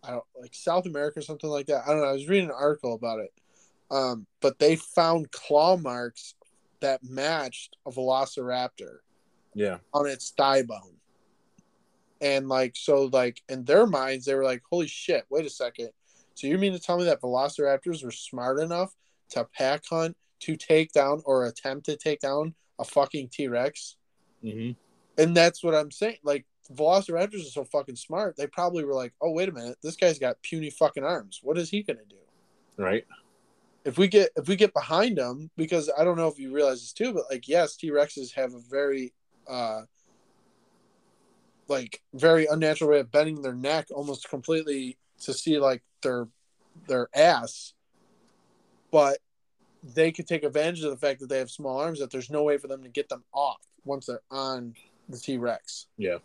I 0.02 0.10
don't 0.12 0.24
like 0.40 0.54
South 0.54 0.86
America 0.86 1.18
or 1.18 1.22
something 1.22 1.50
like 1.50 1.66
that. 1.66 1.84
I 1.86 1.90
don't 1.90 2.00
know. 2.00 2.08
I 2.08 2.12
was 2.12 2.28
reading 2.28 2.50
an 2.50 2.56
article 2.56 2.94
about 2.94 3.20
it, 3.20 3.32
um, 3.90 4.26
but 4.40 4.58
they 4.58 4.76
found 4.76 5.30
claw 5.32 5.76
marks 5.76 6.34
that 6.80 7.02
matched 7.02 7.76
a 7.86 7.90
Velociraptor 7.90 8.98
Yeah, 9.54 9.78
on 9.92 10.06
its 10.06 10.30
thigh 10.30 10.62
bone. 10.62 10.97
And 12.20 12.48
like 12.48 12.74
so 12.76 13.04
like 13.12 13.42
in 13.48 13.64
their 13.64 13.86
minds 13.86 14.24
they 14.24 14.34
were 14.34 14.44
like, 14.44 14.62
Holy 14.70 14.86
shit, 14.86 15.24
wait 15.30 15.46
a 15.46 15.50
second. 15.50 15.90
So 16.34 16.46
you 16.46 16.58
mean 16.58 16.72
to 16.72 16.78
tell 16.78 16.98
me 16.98 17.04
that 17.04 17.20
velociraptors 17.20 18.04
were 18.04 18.10
smart 18.10 18.60
enough 18.60 18.94
to 19.30 19.44
pack 19.56 19.82
hunt 19.90 20.16
to 20.40 20.56
take 20.56 20.92
down 20.92 21.22
or 21.24 21.46
attempt 21.46 21.86
to 21.86 21.96
take 21.96 22.20
down 22.20 22.54
a 22.78 22.84
fucking 22.84 23.28
T 23.30 23.48
Rex? 23.48 23.96
hmm 24.42 24.70
And 25.16 25.36
that's 25.36 25.62
what 25.64 25.74
I'm 25.74 25.90
saying. 25.90 26.18
Like 26.22 26.46
velociraptors 26.72 27.40
are 27.46 27.50
so 27.50 27.64
fucking 27.64 27.96
smart, 27.96 28.36
they 28.36 28.46
probably 28.46 28.84
were 28.84 28.94
like, 28.94 29.14
Oh 29.20 29.30
wait 29.32 29.48
a 29.48 29.52
minute, 29.52 29.78
this 29.82 29.96
guy's 29.96 30.18
got 30.18 30.40
puny 30.42 30.70
fucking 30.70 31.04
arms. 31.04 31.40
What 31.42 31.58
is 31.58 31.70
he 31.70 31.82
gonna 31.82 32.00
do? 32.08 32.16
right. 32.76 33.04
if 33.84 33.98
we 33.98 34.06
get 34.06 34.30
if 34.36 34.46
we 34.48 34.54
get 34.54 34.72
behind 34.74 35.18
them 35.18 35.50
because 35.56 35.90
i 35.98 36.04
don't 36.04 36.16
know 36.16 36.28
if 36.28 36.38
you 36.38 36.52
realize 36.52 36.80
this 36.80 36.92
too 36.92 37.12
but 37.12 37.24
like 37.30 37.48
yes 37.48 37.74
t-rexes 37.76 38.32
have 38.32 38.54
a 38.54 38.60
very 38.70 39.12
uh 39.48 39.80
like 41.68 42.00
very 42.14 42.46
unnatural 42.46 42.90
way 42.90 43.00
of 43.00 43.10
bending 43.10 43.42
their 43.42 43.54
neck 43.54 43.86
almost 43.94 44.28
completely 44.28 44.96
to 45.20 45.32
see 45.32 45.58
like 45.58 45.82
their 46.02 46.28
their 46.86 47.08
ass 47.14 47.74
but 48.90 49.18
they 49.94 50.10
could 50.10 50.26
take 50.26 50.42
advantage 50.44 50.82
of 50.82 50.90
the 50.90 50.96
fact 50.96 51.20
that 51.20 51.28
they 51.28 51.38
have 51.38 51.50
small 51.50 51.78
arms 51.78 52.00
that 52.00 52.10
there's 52.10 52.30
no 52.30 52.42
way 52.42 52.56
for 52.58 52.68
them 52.68 52.82
to 52.82 52.88
get 52.88 53.08
them 53.08 53.22
off 53.32 53.60
once 53.84 54.06
they're 54.06 54.22
on 54.30 54.74
the 55.08 55.18
t-rex 55.18 55.86
Yeah. 55.96 56.18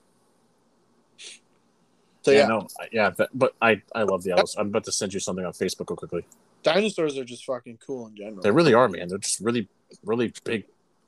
so 2.21 2.32
yeah, 2.32 2.39
yeah, 2.39 2.47
no, 2.47 2.67
yeah, 2.91 3.10
but, 3.10 3.29
but 3.34 3.53
I 3.62 3.82
I 3.93 4.03
love 4.03 4.23
the 4.23 4.32
Allos. 4.32 4.56
I'm 4.58 4.67
about 4.67 4.86
to 4.86 4.91
send 4.91 5.13
you 5.13 5.19
something 5.19 5.45
on 5.45 5.51
Facebook 5.53 5.89
real 5.89 5.97
quickly. 5.97 6.25
dinosaurs 6.63 7.17
are 7.17 7.25
just 7.25 7.45
fucking 7.45 7.79
cool 7.86 8.08
in 8.08 8.15
general 8.15 8.41
They 8.41 8.51
really 8.51 8.73
are, 8.73 8.88
man. 8.88 9.08
They're 9.10 9.17
just 9.17 9.39
really 9.39 9.67
really 10.03 10.34
big 10.43 10.65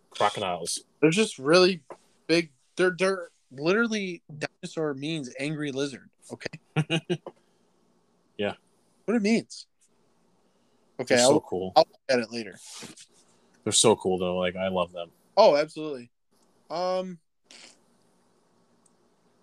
crocodiles. 0.09 0.83
They're 1.01 1.09
just 1.09 1.37
really 1.39 1.81
big. 2.27 2.51
They're 2.77 2.95
they're 2.97 3.29
literally 3.57 4.21
dinosaur 4.37 4.93
means 4.93 5.33
angry 5.39 5.71
lizard. 5.71 6.09
Okay. 6.31 6.99
Yeah. 8.37 8.55
What 9.05 9.15
it 9.15 9.21
means. 9.21 9.65
Okay, 10.99 11.15
They're 11.15 11.23
I'll, 11.23 11.29
so 11.29 11.39
cool. 11.39 11.71
I'll 11.75 11.85
look 11.89 12.01
at 12.09 12.19
it 12.19 12.33
later. 12.33 12.59
They're 13.63 13.71
so 13.71 13.95
cool 13.95 14.17
though. 14.17 14.37
Like 14.37 14.55
I 14.55 14.67
love 14.67 14.91
them. 14.91 15.09
Oh, 15.37 15.55
absolutely. 15.55 16.11
Um, 16.69 17.19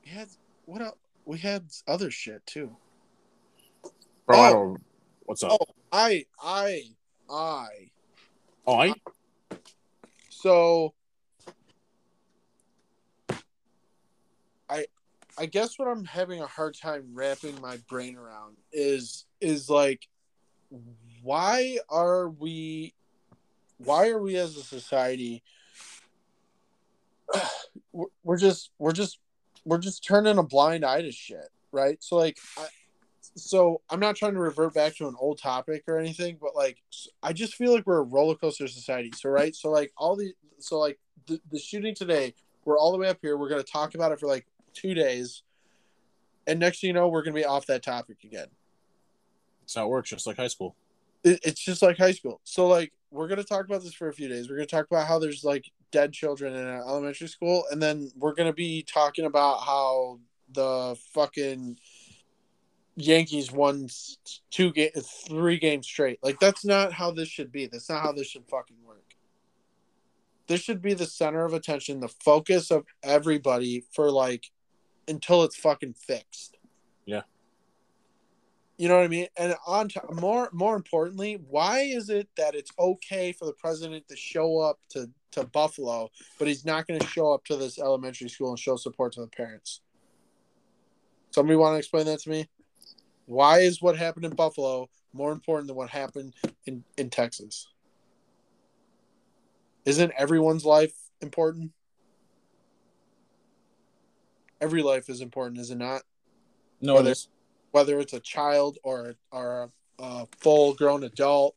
we 0.05 0.11
had 0.11 0.29
what 0.67 0.83
else? 0.83 0.99
We 1.25 1.39
had 1.39 1.65
other 1.87 2.11
shit 2.11 2.45
too. 2.47 2.77
Bro, 4.27 4.41
I 4.41 4.49
Oh. 4.49 4.53
don't. 4.53 4.85
What's 5.25 5.43
up? 5.43 5.53
Oh, 5.53 5.67
I 5.91 6.27
I 6.43 6.83
I. 7.31 7.69
Oh, 8.67 8.77
I 8.77 8.95
So 10.29 10.95
I 15.39 15.47
guess 15.47 15.79
what 15.79 15.89
I'm 15.89 16.05
having 16.05 16.41
a 16.41 16.47
hard 16.47 16.77
time 16.77 17.05
wrapping 17.13 17.61
my 17.61 17.79
brain 17.89 18.17
around 18.17 18.57
is 18.73 19.25
is 19.41 19.71
like 19.71 20.09
why 21.23 21.79
are 21.89 22.29
we 22.29 22.95
why 23.79 24.09
are 24.09 24.21
we 24.21 24.37
as 24.37 24.57
a 24.57 24.63
society 24.63 25.43
we're, 27.93 28.07
we're 28.25 28.37
just 28.37 28.71
we're 28.79 28.93
just 28.93 29.19
we're 29.65 29.79
just 29.79 30.05
turning 30.05 30.39
a 30.39 30.43
blind 30.43 30.85
eye 30.85 31.03
to 31.03 31.13
shit 31.13 31.49
right? 31.73 32.03
So 32.03 32.17
like 32.17 32.37
I, 32.59 32.67
so 33.35 33.81
i'm 33.89 33.99
not 34.01 34.15
trying 34.15 34.35
to 34.35 34.41
revert 34.41 34.75
back 34.75 34.95
to 34.95 35.09
an 35.09 35.15
old 35.19 35.39
topic 35.39 35.85
or 35.89 35.99
anything 35.99 36.37
but 36.39 36.55
like 36.55 36.77
i 37.23 37.33
just 37.33 37.55
feel 37.55 37.73
like 37.73 37.87
we're 37.87 38.01
a 38.01 38.03
roller 38.03 38.35
coaster 38.35 38.69
society. 38.69 39.11
So 39.17 39.31
right? 39.31 39.55
So 39.57 39.71
like 39.71 39.91
all 39.97 40.17
the 40.17 40.35
so 40.59 40.79
like 40.79 40.99
the, 41.27 41.41
the 41.51 41.59
shooting 41.59 41.95
today 41.95 42.35
we're 42.65 42.79
all 42.79 42.93
the 42.93 42.99
way 42.99 43.09
up 43.09 43.19
here. 43.21 43.37
We're 43.37 43.49
going 43.49 43.63
to 43.63 43.71
talk 43.71 43.95
about 43.95 44.13
it 44.13 44.21
for 44.21 44.27
like 44.27 44.47
two 44.75 44.95
days 44.95 45.43
and 46.47 46.59
next 46.59 46.81
thing 46.81 46.89
you 46.89 46.95
know 46.95 47.09
we're 47.09 47.23
going 47.23 47.35
to 47.35 47.41
be 47.41 47.45
off 47.45 47.67
that 47.67 47.83
topic 47.83 48.19
again 48.25 48.49
It's 49.65 49.77
not 49.77 49.85
it 49.85 49.89
works. 49.89 50.11
Just 50.11 50.27
like 50.27 50.37
high 50.37 50.49
school. 50.49 50.75
it, 51.25 51.41
it's 51.45 51.61
just 51.61 51.83
like 51.83 51.97
high 51.99 52.13
school. 52.13 52.41
So 52.45 52.67
like 52.67 52.93
we're 53.11 53.29
gonna 53.29 53.45
talk 53.45 53.67
about 53.67 53.83
this 53.83 53.95
for 53.95 54.09
a 54.09 54.13
few 54.13 54.29
days. 54.29 54.49
We're 54.49 54.57
gonna 54.57 54.67
talk 54.67 54.87
about 54.91 55.07
how 55.07 55.19
there's 55.19 55.45
like 55.45 55.71
dead 55.91 56.13
children 56.13 56.55
in 56.55 56.67
an 56.67 56.81
elementary 56.81 57.29
school, 57.29 57.65
and 57.71 57.81
then 57.81 58.11
we're 58.17 58.35
gonna 58.35 58.53
be 58.55 58.83
talking 58.83 59.27
about 59.27 59.59
how 59.61 60.19
the 60.53 60.97
fucking 61.15 61.79
Yankees 62.97 63.53
won 63.53 63.89
two 64.51 64.73
game, 64.73 64.91
three 65.29 65.59
games 65.59 65.87
straight. 65.87 66.19
Like 66.23 66.41
that's 66.41 66.65
not 66.65 66.93
how 66.93 67.11
this 67.11 67.29
should 67.29 67.53
be. 67.53 67.67
That's 67.67 67.89
not 67.89 68.03
how 68.03 68.13
this 68.13 68.27
should 68.29 68.49
fucking 68.49 68.77
work. 68.85 69.15
This 70.47 70.61
should 70.61 70.83
be 70.83 70.95
the 70.95 71.07
center 71.07 71.45
of 71.45 71.55
attention, 71.55 72.01
the 72.01 72.09
focus 72.09 72.71
of 72.71 72.85
everybody 73.03 73.85
for 73.93 74.11
like 74.11 74.51
until 75.09 75.43
it's 75.45 75.57
fucking 75.57 75.95
fixed. 75.95 76.57
Yeah. 77.07 77.23
You 78.77 78.89
know 78.89 78.97
what 78.97 79.05
I 79.05 79.09
mean? 79.09 79.27
And 79.37 79.55
on 79.67 79.89
to, 79.91 80.03
more 80.13 80.49
more 80.53 80.77
importantly, 80.77 81.41
why 81.49 81.81
is 81.81 82.09
it 82.09 82.29
that 82.37 82.55
it's 82.55 82.71
okay 82.79 83.33
for 83.33 83.45
the 83.45 83.53
president 83.53 84.09
to 84.09 84.17
show 84.17 84.59
up 84.59 84.79
to 84.91 85.11
to 85.33 85.45
Buffalo, 85.45 86.11
but 86.39 86.49
he's 86.49 86.65
not 86.65 86.87
going 86.87 87.01
to 87.01 87.07
show 87.07 87.33
up 87.33 87.45
to 87.47 87.57
this 87.57 87.79
elementary 87.79 88.29
school 88.29 88.51
and 88.51 88.59
show 88.59 88.77
support 88.77 89.13
to 89.15 89.21
the 89.21 89.29
parents? 89.29 89.81
Somebody 91.31 91.57
want 91.57 91.75
to 91.75 91.79
explain 91.79 92.07
that 92.07 92.21
to 92.21 92.31
me? 92.31 92.49
Why 93.27 93.61
is 93.61 93.81
what 93.81 93.97
happened 93.97 94.25
in 94.25 94.35
Buffalo 94.35 94.89
more 95.13 95.33
important 95.33 95.69
than 95.69 95.77
what 95.77 95.91
happened 95.91 96.35
in, 96.67 96.85
in 96.99 97.09
Texas? 97.09 97.69
Isn't 99.85 100.13
everyone's 100.17 100.65
life 100.65 100.93
important? 101.21 101.73
Every 104.63 104.83
life 104.83 105.11
is 105.11 105.21
important, 105.21 105.61
is 105.61 105.71
it 105.71 105.77
not? 105.77 106.03
No, 106.81 106.95
whether, 106.95 107.09
it 107.09 107.13
is. 107.13 107.29
Whether 107.73 107.99
it's 107.99 108.13
a 108.13 108.21
child 108.21 108.79
or 108.85 109.17
or 109.33 109.69
a, 109.99 110.03
a 110.03 110.29
full 110.39 110.73
grown 110.75 111.03
adult. 111.03 111.57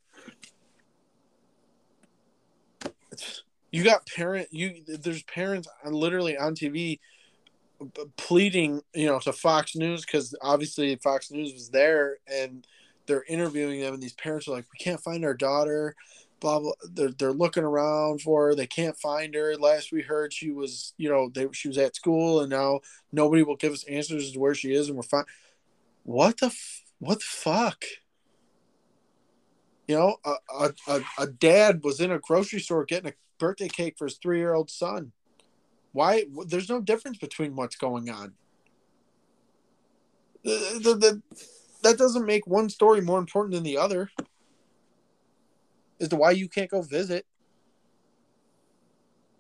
You 3.71 3.83
got 3.83 4.07
parent 4.07 4.47
you 4.51 4.83
there's 4.87 5.23
parents 5.23 5.67
literally 5.85 6.35
on 6.35 6.55
TV 6.55 6.99
pleading, 8.17 8.81
you 8.93 9.05
know, 9.05 9.19
to 9.19 9.33
Fox 9.33 9.75
News 9.75 10.03
because 10.03 10.33
obviously 10.41 10.95
Fox 10.95 11.29
News 11.31 11.53
was 11.53 11.69
there 11.69 12.17
and 12.27 12.65
they're 13.05 13.25
interviewing 13.27 13.81
them, 13.81 13.93
and 13.93 14.01
these 14.01 14.13
parents 14.13 14.47
are 14.47 14.51
like, 14.51 14.65
"We 14.73 14.83
can't 14.83 14.99
find 14.99 15.23
our 15.23 15.35
daughter." 15.35 15.95
Blah 16.39 16.59
blah. 16.59 16.71
They're 16.91 17.11
they're 17.11 17.33
looking 17.33 17.63
around 17.63 18.21
for 18.21 18.47
her. 18.47 18.55
They 18.55 18.67
can't 18.67 18.97
find 18.97 19.33
her. 19.35 19.55
Last 19.55 19.91
we 19.91 20.01
heard, 20.01 20.33
she 20.33 20.51
was, 20.51 20.93
you 20.97 21.09
know, 21.09 21.29
they 21.33 21.47
she 21.53 21.67
was 21.67 21.77
at 21.77 21.95
school, 21.95 22.41
and 22.41 22.49
now 22.49 22.81
nobody 23.11 23.43
will 23.43 23.55
give 23.55 23.73
us 23.73 23.85
answers 23.85 24.25
as 24.25 24.31
to 24.33 24.39
where 24.39 24.55
she 24.55 24.73
is, 24.73 24.87
and 24.87 24.97
we're 24.97 25.03
fine. 25.03 25.25
What 26.03 26.37
the 26.39 26.53
what 26.99 27.19
the 27.19 27.25
fuck? 27.25 27.83
You 29.87 29.95
know, 29.95 30.17
a, 30.25 30.71
a, 30.87 31.01
a 31.19 31.27
dad 31.27 31.83
was 31.83 31.99
in 31.99 32.11
a 32.11 32.19
grocery 32.19 32.59
store 32.59 32.85
getting 32.85 33.11
a 33.11 33.15
birthday 33.37 33.67
cake 33.67 33.95
for 33.97 34.05
his 34.05 34.17
three 34.17 34.39
year 34.39 34.53
old 34.53 34.69
son. 34.69 35.11
Why? 35.91 36.25
There's 36.47 36.69
no 36.69 36.81
difference 36.81 37.17
between 37.17 37.55
what's 37.55 37.75
going 37.75 38.09
on. 38.09 38.33
The, 40.43 40.79
the, 40.83 40.95
the, 40.95 41.21
that 41.83 41.97
doesn't 41.97 42.25
make 42.25 42.45
one 42.45 42.69
story 42.69 43.01
more 43.01 43.19
important 43.19 43.53
than 43.53 43.63
the 43.63 43.77
other. 43.77 44.09
As 45.99 46.09
to 46.09 46.15
why 46.15 46.31
you 46.31 46.49
can't 46.49 46.69
go 46.69 46.81
visit. 46.81 47.25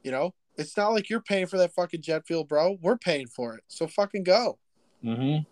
You 0.03 0.11
know, 0.11 0.33
it's 0.57 0.77
not 0.77 0.93
like 0.93 1.09
you're 1.09 1.21
paying 1.21 1.47
for 1.47 1.57
that 1.57 1.73
fucking 1.73 2.01
jet 2.01 2.25
fuel, 2.27 2.43
bro. 2.43 2.77
We're 2.81 2.97
paying 2.97 3.27
for 3.27 3.55
it, 3.55 3.63
so 3.67 3.87
fucking 3.87 4.23
go. 4.23 4.57
Mm-hmm. 5.03 5.43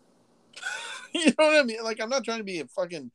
you 1.13 1.25
know 1.25 1.33
what 1.37 1.59
I 1.59 1.63
mean? 1.63 1.83
Like, 1.83 1.99
I'm 2.01 2.09
not 2.09 2.23
trying 2.23 2.37
to 2.37 2.43
be 2.43 2.59
a 2.59 2.67
fucking 2.67 3.11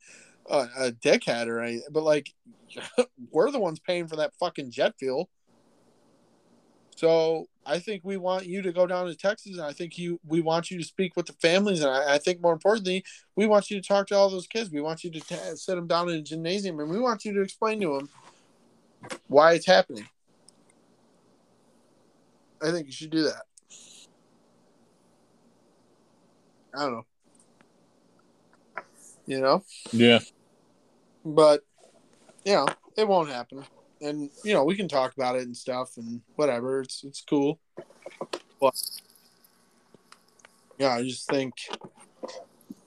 uh, 0.49 0.67
a 0.77 0.91
dickhead 0.91 1.47
or 1.47 1.61
anything, 1.61 1.87
but 1.91 2.03
like, 2.03 2.33
we're 3.31 3.51
the 3.51 3.59
ones 3.59 3.79
paying 3.79 4.07
for 4.07 4.17
that 4.17 4.33
fucking 4.39 4.71
jet 4.71 4.95
fuel. 4.99 5.29
So 6.99 7.47
I 7.65 7.79
think 7.79 8.01
we 8.03 8.17
want 8.17 8.45
you 8.45 8.61
to 8.61 8.73
go 8.73 8.85
down 8.85 9.07
to 9.07 9.15
Texas, 9.15 9.53
and 9.53 9.61
I 9.61 9.71
think 9.71 9.97
you 9.97 10.19
we 10.27 10.41
want 10.41 10.69
you 10.69 10.77
to 10.77 10.83
speak 10.83 11.15
with 11.15 11.27
the 11.27 11.33
families, 11.33 11.79
and 11.79 11.89
I, 11.89 12.15
I 12.15 12.17
think 12.17 12.41
more 12.41 12.51
importantly, 12.51 13.05
we 13.37 13.47
want 13.47 13.71
you 13.71 13.81
to 13.81 13.87
talk 13.87 14.07
to 14.07 14.17
all 14.17 14.29
those 14.29 14.47
kids. 14.47 14.69
We 14.69 14.81
want 14.81 15.05
you 15.05 15.09
to 15.11 15.21
t- 15.21 15.55
sit 15.55 15.75
them 15.75 15.87
down 15.87 16.09
in 16.09 16.17
a 16.17 16.21
gymnasium, 16.21 16.77
and 16.81 16.89
we 16.89 16.99
want 16.99 17.23
you 17.23 17.31
to 17.35 17.41
explain 17.41 17.79
to 17.79 17.99
them 17.99 18.09
why 19.29 19.53
it's 19.53 19.65
happening. 19.65 20.09
I 22.61 22.71
think 22.71 22.87
you 22.87 22.91
should 22.91 23.11
do 23.11 23.23
that. 23.23 23.43
I 26.75 26.79
don't 26.79 26.91
know. 26.91 27.05
You 29.25 29.39
know? 29.39 29.63
Yeah. 29.93 30.19
But, 31.23 31.61
you 32.43 32.55
know, 32.55 32.67
it 32.97 33.07
won't 33.07 33.29
happen 33.29 33.63
and 34.01 34.29
you 34.43 34.53
know 34.53 34.63
we 34.63 34.75
can 34.75 34.87
talk 34.87 35.13
about 35.13 35.35
it 35.35 35.43
and 35.43 35.55
stuff 35.55 35.97
and 35.97 36.21
whatever. 36.35 36.81
It's 36.81 37.03
it's 37.03 37.21
cool. 37.21 37.59
But 38.59 38.75
yeah, 40.77 40.95
I 40.95 41.03
just 41.03 41.27
think 41.27 41.53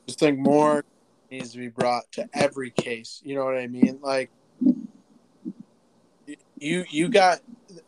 just 0.07 0.19
think 0.19 0.39
more 0.39 0.85
needs 1.31 1.53
to 1.53 1.59
be 1.59 1.69
brought 1.69 2.11
to 2.13 2.29
every 2.35 2.71
case. 2.71 3.21
You 3.25 3.35
know 3.35 3.45
what 3.45 3.57
I 3.57 3.67
mean? 3.67 3.99
Like 4.03 4.31
you 6.59 6.85
you 6.91 7.09
got 7.09 7.41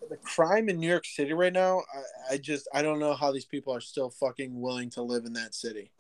the 0.09 0.17
crime 0.17 0.69
in 0.69 0.79
New 0.79 0.89
York 0.89 1.07
City 1.07 1.33
right 1.33 1.53
now. 1.53 1.83
I, 2.31 2.35
I 2.35 2.37
just 2.39 2.69
I 2.73 2.83
don't 2.83 2.99
know 2.99 3.15
how 3.15 3.33
these 3.33 3.45
people 3.45 3.75
are 3.75 3.81
still 3.81 4.11
fucking 4.11 4.61
willing 4.61 4.91
to 4.91 5.03
live 5.03 5.25
in 5.25 5.33
that 5.35 5.55
city. 5.55 5.91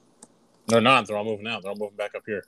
They're 0.67 0.81
not. 0.81 1.07
They're 1.07 1.17
all 1.17 1.25
moving 1.25 1.47
out. 1.47 1.63
They're 1.63 1.71
all 1.73 1.79
moving 1.79 1.97
back 1.97 2.15
up 2.15 2.23
here. 2.27 2.45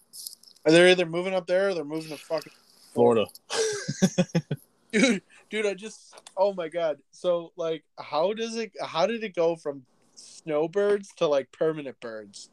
Are 0.64 0.72
they 0.72 0.90
either 0.90 1.06
moving 1.06 1.34
up 1.34 1.46
there 1.46 1.68
or 1.68 1.74
they're 1.74 1.84
moving 1.84 2.10
to 2.10 2.16
fucking 2.16 2.52
Florida. 2.96 3.26
dude, 5.00 5.22
dude, 5.50 5.66
I 5.66 5.74
just 5.74 6.14
oh 6.36 6.54
my 6.54 6.68
god. 6.68 6.98
So 7.10 7.52
like 7.56 7.84
how 7.98 8.32
does 8.32 8.56
it 8.56 8.72
how 8.80 9.06
did 9.06 9.24
it 9.24 9.34
go 9.34 9.56
from 9.56 9.82
snowbirds 10.14 11.12
to 11.16 11.26
like 11.26 11.50
permanent 11.52 12.00
birds? 12.00 12.50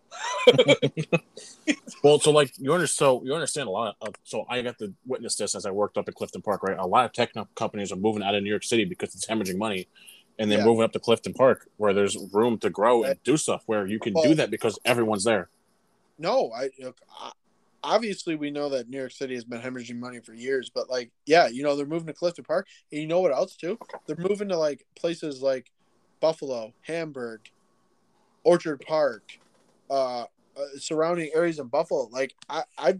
well, 2.04 2.20
so 2.20 2.32
like 2.32 2.54
you 2.58 2.74
understand, 2.74 2.90
so 2.90 3.24
you 3.24 3.34
understand 3.34 3.68
a 3.68 3.72
lot 3.72 3.96
of. 4.02 4.16
So 4.24 4.46
I 4.50 4.62
got 4.62 4.78
to 4.80 4.94
witness 5.06 5.36
this 5.36 5.56
as 5.56 5.66
I 5.66 5.72
worked 5.72 5.98
up 5.98 6.08
at 6.08 6.16
Clifton 6.16 6.42
Park. 6.42 6.64
Right, 6.64 6.78
a 6.78 6.86
lot 6.86 7.06
of 7.06 7.14
tech 7.14 7.34
companies 7.56 7.92
are 7.92 7.98
moving 7.98 8.24
out 8.24 8.36
of 8.36 8.44
New 8.44 8.50
York 8.50 8.64
City 8.64 8.86
because 8.86 9.16
it's 9.16 9.26
hemorrhaging 9.26 9.58
money, 9.58 9.88
and 10.38 10.52
they're 10.52 10.60
yeah. 10.60 10.66
moving 10.66 10.84
up 10.84 10.92
to 10.94 11.00
Clifton 11.00 11.34
Park 11.34 11.68
where 11.78 11.94
there's 11.94 12.18
room 12.34 12.58
to 12.60 12.70
grow 12.70 13.04
and 13.04 13.22
do 13.24 13.38
stuff 13.38 13.64
where 13.66 13.86
you 13.88 14.00
can 14.00 14.14
well, 14.14 14.24
do 14.24 14.36
that 14.36 14.52
because 14.52 14.80
everyone's 14.86 15.24
there. 15.24 15.50
No, 16.20 16.52
I, 16.52 16.70
I 17.22 17.32
obviously 17.84 18.36
we 18.36 18.50
know 18.50 18.70
that 18.70 18.90
New 18.90 18.98
York 18.98 19.12
City 19.12 19.36
has 19.36 19.44
been 19.44 19.62
hemorrhaging 19.62 20.00
money 20.00 20.20
for 20.20 20.34
years, 20.34 20.72
but 20.74 20.90
like, 20.90 21.12
yeah, 21.26 21.48
you 21.48 21.64
know, 21.64 21.76
they're 21.76 21.86
moving 21.86 22.08
to 22.08 22.14
Clifton 22.14 22.46
Park, 22.46 22.68
and 22.92 23.02
you 23.02 23.08
know 23.08 23.20
what 23.20 23.34
else 23.34 23.56
too? 23.56 23.78
They're 24.08 24.16
moving 24.18 24.50
to 24.50 24.58
like 24.58 24.86
places 24.96 25.42
like 25.42 25.72
Buffalo, 26.20 26.74
Hamburg, 26.82 27.42
Orchard 28.44 28.82
Park, 28.88 29.38
uh, 29.90 30.22
uh 30.22 30.26
surrounding 30.78 31.30
areas 31.36 31.60
in 31.60 31.68
Buffalo. 31.68 32.08
Like, 32.12 32.34
I, 32.50 32.64
I, 32.78 33.00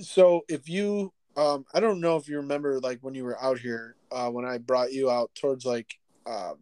so 0.00 0.44
if 0.48 0.68
you, 0.68 1.12
um, 1.36 1.64
I 1.74 1.80
don't 1.80 2.00
know 2.00 2.16
if 2.16 2.28
you 2.28 2.36
remember 2.36 2.78
like 2.80 3.00
when 3.02 3.14
you 3.14 3.24
were 3.24 3.42
out 3.42 3.58
here, 3.58 3.96
uh, 4.12 4.30
when 4.30 4.44
I 4.44 4.58
brought 4.58 4.92
you 4.92 5.10
out 5.10 5.34
towards 5.34 5.64
like, 5.64 5.98
um, 6.26 6.56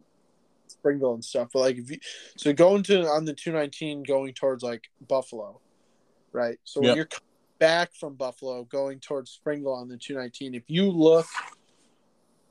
Springville 0.67 1.13
and 1.13 1.25
stuff, 1.25 1.49
but 1.53 1.59
like 1.59 1.77
if 1.77 1.89
you, 1.91 1.97
so 2.35 2.53
going 2.53 2.83
to 2.83 3.05
on 3.07 3.25
the 3.25 3.33
two 3.33 3.51
nineteen 3.51 4.03
going 4.03 4.33
towards 4.33 4.63
like 4.63 4.89
Buffalo 5.07 5.59
right? 6.31 6.59
So 6.63 6.81
yep. 6.81 6.89
when 6.89 6.97
you're 6.97 7.09
back 7.59 7.93
from 7.93 8.15
Buffalo 8.15 8.63
going 8.63 8.99
towards 8.99 9.31
Springville 9.31 9.73
on 9.73 9.87
the 9.87 9.97
219, 9.97 10.55
if 10.55 10.63
you 10.67 10.89
look 10.89 11.27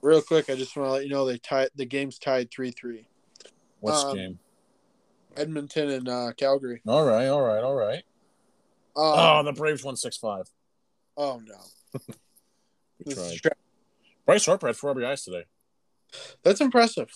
real 0.02 0.22
quick, 0.22 0.50
I 0.50 0.54
just 0.54 0.76
want 0.76 0.88
to 0.88 0.92
let 0.92 1.04
you 1.04 1.10
know 1.10 1.26
they 1.26 1.38
tied 1.38 1.70
the 1.76 1.86
game's 1.86 2.18
tied 2.18 2.50
3 2.50 2.70
3. 2.70 3.06
What's 3.80 4.04
um, 4.04 4.16
game? 4.16 4.38
Edmonton 5.36 5.90
and 5.90 6.08
uh, 6.08 6.32
Calgary. 6.36 6.80
All 6.86 7.04
right, 7.04 7.26
all 7.26 7.42
right, 7.42 7.62
all 7.62 7.74
right. 7.74 8.02
Um, 8.96 9.04
oh, 9.04 9.42
the 9.44 9.52
Braves 9.52 9.84
won 9.84 9.96
6 9.96 10.16
5. 10.16 10.50
Oh, 11.18 11.42
no. 11.44 12.00
Bryce 14.26 14.46
Harper 14.46 14.66
had 14.66 14.76
four 14.76 14.94
RBIs 14.94 15.24
today. 15.24 15.44
That's 16.42 16.60
impressive. 16.60 17.10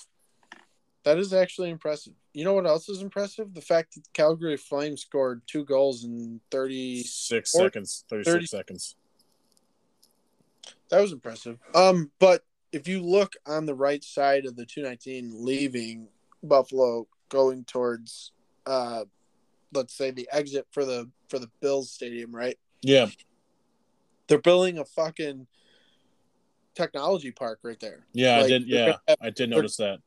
That 1.05 1.19
is 1.19 1.33
actually 1.33 1.71
impressive. 1.71 2.13
You 2.33 2.45
know 2.45 2.55
what 2.55 2.67
else 2.67 2.89
is 2.89 3.03
impressive? 3.03 3.55
The 3.55 3.61
fact 3.61 3.95
that 3.95 4.13
Calgary 4.13 4.57
Flames 4.57 5.03
scored 5.03 5.43
two 5.47 5.65
goals 5.65 6.05
in 6.05 6.41
36 6.51 7.51
seconds. 7.51 8.05
36 8.09 8.33
30, 8.33 8.47
seconds. 8.47 8.97
That 10.91 11.01
was 11.01 11.13
impressive. 11.13 11.59
Um, 11.75 12.11
but 12.19 12.45
if 12.73 12.87
you 12.87 13.03
look 13.03 13.35
on 13.47 13.67
the 13.67 13.75
right 13.75 14.03
side 14.03 14.47
of 14.47 14.57
the 14.57 14.65
219 14.65 15.45
leaving 15.45 16.09
Buffalo 16.43 17.07
going 17.29 17.65
towards 17.65 18.33
uh 18.67 19.05
let's 19.73 19.95
say 19.95 20.11
the 20.11 20.29
exit 20.33 20.67
for 20.71 20.85
the 20.85 21.09
for 21.29 21.39
the 21.39 21.51
Bills 21.61 21.93
stadium, 21.93 22.35
right? 22.35 22.59
Yeah. 22.83 23.07
They're 24.27 24.39
building 24.39 24.79
a 24.79 24.85
fucking 24.85 25.47
technology 26.75 27.31
park 27.31 27.61
right 27.63 27.79
there. 27.81 28.07
Yeah, 28.13 28.37
like, 28.37 28.45
I 28.45 28.49
did 28.49 28.69
yeah, 28.69 28.97
have, 29.09 29.19
I 29.21 29.31
did 29.31 29.51
notice 29.51 29.77
that 29.77 29.99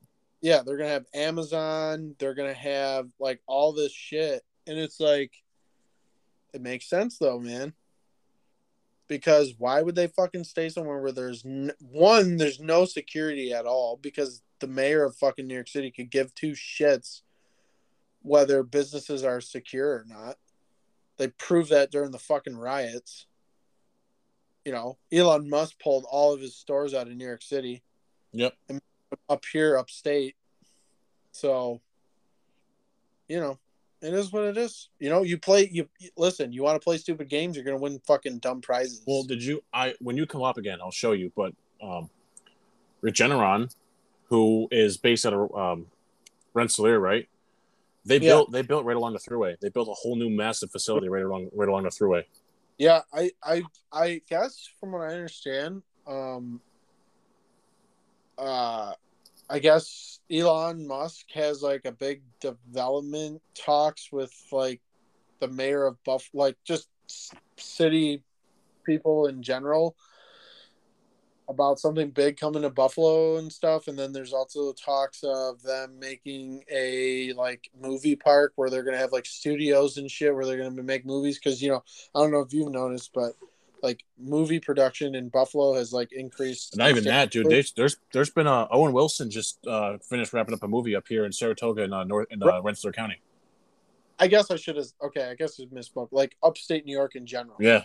yeah, 0.44 0.62
they're 0.64 0.78
gonna 0.78 0.90
have 0.90 1.08
Amazon. 1.16 2.16
They're 2.20 2.36
gonna 2.36 2.54
have 2.54 3.10
like 3.20 3.42
all 3.48 3.74
this 3.74 3.92
shit, 3.94 4.44
and 4.68 4.78
it's 4.78 5.00
like, 5.00 5.32
it 6.54 6.62
makes 6.62 6.88
sense 6.88 7.18
though, 7.18 7.40
man. 7.40 7.74
because 9.08 9.54
why 9.58 9.82
would 9.82 9.96
they 9.96 10.08
fucking 10.08 10.44
stay 10.44 10.70
somewhere 10.70 11.02
where 11.02 11.12
there's 11.12 11.46
n- 11.46 11.74
one 11.80 12.38
there's 12.38 12.60
no 12.60 12.86
security 12.86 13.54
at 13.54 13.66
all 13.66 13.98
because 14.02 14.42
the 14.60 14.68
mayor 14.68 15.04
of 15.04 15.16
fucking 15.18 15.46
New 15.48 15.54
York 15.56 15.68
City 15.68 15.92
could 15.92 16.10
give 16.12 16.34
two 16.36 16.52
shits 16.54 17.22
whether 18.22 18.64
businesses 18.64 19.24
are 19.24 19.42
secure 19.42 19.90
or 19.90 20.06
not. 20.08 20.38
They 21.18 21.28
proved 21.28 21.70
that 21.72 21.92
during 21.92 22.12
the 22.12 22.20
fucking 22.20 22.56
riots. 22.58 23.28
You 24.66 24.72
know, 24.72 24.98
Elon 25.12 25.50
Musk 25.50 25.80
pulled 25.84 26.06
all 26.10 26.34
of 26.34 26.40
his 26.42 26.56
stores 26.56 26.94
out 26.94 27.08
of 27.08 27.16
New 27.16 27.26
York 27.26 27.42
City. 27.44 27.84
Yep. 28.32 28.54
Up 29.30 29.44
here, 29.52 29.78
upstate. 29.78 30.36
So, 31.32 31.82
you 33.28 33.40
know, 33.40 33.58
it 34.02 34.14
is 34.14 34.32
what 34.32 34.44
it 34.44 34.58
is. 34.58 34.90
You 35.00 35.10
know, 35.10 35.24
you 35.24 35.38
play. 35.38 35.70
You 35.72 35.88
listen. 36.18 36.52
You 36.52 36.64
want 36.64 36.80
to 36.80 36.84
play 36.84 36.98
stupid 36.98 37.30
games, 37.30 37.56
you're 37.56 37.66
gonna 37.66 37.78
win 37.78 38.00
fucking 38.06 38.40
dumb 38.40 38.62
prizes. 38.62 39.02
Well, 39.08 39.24
did 39.24 39.44
you? 39.44 39.64
I 39.74 39.96
when 40.00 40.18
you 40.18 40.26
come 40.26 40.44
up 40.44 40.58
again, 40.58 40.80
I'll 40.82 40.92
show 40.92 41.14
you. 41.14 41.32
But 41.36 41.54
um, 41.82 42.10
Regeneron, 43.02 43.74
who 44.26 44.68
is 44.72 44.98
based 44.98 45.26
out 45.26 45.34
of 45.34 45.56
um, 45.56 45.88
Rensselaer, 46.54 47.00
right? 47.00 47.28
They 48.06 48.18
Yeah. 48.18 48.32
built 48.32 48.52
they 48.52 48.62
built 48.62 48.86
right 48.86 48.98
along 48.98 49.14
the 49.14 49.20
thruway. 49.20 49.58
They 49.60 49.70
built 49.70 49.88
a 49.88 49.94
whole 49.94 50.16
new 50.16 50.30
massive 50.30 50.72
facility 50.72 51.08
right 51.08 51.24
along 51.24 51.50
right 51.54 51.70
along 51.70 51.84
the 51.84 51.90
thruway. 51.90 52.24
Yeah, 52.78 53.02
I, 53.14 53.32
I, 53.44 53.64
I 53.92 54.22
guess 54.28 54.68
from 54.80 54.94
what 54.94 55.04
I 55.04 55.14
understand, 55.14 55.84
um, 56.08 56.60
uh, 58.38 58.94
I 59.50 59.60
guess 59.60 60.20
Elon 60.32 60.88
Musk 60.88 61.26
has 61.34 61.62
like 61.62 61.86
a 61.86 61.92
big 61.92 62.22
development 62.40 63.42
talks 63.56 64.12
with 64.12 64.34
like 64.52 64.82
the 65.40 65.48
mayor 65.48 65.86
of 65.86 66.02
Buff, 66.04 66.30
like 66.34 66.58
just 66.64 66.88
city 67.58 68.24
people 68.86 69.28
in 69.28 69.44
general 69.44 69.96
about 71.50 71.80
something 71.80 72.10
big 72.10 72.38
coming 72.38 72.62
to 72.62 72.70
Buffalo 72.70 73.38
and 73.38 73.52
stuff. 73.52 73.88
And 73.88 74.00
then 74.00 74.14
there's 74.14 74.34
also 74.34 74.72
talks 74.74 75.24
of 75.24 75.62
them 75.62 76.00
making 76.00 76.64
a 76.72 77.34
like 77.34 77.70
movie 77.80 78.16
park 78.16 78.54
where 78.56 78.70
they're 78.70 78.84
gonna 78.84 78.98
have 78.98 79.12
like 79.12 79.26
studios 79.26 79.98
and 79.98 80.10
shit 80.10 80.34
where 80.34 80.46
they're 80.46 80.58
gonna 80.58 80.82
make 80.82 81.06
movies. 81.06 81.38
Because 81.38 81.62
you 81.62 81.70
know, 81.70 81.84
I 82.16 82.22
don't 82.22 82.32
know 82.32 82.40
if 82.40 82.54
you've 82.54 82.72
noticed, 82.72 83.12
but 83.14 83.34
like 83.84 84.04
movie 84.18 84.60
production 84.60 85.14
in 85.14 85.28
Buffalo 85.30 85.76
has 85.76 85.92
like 85.92 86.14
increased. 86.14 86.78
Not 86.78 86.90
even 86.90 87.04
that, 87.04 87.30
dude. 87.30 87.50
There's 87.50 87.74
there's 87.74 87.98
there's 88.14 88.30
been 88.30 88.48
a 88.48 88.68
Owen 88.72 88.94
Wilson 88.94 89.30
just 89.30 89.60
uh, 89.68 89.98
finished 89.98 90.34
wrapping 90.34 90.54
up 90.54 90.64
a 90.64 90.68
movie 90.68 90.96
up 90.96 91.08
here 91.08 91.26
in 91.26 91.34
Saratoga 91.34 91.84
in 91.84 91.94
uh, 91.94 92.06
North 92.06 92.28
in 92.32 92.42
uh, 92.42 92.62
Rensselaer 92.62 92.94
County. 92.94 93.22
I 94.18 94.28
guess 94.28 94.50
I 94.50 94.56
should 94.56 94.78
have. 94.78 94.88
Okay, 95.04 95.30
I 95.30 95.36
guess 95.36 95.60
I 95.60 95.66
misspoke. 95.66 96.08
Like 96.12 96.38
upstate 96.42 96.86
New 96.86 96.96
York 96.96 97.16
in 97.16 97.26
general. 97.26 97.58
Yeah, 97.60 97.84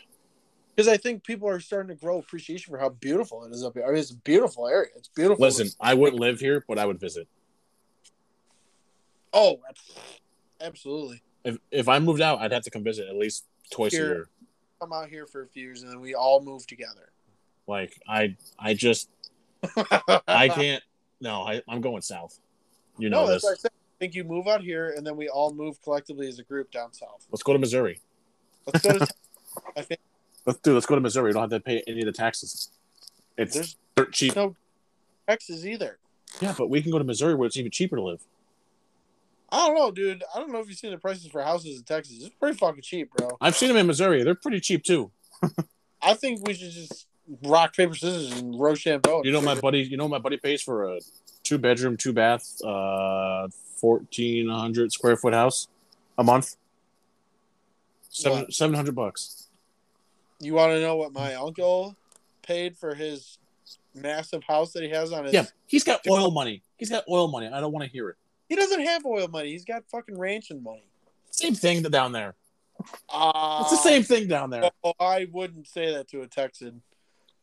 Because 0.76 0.86
I 0.86 0.96
think 0.96 1.24
people 1.24 1.48
are 1.48 1.58
starting 1.58 1.88
to 1.88 2.00
grow 2.00 2.18
appreciation 2.18 2.70
for 2.70 2.78
how 2.78 2.90
beautiful 2.90 3.44
it 3.44 3.52
is 3.52 3.64
up 3.64 3.74
here. 3.74 3.84
I 3.84 3.88
mean, 3.88 3.98
it's 3.98 4.12
a 4.12 4.16
beautiful 4.16 4.68
area. 4.68 4.90
It's 4.96 5.08
beautiful. 5.08 5.44
listen, 5.44 5.68
I 5.80 5.94
wouldn't 5.94 6.20
live 6.20 6.38
here, 6.38 6.64
but 6.68 6.78
I 6.78 6.86
would 6.86 7.00
visit. 7.00 7.26
Oh, 9.32 9.60
absolutely. 10.60 11.22
If 11.44 11.58
if 11.72 11.88
I 11.88 11.98
moved 11.98 12.20
out, 12.20 12.40
I'd 12.40 12.52
have 12.52 12.62
to 12.64 12.70
come 12.70 12.84
visit 12.84 13.08
at 13.08 13.16
least 13.16 13.44
twice 13.72 13.92
Here. 13.92 14.04
a 14.04 14.08
year. 14.08 14.28
Come 14.80 14.92
out 14.92 15.08
here 15.08 15.26
for 15.26 15.42
a 15.42 15.46
few 15.46 15.64
years 15.64 15.82
and 15.82 15.90
then 15.90 16.00
we 16.00 16.14
all 16.14 16.40
move 16.40 16.66
together. 16.66 17.10
Like 17.66 18.00
I 18.08 18.36
I 18.58 18.74
just 18.74 19.08
I 20.28 20.48
can't. 20.54 20.82
No, 21.20 21.42
I, 21.42 21.62
I'm 21.68 21.80
going 21.80 22.00
south. 22.02 22.38
You 22.96 23.10
know 23.10 23.22
no, 23.24 23.26
that's 23.30 23.42
this. 23.42 23.44
what 23.44 23.52
I 23.52 23.56
said. 23.56 23.70
I 23.72 23.98
think 23.98 24.14
you 24.14 24.22
move 24.22 24.46
out 24.46 24.60
here 24.62 24.90
and 24.96 25.04
then 25.04 25.16
we 25.16 25.28
all 25.28 25.52
move 25.52 25.82
collectively 25.82 26.28
as 26.28 26.38
a 26.38 26.44
group 26.44 26.70
down 26.70 26.92
south. 26.92 27.26
Let's 27.32 27.42
go 27.42 27.52
to 27.52 27.58
Missouri. 27.58 28.00
Let's 28.66 28.86
go 28.86 28.98
to. 28.98 29.06
I 29.76 29.82
think 29.82 30.00
Let's 30.46 30.60
do. 30.60 30.72
Let's 30.74 30.86
go 30.86 30.94
to 30.94 31.00
Missouri. 31.00 31.30
You 31.30 31.34
don't 31.34 31.50
have 31.50 31.50
to 31.50 31.60
pay 31.60 31.82
any 31.88 32.00
of 32.00 32.06
the 32.06 32.12
taxes. 32.12 32.70
It's 33.36 33.54
There's- 33.54 34.10
cheap. 34.12 34.36
no 34.36 34.54
Texas 35.28 35.64
either. 35.66 35.98
Yeah, 36.40 36.54
but 36.56 36.70
we 36.70 36.80
can 36.80 36.92
go 36.92 36.98
to 36.98 37.04
Missouri 37.04 37.34
where 37.34 37.46
it's 37.46 37.56
even 37.56 37.70
cheaper 37.72 37.96
to 37.96 38.02
live. 38.02 38.20
I 39.50 39.66
don't 39.66 39.76
know, 39.76 39.90
dude. 39.90 40.22
I 40.34 40.38
don't 40.38 40.52
know 40.52 40.60
if 40.60 40.68
you've 40.68 40.78
seen 40.78 40.90
the 40.90 40.98
prices 40.98 41.26
for 41.26 41.42
houses 41.42 41.78
in 41.78 41.84
Texas. 41.84 42.18
It's 42.20 42.34
pretty 42.34 42.56
fucking 42.56 42.82
cheap, 42.82 43.10
bro. 43.16 43.36
I've 43.40 43.56
seen 43.56 43.68
them 43.68 43.78
in 43.78 43.86
Missouri. 43.86 44.22
They're 44.22 44.34
pretty 44.34 44.60
cheap 44.60 44.84
too. 44.84 45.10
I 46.02 46.14
think 46.14 46.46
we 46.46 46.54
should 46.54 46.70
just 46.70 47.06
rock 47.44 47.74
paper 47.74 47.94
scissors 47.94 48.38
and 48.38 48.58
Rochambeau. 48.58 49.22
You 49.24 49.32
know 49.32 49.40
my 49.40 49.54
buddy. 49.54 49.80
You 49.80 49.96
know 49.96 50.08
my 50.08 50.18
buddy 50.18 50.36
pays 50.36 50.60
for 50.60 50.94
a 50.94 51.00
two 51.44 51.58
bedroom, 51.58 51.96
two 51.96 52.12
bath, 52.12 52.62
uh, 52.62 53.48
fourteen 53.76 54.48
hundred 54.48 54.92
square 54.92 55.16
foot 55.16 55.32
house 55.34 55.68
a 56.18 56.24
month. 56.24 56.56
Seven 58.10 58.50
seven 58.52 58.74
hundred 58.74 58.94
bucks. 58.94 59.48
You 60.40 60.54
want 60.54 60.72
to 60.72 60.80
know 60.80 60.96
what 60.96 61.12
my 61.12 61.34
uncle 61.34 61.96
paid 62.42 62.76
for 62.76 62.94
his 62.94 63.38
massive 63.94 64.44
house 64.44 64.72
that 64.72 64.82
he 64.82 64.90
has 64.90 65.12
on 65.12 65.24
his? 65.24 65.32
Yeah, 65.32 65.46
he's 65.66 65.84
got 65.84 66.06
oil 66.08 66.30
money. 66.30 66.62
He's 66.76 66.90
got 66.90 67.04
oil 67.08 67.28
money. 67.28 67.48
I 67.48 67.60
don't 67.60 67.72
want 67.72 67.84
to 67.84 67.90
hear 67.90 68.10
it. 68.10 68.16
He 68.48 68.56
doesn't 68.56 68.80
have 68.80 69.04
oil 69.04 69.28
money. 69.28 69.50
He's 69.50 69.64
got 69.64 69.84
fucking 69.90 70.18
ranching 70.18 70.62
money. 70.62 70.88
Same 71.30 71.54
thing 71.54 71.82
down 71.82 72.12
there. 72.12 72.34
Uh, 73.08 73.58
It's 73.62 73.70
the 73.72 73.88
same 73.88 74.02
thing 74.02 74.28
down 74.28 74.50
there. 74.50 74.70
Oh, 74.84 74.92
I 75.00 75.26
wouldn't 75.30 75.66
say 75.66 75.92
that 75.94 76.08
to 76.08 76.22
a 76.22 76.26
Texan. 76.26 76.82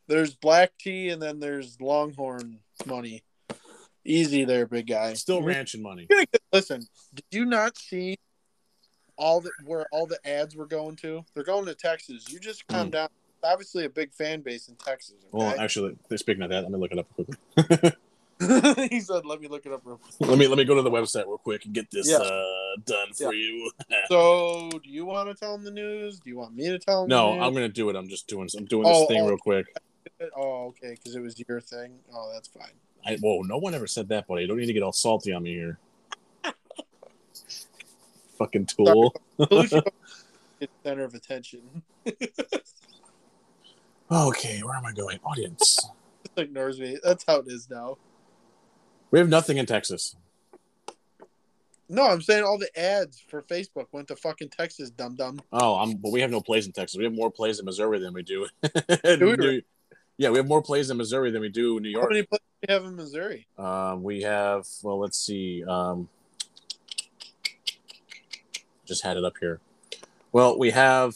There's 0.08 0.34
black 0.34 0.72
tea 0.78 1.10
and 1.10 1.20
then 1.20 1.40
there's 1.40 1.80
Longhorn 1.80 2.58
money. 2.86 3.22
Easy 4.04 4.44
there, 4.44 4.66
big 4.66 4.86
guy. 4.86 5.14
Still 5.14 5.42
ranching 5.42 5.82
money. 5.82 6.06
Listen, 6.52 6.86
did 7.14 7.24
you 7.32 7.44
not 7.44 7.76
see 7.76 8.16
all 9.16 9.40
the 9.40 9.50
where 9.64 9.86
all 9.92 10.06
the 10.06 10.18
ads 10.28 10.54
were 10.54 10.66
going 10.66 10.94
to? 10.96 11.24
They're 11.34 11.42
going 11.44 11.66
to 11.66 11.74
Texas. 11.74 12.24
You 12.30 12.38
just 12.38 12.66
calm 12.68 12.88
Mm. 12.88 12.92
down. 12.92 13.08
Obviously, 13.42 13.84
a 13.84 13.88
big 13.90 14.12
fan 14.12 14.40
base 14.42 14.68
in 14.68 14.76
Texas. 14.76 15.16
Well, 15.32 15.54
actually, 15.58 15.96
speaking 16.16 16.42
of 16.42 16.50
that, 16.50 16.62
let 16.62 16.70
me 16.72 16.78
look 16.78 16.92
it 16.92 16.98
up 16.98 17.06
quickly. 17.14 17.92
he 18.90 19.00
said, 19.00 19.24
"Let 19.24 19.40
me 19.40 19.48
look 19.48 19.64
it 19.64 19.72
up 19.72 19.80
real 19.84 19.96
quick." 19.96 20.28
let 20.28 20.38
me 20.38 20.46
let 20.46 20.58
me 20.58 20.64
go 20.64 20.74
to 20.74 20.82
the 20.82 20.90
website 20.90 21.26
real 21.26 21.38
quick 21.38 21.64
and 21.64 21.72
get 21.72 21.90
this 21.90 22.08
Yeah. 22.08 22.18
uh, 22.18 22.42
done 22.84 23.12
for 23.14 23.32
you. 23.32 23.70
So, 24.08 24.68
do 24.70 24.90
you 24.90 25.06
want 25.06 25.28
to 25.30 25.34
tell 25.34 25.54
him 25.54 25.64
the 25.64 25.70
news? 25.70 26.20
Do 26.20 26.28
you 26.30 26.36
want 26.36 26.54
me 26.54 26.68
to 26.68 26.78
tell 26.78 27.04
him? 27.04 27.08
no, 27.08 27.30
the 27.30 27.36
news? 27.36 27.46
I'm 27.46 27.54
gonna 27.54 27.68
do 27.68 27.88
it. 27.88 27.96
I'm 27.96 28.08
just 28.08 28.26
doing. 28.28 28.48
I'm 28.56 28.66
doing 28.66 28.82
this 28.84 28.92
Oh, 28.94 29.06
thing 29.06 29.22
oh. 29.22 29.28
real 29.28 29.38
quick. 29.38 29.66
Oh, 30.36 30.66
okay, 30.66 30.90
because 30.90 31.14
it 31.16 31.20
was 31.20 31.42
your 31.48 31.60
thing. 31.60 31.94
Oh, 32.14 32.30
that's 32.32 32.48
fine. 32.48 32.72
I, 33.06 33.16
whoa, 33.16 33.40
no 33.42 33.56
one 33.58 33.74
ever 33.74 33.86
said 33.86 34.08
that, 34.08 34.26
buddy. 34.26 34.42
You 34.42 34.48
don't 34.48 34.58
need 34.58 34.66
to 34.66 34.72
get 34.72 34.82
all 34.82 34.92
salty 34.92 35.32
on 35.32 35.42
me 35.42 35.54
here. 35.54 35.78
Fucking 38.38 38.66
tool. 38.66 39.14
Pollution 39.38 39.78
is 39.78 39.84
the 40.60 40.68
center 40.84 41.04
of 41.04 41.14
attention. 41.14 41.60
Okay, 44.10 44.60
where 44.62 44.76
am 44.76 44.84
I 44.86 44.92
going? 44.92 45.18
Audience. 45.24 45.88
Ignores 46.36 46.78
me. 46.78 46.98
That's 47.02 47.24
how 47.26 47.36
it 47.40 47.46
is 47.48 47.68
now. 47.70 47.96
We 49.10 49.18
have 49.18 49.28
nothing 49.28 49.56
in 49.56 49.66
Texas. 49.66 50.16
No, 51.88 52.02
I'm 52.02 52.20
saying 52.20 52.42
all 52.42 52.58
the 52.58 52.76
ads 52.78 53.20
for 53.28 53.42
Facebook 53.42 53.86
went 53.92 54.08
to 54.08 54.16
fucking 54.16 54.48
Texas, 54.48 54.90
dum 54.90 55.14
dum. 55.14 55.40
Oh, 55.52 55.76
I'm, 55.76 55.94
but 55.96 56.10
we 56.10 56.20
have 56.20 56.30
no 56.30 56.40
plays 56.40 56.66
in 56.66 56.72
Texas. 56.72 56.98
We 56.98 57.04
have 57.04 57.12
more 57.12 57.30
plays 57.30 57.60
in 57.60 57.64
Missouri 57.64 58.00
than 58.00 58.12
we 58.12 58.22
do. 58.22 58.48
we 59.04 59.16
New- 59.16 59.62
yeah, 60.18 60.30
we 60.30 60.38
have 60.38 60.48
more 60.48 60.62
plays 60.62 60.90
in 60.90 60.96
Missouri 60.96 61.30
than 61.30 61.42
we 61.42 61.48
do 61.48 61.78
New 61.78 61.90
York. 61.90 62.04
How 62.04 62.08
many 62.08 62.22
places 62.22 62.46
do 62.62 62.66
you 62.68 62.74
have 62.74 62.84
in 62.86 62.96
Missouri? 62.96 63.46
Um, 63.58 64.02
we 64.02 64.22
have. 64.22 64.66
Well, 64.82 64.98
let's 64.98 65.18
see. 65.18 65.62
Um, 65.62 66.08
just 68.86 69.04
had 69.04 69.16
it 69.16 69.24
up 69.24 69.34
here. 69.38 69.60
Well, 70.32 70.58
we 70.58 70.70
have. 70.70 71.14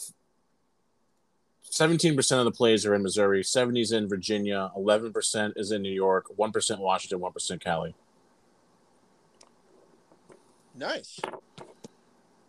17% 1.71 2.37
of 2.39 2.45
the 2.45 2.51
plays 2.51 2.85
are 2.85 2.93
in 2.93 3.01
Missouri, 3.01 3.43
70s 3.43 3.93
in 3.93 4.09
Virginia, 4.09 4.71
11% 4.77 5.53
is 5.55 5.71
in 5.71 5.81
New 5.81 5.91
York, 5.91 6.25
1% 6.37 6.79
Washington, 6.79 7.19
1% 7.19 7.61
Cali. 7.61 7.95
Nice. 10.75 11.19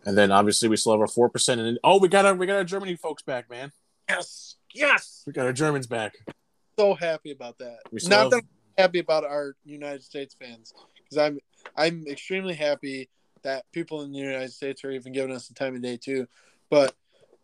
And 0.05 0.17
then 0.17 0.31
obviously 0.31 0.67
we 0.67 0.75
still 0.75 0.91
have 0.93 1.01
our 1.01 1.07
4% 1.07 1.59
and 1.59 1.79
Oh, 1.83 1.99
we 1.99 2.07
got 2.09 2.25
our 2.25 2.35
we 2.35 2.45
got 2.45 2.55
our 2.57 2.63
Germany 2.63 2.95
folks 2.95 3.21
back, 3.23 3.49
man. 3.49 3.71
Yes. 4.09 4.57
Yes. 4.73 5.23
We 5.25 5.33
got 5.33 5.45
our 5.45 5.53
Germans 5.53 5.87
back. 5.87 6.15
So 6.77 6.93
happy 6.93 7.31
about 7.31 7.57
that. 7.59 7.79
We 7.91 7.99
still 7.99 8.09
Not 8.09 8.19
have- 8.23 8.31
that 8.31 8.37
I'm 8.37 8.83
happy 8.83 8.99
about 8.99 9.23
our 9.23 9.55
United 9.63 10.03
States 10.03 10.35
fans, 10.37 10.73
because 10.97 11.17
I'm 11.17 11.39
I'm 11.77 12.05
extremely 12.07 12.55
happy 12.55 13.09
that 13.43 13.65
people 13.71 14.01
in 14.01 14.11
the 14.11 14.19
United 14.19 14.51
States 14.51 14.83
are 14.83 14.91
even 14.91 15.13
giving 15.13 15.33
us 15.33 15.47
the 15.47 15.53
time 15.53 15.75
of 15.75 15.81
day 15.81 15.97
too. 15.97 16.27
But 16.69 16.95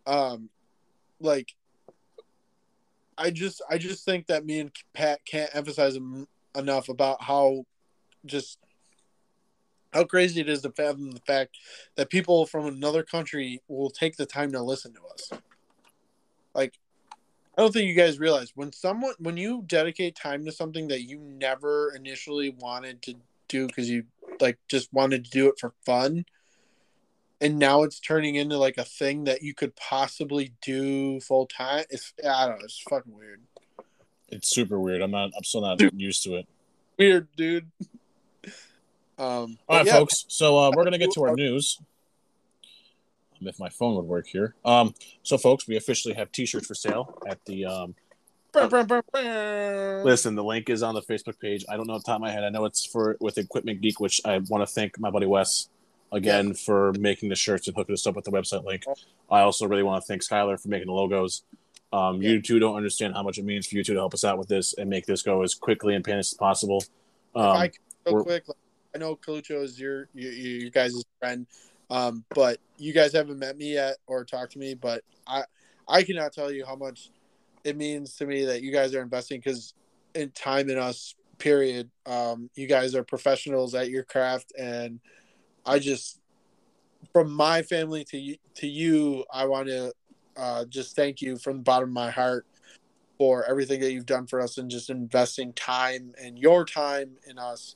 um, 0.08 0.50
like, 1.20 1.54
I 3.20 3.32
just 3.32 3.62
I 3.70 3.78
just 3.78 4.06
think 4.06 4.28
that 4.28 4.46
me 4.46 4.60
and 4.60 4.72
Pat 4.94 5.20
can't 5.26 5.54
emphasize 5.54 5.96
em- 5.96 6.28
enough 6.56 6.90
about 6.90 7.22
how 7.22 7.66
just 8.26 8.58
how 9.94 10.06
crazy 10.06 10.42
it 10.42 10.50
is 10.50 10.62
to 10.62 10.72
fathom 10.72 11.12
the 11.12 11.22
fact 11.22 11.58
that 11.96 12.10
people 12.10 12.46
from 12.46 12.66
another 12.66 13.04
country 13.04 13.62
will 13.68 13.90
take 13.90 14.16
the 14.16 14.26
time 14.26 14.52
to 14.52 14.62
listen 14.62 14.94
to 14.94 15.02
us. 15.14 15.32
Like, 16.54 16.74
I 17.58 17.62
don't 17.62 17.74
think 17.74 17.88
you 17.88 17.96
guys 17.96 18.20
realize 18.20 18.52
when 18.56 18.72
someone 18.72 19.14
when 19.20 19.36
you 19.36 19.64
dedicate 19.66 20.16
time 20.16 20.46
to 20.46 20.52
something 20.52 20.88
that 20.88 21.04
you 21.04 21.20
never 21.20 21.94
initially 21.96 22.56
wanted 22.60 23.02
to 23.04 23.16
do 23.48 23.68
because 23.68 23.90
you 23.90 24.04
like 24.40 24.58
just 24.70 24.94
wanted 24.94 25.26
to 25.26 25.32
do 25.32 25.50
it 25.50 25.60
for 25.60 25.74
fun, 25.86 26.26
and 27.42 27.58
now 27.58 27.84
it's 27.84 28.00
turning 28.00 28.36
into 28.36 28.58
like 28.58 28.78
a 28.78 28.84
thing 28.84 29.24
that 29.26 29.42
you 29.42 29.54
could 29.54 29.76
possibly 29.76 30.54
do 30.62 31.20
full 31.22 31.46
time. 31.46 31.86
It's 31.90 32.14
I 32.28 32.48
don't 32.48 32.60
know. 32.60 32.66
It's 32.66 32.80
fucking 32.90 33.16
weird. 33.16 33.42
It's 34.28 34.50
super 34.50 34.80
weird. 34.80 35.02
I'm 35.02 35.12
not. 35.12 35.32
I'm 35.36 35.44
still 35.44 35.62
not 35.62 35.82
used 35.94 36.24
to 36.24 36.36
it. 36.36 36.48
Weird, 36.98 37.28
dude. 37.36 37.68
Um, 39.18 39.58
All 39.68 39.78
right, 39.78 39.86
yeah, 39.86 39.94
folks. 39.94 40.26
So 40.28 40.58
uh, 40.58 40.72
we're 40.76 40.84
gonna 40.84 40.98
get 40.98 41.12
to 41.14 41.24
our 41.24 41.36
news. 41.36 41.80
Um, 43.42 43.48
If 43.48 43.60
my 43.60 43.70
phone 43.70 43.96
would 43.96 44.06
work 44.06 44.28
here. 44.28 44.56
Um, 44.66 44.94
so 45.24 45.38
folks, 45.38 45.68
we 45.68 45.78
officially 45.78 46.14
have 46.16 46.32
T-shirts 46.32 46.68
for 46.68 46.76
sale 46.76 47.18
at 47.28 47.44
the. 47.46 47.66
Um, 47.66 47.96
listen, 50.04 50.36
the 50.36 50.44
link 50.44 50.70
is 50.70 50.82
on 50.84 50.96
the 50.96 51.02
Facebook 51.02 51.40
page. 51.40 51.64
I 51.70 51.78
don't 51.78 51.88
know 51.88 51.98
the 51.98 52.04
top 52.04 52.16
of 52.16 52.22
my 52.22 52.32
head. 52.32 52.44
I 52.44 52.50
know 52.50 52.66
it's 52.66 52.86
for 52.86 53.16
with 53.20 53.38
Equipment 53.38 53.82
Geek, 53.82 54.00
which 54.00 54.22
I 54.26 54.40
want 54.50 54.68
to 54.68 54.74
thank 54.74 55.00
my 55.00 55.12
buddy 55.12 55.26
Wes 55.28 55.70
again 56.12 56.54
for 56.54 56.94
making 56.94 57.30
the 57.30 57.36
shirts 57.36 57.68
and 57.68 57.76
hooking 57.76 57.94
us 57.94 58.06
up 58.08 58.16
with 58.16 58.26
the 58.26 58.32
website 58.32 58.64
link. 58.66 58.86
I 59.30 59.42
also 59.42 59.68
really 59.68 59.84
want 59.84 60.04
to 60.04 60.08
thank 60.08 60.22
Skylar 60.24 60.60
for 60.60 60.70
making 60.70 60.88
the 60.88 60.94
logos. 60.94 61.44
Um, 61.92 62.22
You 62.22 62.42
two 62.42 62.60
don't 62.60 62.76
understand 62.76 63.16
how 63.16 63.24
much 63.24 63.38
it 63.38 63.46
means 63.46 63.68
for 63.68 63.76
you 63.76 63.84
two 63.84 63.94
to 63.94 64.00
help 64.00 64.14
us 64.14 64.24
out 64.24 64.38
with 64.38 64.48
this 64.48 64.74
and 64.74 64.90
make 64.90 65.06
this 65.06 65.22
go 65.22 65.42
as 65.42 65.56
quickly 65.56 65.96
and 65.96 66.04
painless 66.04 66.34
as 66.34 66.38
possible. 66.38 66.84
Um, 67.36 67.46
I 67.46 67.72
real 68.06 68.24
quick, 68.24 68.48
like, 68.48 68.58
I 68.96 68.98
know 68.98 69.16
Coluccio 69.16 69.64
is 69.64 69.80
your 69.80 70.08
you, 70.14 70.30
you 70.30 70.50
you 70.60 70.72
guys' 70.72 71.04
friend, 71.20 71.48
um, 71.90 72.24
but 72.36 72.60
you 72.78 72.94
guys 72.94 73.14
haven't 73.14 73.40
met 73.40 73.58
me 73.58 73.74
yet 73.74 73.98
or 74.08 74.24
talked 74.24 74.54
to 74.54 74.60
me. 74.60 74.74
But 74.74 75.04
I 75.28 75.44
I 75.88 76.04
cannot 76.04 76.34
tell 76.34 76.52
you 76.52 76.66
how 76.66 76.76
much 76.76 77.10
it 77.64 77.78
means 77.78 78.16
to 78.16 78.26
me 78.26 78.46
that 78.46 78.62
you 78.62 78.72
guys 78.72 78.94
are 78.96 79.02
investing 79.02 79.40
because 79.40 79.74
in 80.14 80.32
time 80.32 80.70
in 80.70 80.78
us. 80.78 81.16
Period. 81.38 81.90
Um, 82.06 82.50
you 82.56 82.68
guys 82.68 82.96
are 82.96 83.04
professionals 83.06 83.74
at 83.74 83.90
your 83.90 84.04
craft, 84.04 84.52
and 84.60 85.00
I 85.70 85.78
just 85.78 86.20
from 87.14 87.32
my 87.32 87.62
family 87.62 88.04
to 88.06 88.18
you, 88.18 88.36
to 88.56 88.68
you, 88.68 89.24
I 89.32 89.46
want 89.46 89.68
to 89.68 89.94
uh, 90.36 90.66
just 90.66 90.96
thank 90.96 91.22
you 91.22 91.38
from 91.38 91.58
the 91.58 91.64
bottom 91.64 91.90
of 91.90 91.94
my 91.94 92.10
heart 92.10 92.46
for 93.18 93.46
everything 93.46 93.80
that 93.82 93.92
you've 93.92 94.06
done 94.06 94.26
for 94.26 94.42
us 94.42 94.58
and 94.58 94.70
just 94.70 94.90
investing 94.90 95.54
time 95.54 96.14
and 96.22 96.40
your 96.40 96.66
time 96.66 97.12
in 97.28 97.38
us. 97.38 97.76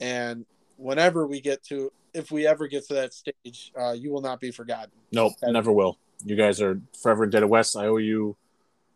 And 0.00 0.44
whenever 0.76 1.26
we 1.26 1.40
get 1.40 1.62
to, 1.64 1.90
if 2.12 2.30
we 2.30 2.46
ever 2.46 2.66
get 2.66 2.86
to 2.88 2.94
that 2.94 3.14
stage, 3.14 3.72
uh, 3.80 3.92
you 3.92 4.12
will 4.12 4.20
not 4.20 4.38
be 4.38 4.50
forgotten. 4.50 4.90
Nope, 5.10 5.32
never 5.42 5.72
will. 5.72 5.98
You 6.24 6.36
guys 6.36 6.60
are 6.60 6.80
forever 7.00 7.24
in 7.24 7.30
dead 7.30 7.44
Wes. 7.44 7.74
I 7.76 7.86
owe 7.86 7.96
you 7.96 8.36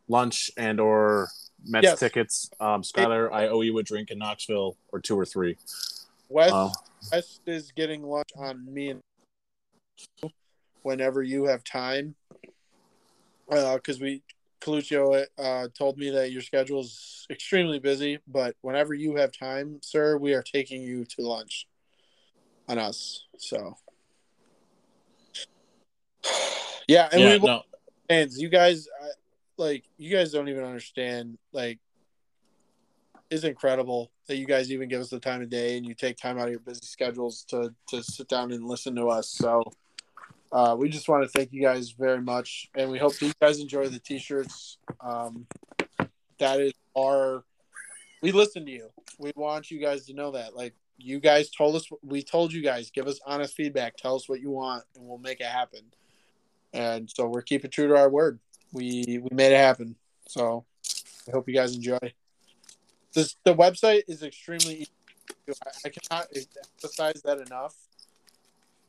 lunch 0.09 0.51
and 0.57 0.79
or 0.79 1.29
Mets 1.65 1.85
Yes. 1.85 2.01
tickets. 2.01 2.51
Um, 2.61 2.83
Skylar, 2.83 3.33
I 3.33 3.49
owe 3.49 3.63
you 3.63 3.79
a 3.79 3.83
drink 3.83 4.11
in 4.11 4.19
Knoxville 4.19 4.77
or 4.93 5.01
two 5.01 5.19
or 5.19 5.25
three. 5.25 5.57
Wes, 6.29 6.53
Uh, 6.53 6.71
Wes 7.13 7.41
is 7.47 7.73
getting 7.73 8.03
lunch 8.03 8.31
on 8.37 8.73
me 8.73 8.91
and 8.91 9.01
whenever 10.83 11.23
you 11.23 11.45
have 11.45 11.65
time. 11.65 12.15
Because 13.49 14.01
we, 14.01 14.23
Coluccio 14.61 15.25
uh, 15.39 15.69
told 15.77 15.99
me 15.99 16.11
that 16.11 16.33
your 16.33 16.43
schedule 16.43 16.81
is 16.81 17.27
extremely 17.31 17.79
busy, 17.79 18.19
but 18.27 18.57
whenever 18.61 18.95
you 18.95 19.17
have 19.17 19.33
time, 19.33 19.79
sir, 19.83 20.17
we 20.17 20.35
are 20.35 20.43
taking 20.43 20.83
you 20.83 21.05
to 21.05 21.23
lunch 21.23 21.67
on 22.69 22.79
us. 22.79 23.25
So, 23.39 23.77
yeah, 26.89 27.09
and 27.13 27.23
yeah, 27.23 27.37
we 27.39 27.47
no, 27.47 27.63
fans, 28.09 28.41
you 28.41 28.49
guys, 28.49 28.89
like, 29.57 29.85
you 29.97 30.11
guys 30.17 30.33
don't 30.33 30.49
even 30.49 30.65
understand. 30.65 31.39
Like, 31.53 31.79
it's 33.31 33.45
incredible 33.45 34.11
that 34.27 34.37
you 34.37 34.47
guys 34.47 34.71
even 34.71 34.89
give 34.89 35.01
us 35.01 35.11
the 35.11 35.21
time 35.21 35.43
of 35.43 35.49
day 35.49 35.77
and 35.77 35.87
you 35.87 35.95
take 35.95 36.17
time 36.17 36.39
out 36.39 36.47
of 36.47 36.51
your 36.51 36.61
busy 36.61 36.85
schedules 36.85 37.45
to 37.49 37.73
to 37.89 38.03
sit 38.03 38.29
down 38.29 38.53
and 38.53 38.65
listen 38.65 38.95
to 38.97 39.09
us. 39.09 39.29
So, 39.29 39.63
uh, 40.53 40.77
we 40.79 40.89
just 40.89 41.09
want 41.09 41.25
to 41.25 41.29
thank 41.29 41.53
you 41.53 41.63
guys 41.63 41.91
very 41.91 42.21
much, 42.21 42.69
and 42.75 42.91
we 42.91 42.99
hope 42.99 43.17
that 43.19 43.27
you 43.27 43.33
guys 43.41 43.61
enjoy 43.61 43.89
the 43.89 43.99
t-shirts. 43.99 44.79
Um, 45.01 45.47
that 46.39 46.61
is 46.61 46.73
our. 46.97 47.45
We 48.23 48.33
listen 48.33 48.65
to 48.67 48.71
you. 48.73 48.91
We 49.19 49.33
want 49.37 49.71
you 49.71 49.81
guys 49.81 50.07
to 50.07 50.15
know 50.15 50.33
that. 50.33 50.57
Like, 50.57 50.75
you 50.99 51.21
guys 51.21 51.51
told 51.51 51.77
us, 51.77 51.89
we 52.03 52.23
told 52.23 52.53
you 52.53 52.63
guys, 52.63 52.91
give 52.91 53.07
us 53.07 53.21
honest 53.27 53.55
feedback. 53.55 53.97
Tell 53.97 54.17
us 54.17 54.29
what 54.29 54.41
you 54.41 54.51
want, 54.51 54.85
and 54.97 55.07
we'll 55.07 55.19
make 55.19 55.41
it 55.41 55.47
happen. 55.47 55.81
And 56.73 57.11
so 57.11 57.27
we're 57.27 57.43
keeping 57.43 57.71
true 57.71 57.89
to 57.89 57.97
our 57.97 58.09
word. 58.09 58.39
We 58.73 59.21
we 59.23 59.29
made 59.33 59.53
it 59.53 59.59
happen. 59.59 59.97
So 60.29 60.65
I 61.29 61.33
hope 61.33 61.49
you 61.49 61.55
guys 61.55 61.75
enjoy. 61.75 61.99
This 63.17 63.35
the 63.45 63.55
website 63.55 64.03
is 64.09 64.23
extremely 64.23 64.75
easy. 64.83 64.91
I, 65.65 65.71
I 65.87 65.89
cannot 65.89 66.27
emphasize 66.75 67.23
that 67.25 67.39
enough. 67.39 67.75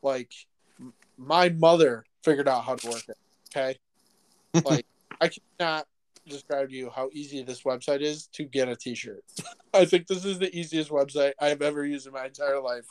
Like 0.02 0.30
m- 0.78 0.92
my 1.16 1.48
mother 1.48 2.04
figured 2.22 2.46
out 2.46 2.64
how 2.64 2.74
to 2.76 2.88
work 2.88 3.08
it. 3.08 3.16
Okay, 3.50 3.78
like 4.64 4.84
I 5.18 5.30
cannot 5.58 5.86
describe 6.26 6.68
to 6.68 6.76
you 6.76 6.90
how 6.94 7.08
easy 7.14 7.42
this 7.42 7.62
website 7.62 8.02
is 8.02 8.26
to 8.34 8.44
get 8.44 8.68
a 8.68 8.76
T-shirt. 8.76 9.24
I 9.74 9.86
think 9.86 10.06
this 10.06 10.26
is 10.26 10.38
the 10.38 10.54
easiest 10.54 10.90
website 10.90 11.32
I 11.40 11.48
have 11.48 11.62
ever 11.62 11.86
used 11.86 12.06
in 12.06 12.12
my 12.12 12.26
entire 12.26 12.60
life. 12.60 12.84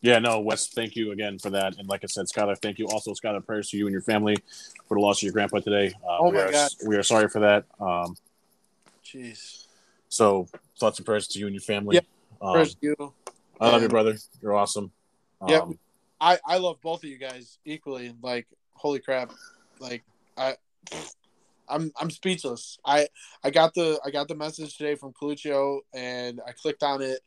yeah, 0.00 0.18
no, 0.18 0.40
Wes, 0.40 0.68
thank 0.68 0.96
you 0.96 1.12
again 1.12 1.38
for 1.38 1.50
that. 1.50 1.76
And 1.78 1.90
like 1.90 2.04
I 2.04 2.06
said, 2.06 2.24
Skylar, 2.24 2.56
thank 2.56 2.78
you. 2.78 2.86
Also, 2.86 3.12
Skylar, 3.12 3.44
prayers 3.44 3.68
to 3.70 3.76
you 3.76 3.86
and 3.86 3.92
your 3.92 4.00
family 4.00 4.36
for 4.88 4.94
the 4.94 5.00
loss 5.02 5.18
of 5.18 5.24
your 5.24 5.34
grandpa 5.34 5.58
today. 5.58 5.92
Uh, 6.02 6.20
Oh 6.20 6.30
we 6.30 6.36
my 6.36 6.44
are, 6.44 6.50
God. 6.52 6.70
We 6.86 6.96
are 6.96 7.02
sorry 7.02 7.28
for 7.28 7.40
that. 7.40 7.66
Um, 7.78 8.16
Jeez, 9.04 9.66
so 10.10 10.46
thoughts 10.78 10.98
and 10.98 11.06
prayers 11.06 11.26
to 11.28 11.38
you 11.38 11.46
and 11.46 11.54
your 11.54 11.62
family. 11.62 11.96
Yeah, 11.96 12.00
Um, 12.42 12.52
Prayers 12.52 12.74
to 12.74 12.86
you. 12.86 13.14
I 13.60 13.70
love 13.70 13.82
you, 13.82 13.88
brother. 13.88 14.16
You're 14.42 14.54
awesome. 14.54 14.92
Yeah, 15.48 15.60
Um, 15.60 15.78
I 16.20 16.38
I 16.44 16.58
love 16.58 16.80
both 16.82 17.02
of 17.02 17.08
you 17.08 17.16
guys 17.16 17.58
equally. 17.64 18.14
Like, 18.20 18.46
holy 18.74 18.98
crap! 18.98 19.32
Like, 19.78 20.02
I, 20.36 20.56
I'm 21.68 21.92
I'm 21.98 22.10
speechless. 22.10 22.78
I 22.84 23.08
I 23.42 23.50
got 23.50 23.72
the 23.74 23.98
I 24.04 24.10
got 24.10 24.28
the 24.28 24.34
message 24.34 24.76
today 24.76 24.96
from 24.96 25.12
Coluccio, 25.12 25.80
and 25.94 26.40
I 26.46 26.52
clicked 26.52 26.82
on 26.82 27.00
it, 27.00 27.20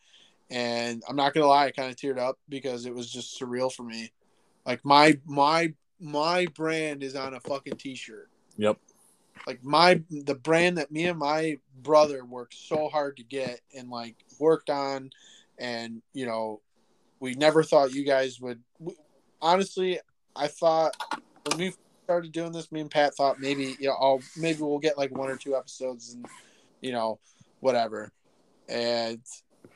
and 0.51 1.01
I'm 1.09 1.15
not 1.15 1.33
gonna 1.33 1.47
lie, 1.47 1.65
I 1.65 1.71
kind 1.71 1.89
of 1.89 1.95
teared 1.95 2.19
up 2.19 2.37
because 2.49 2.85
it 2.85 2.93
was 2.93 3.11
just 3.11 3.39
surreal 3.39 3.71
for 3.71 3.83
me. 3.83 4.11
Like 4.65 4.83
my 4.85 5.19
my 5.25 5.73
my 5.99 6.45
brand 6.55 7.01
is 7.01 7.15
on 7.15 7.33
a 7.33 7.39
fucking 7.39 7.77
t-shirt. 7.77 8.29
Yep. 8.57 8.77
Like 9.45 9.63
my 9.63 10.01
the 10.09 10.35
brand 10.35 10.77
that 10.77 10.91
me 10.91 11.05
and 11.05 11.19
my 11.19 11.59
brother 11.81 12.23
worked 12.23 12.53
so 12.53 12.87
hard 12.87 13.17
to 13.17 13.23
get 13.23 13.59
and 13.77 13.89
like 13.89 14.15
worked 14.39 14.69
on, 14.69 15.09
and 15.57 16.01
you 16.13 16.25
know, 16.25 16.61
we 17.19 17.33
never 17.35 17.63
thought 17.63 17.93
you 17.93 18.05
guys 18.05 18.39
would. 18.39 18.61
we- 18.79 18.95
Honestly, 19.41 19.99
I 20.35 20.47
thought 20.47 20.95
when 21.45 21.57
we 21.57 21.73
started 22.05 22.31
doing 22.31 22.53
this, 22.53 22.71
me 22.71 22.79
and 22.79 22.89
Pat 22.89 23.13
thought 23.15 23.41
maybe 23.41 23.75
you 23.79 23.87
know, 23.87 23.97
I'll, 23.99 24.21
maybe 24.37 24.61
we'll 24.61 24.79
get 24.79 24.97
like 24.97 25.11
one 25.11 25.29
or 25.29 25.35
two 25.35 25.55
episodes 25.55 26.13
and 26.13 26.25
you 26.79 26.93
know, 26.93 27.19
whatever. 27.59 28.11
And 28.69 29.21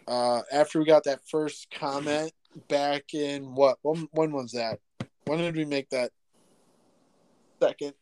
uh, 0.08 0.42
after 0.52 0.80
we 0.80 0.86
got 0.86 1.04
that 1.04 1.20
first 1.28 1.70
comment 1.72 2.32
back 2.70 3.14
in 3.14 3.54
what 3.54 3.78
when, 3.82 4.08
when 4.12 4.32
was 4.32 4.54
that? 4.54 4.80
When 5.26 5.40
did 5.40 5.58
we 5.58 5.66
make 5.66 5.90
that 5.90 6.12
second 7.62 7.94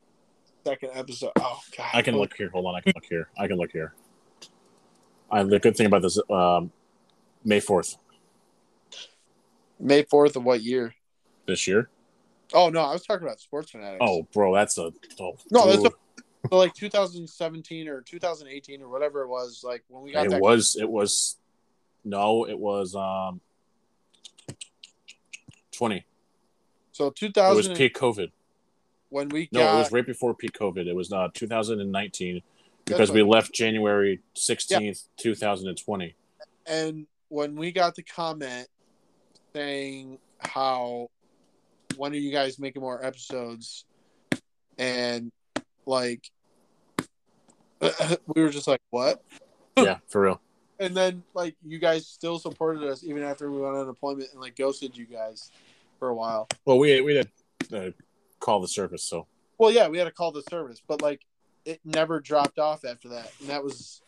second 0.65 0.89
episode? 0.93 1.31
Oh 1.39 1.61
god, 1.77 1.89
I 1.93 2.01
can 2.01 2.17
look 2.17 2.33
here. 2.35 2.49
Hold 2.49 2.65
on. 2.65 2.75
I 2.75 2.81
can 2.81 2.93
look 2.95 3.05
here. 3.05 3.29
I 3.37 3.47
can 3.47 3.57
look 3.57 3.71
here. 3.71 3.93
I, 5.29 5.43
the 5.43 5.59
good 5.59 5.75
thing 5.75 5.87
about 5.87 6.01
this, 6.01 6.19
um, 6.29 6.71
May 7.43 7.59
4th 7.59 7.97
May 9.79 10.03
fourth 10.03 10.35
of 10.35 10.43
what 10.43 10.61
year? 10.61 10.93
this 11.47 11.67
year. 11.67 11.89
Oh 12.53 12.69
no, 12.69 12.81
I 12.81 12.93
was 12.93 13.03
talking 13.05 13.25
about 13.25 13.39
Sports 13.39 13.71
Fanatics. 13.71 13.99
Oh, 14.01 14.23
bro, 14.33 14.53
that's 14.53 14.77
a. 14.77 14.91
Oh, 15.19 15.35
No, 15.51 15.67
that's 15.67 15.83
dude. 15.83 15.91
So 16.49 16.57
like 16.57 16.73
2017 16.75 17.87
or 17.87 18.01
2018 18.01 18.81
or 18.81 18.89
whatever 18.89 19.23
it 19.23 19.27
was, 19.27 19.61
like 19.63 19.83
when 19.87 20.03
we 20.03 20.11
got 20.11 20.27
it 20.27 20.39
was 20.39 20.75
it 20.79 20.87
was 20.87 21.37
no 22.03 22.47
it 22.47 22.57
was 22.57 22.95
um 22.95 23.41
20 25.71 26.05
so 26.91 27.07
it 27.07 27.15
2000 27.15 27.71
was 27.71 27.77
peak 27.77 27.97
covid 27.97 28.31
when 29.09 29.29
we 29.29 29.49
no 29.51 29.61
got 29.61 29.75
it 29.75 29.77
was 29.79 29.91
right 29.91 30.05
before 30.05 30.33
peak 30.33 30.53
covid. 30.53 30.87
It 30.87 30.95
was 30.95 31.11
uh 31.11 31.29
2019 31.33 32.41
because 32.85 32.99
That's 32.99 33.11
we 33.11 33.23
left 33.23 33.53
january 33.53 34.19
16th 34.35 35.07
2020 35.17 36.15
and 36.67 37.07
when 37.29 37.55
we 37.55 37.71
got 37.71 37.95
the 37.95 38.03
comment 38.03 38.67
saying 39.53 40.19
how 40.39 41.09
when 41.97 42.11
are 42.11 42.17
you 42.17 42.31
guys 42.31 42.59
making 42.59 42.81
more 42.81 43.03
episodes? 43.03 43.85
And 44.77 45.31
like 45.85 46.29
we 48.27 48.41
were 48.41 48.49
just 48.49 48.67
like 48.67 48.81
what? 48.89 49.21
Yeah 49.77 49.97
for 50.07 50.21
real. 50.21 50.41
And 50.79 50.95
then 50.95 51.21
like 51.33 51.55
you 51.65 51.79
guys 51.79 52.07
still 52.07 52.39
supported 52.39 52.83
us 52.83 53.03
even 53.03 53.23
after 53.23 53.51
we 53.51 53.59
went 53.59 53.75
on 53.75 53.85
deployment 53.87 54.31
and 54.31 54.39
like 54.39 54.55
ghosted 54.55 54.95
you 54.95 55.05
guys 55.05 55.51
for 55.99 56.07
a 56.07 56.15
while. 56.15 56.47
Well 56.63 56.79
we 56.79 57.01
we 57.01 57.15
had 57.15 57.29
uh, 57.73 57.91
call 58.45 58.61
the 58.61 58.67
service 58.67 59.03
so 59.03 59.25
Well, 59.57 59.71
yeah, 59.71 59.87
we 59.87 59.97
had 59.97 60.03
to 60.05 60.11
call 60.11 60.31
the 60.31 60.43
service, 60.49 60.81
but 60.87 61.01
like 61.01 61.21
it 61.65 61.79
never 61.83 62.19
dropped 62.19 62.59
off 62.59 62.85
after 62.85 63.09
that, 63.09 63.31
and 63.39 63.49
that 63.49 63.63
was 63.63 64.01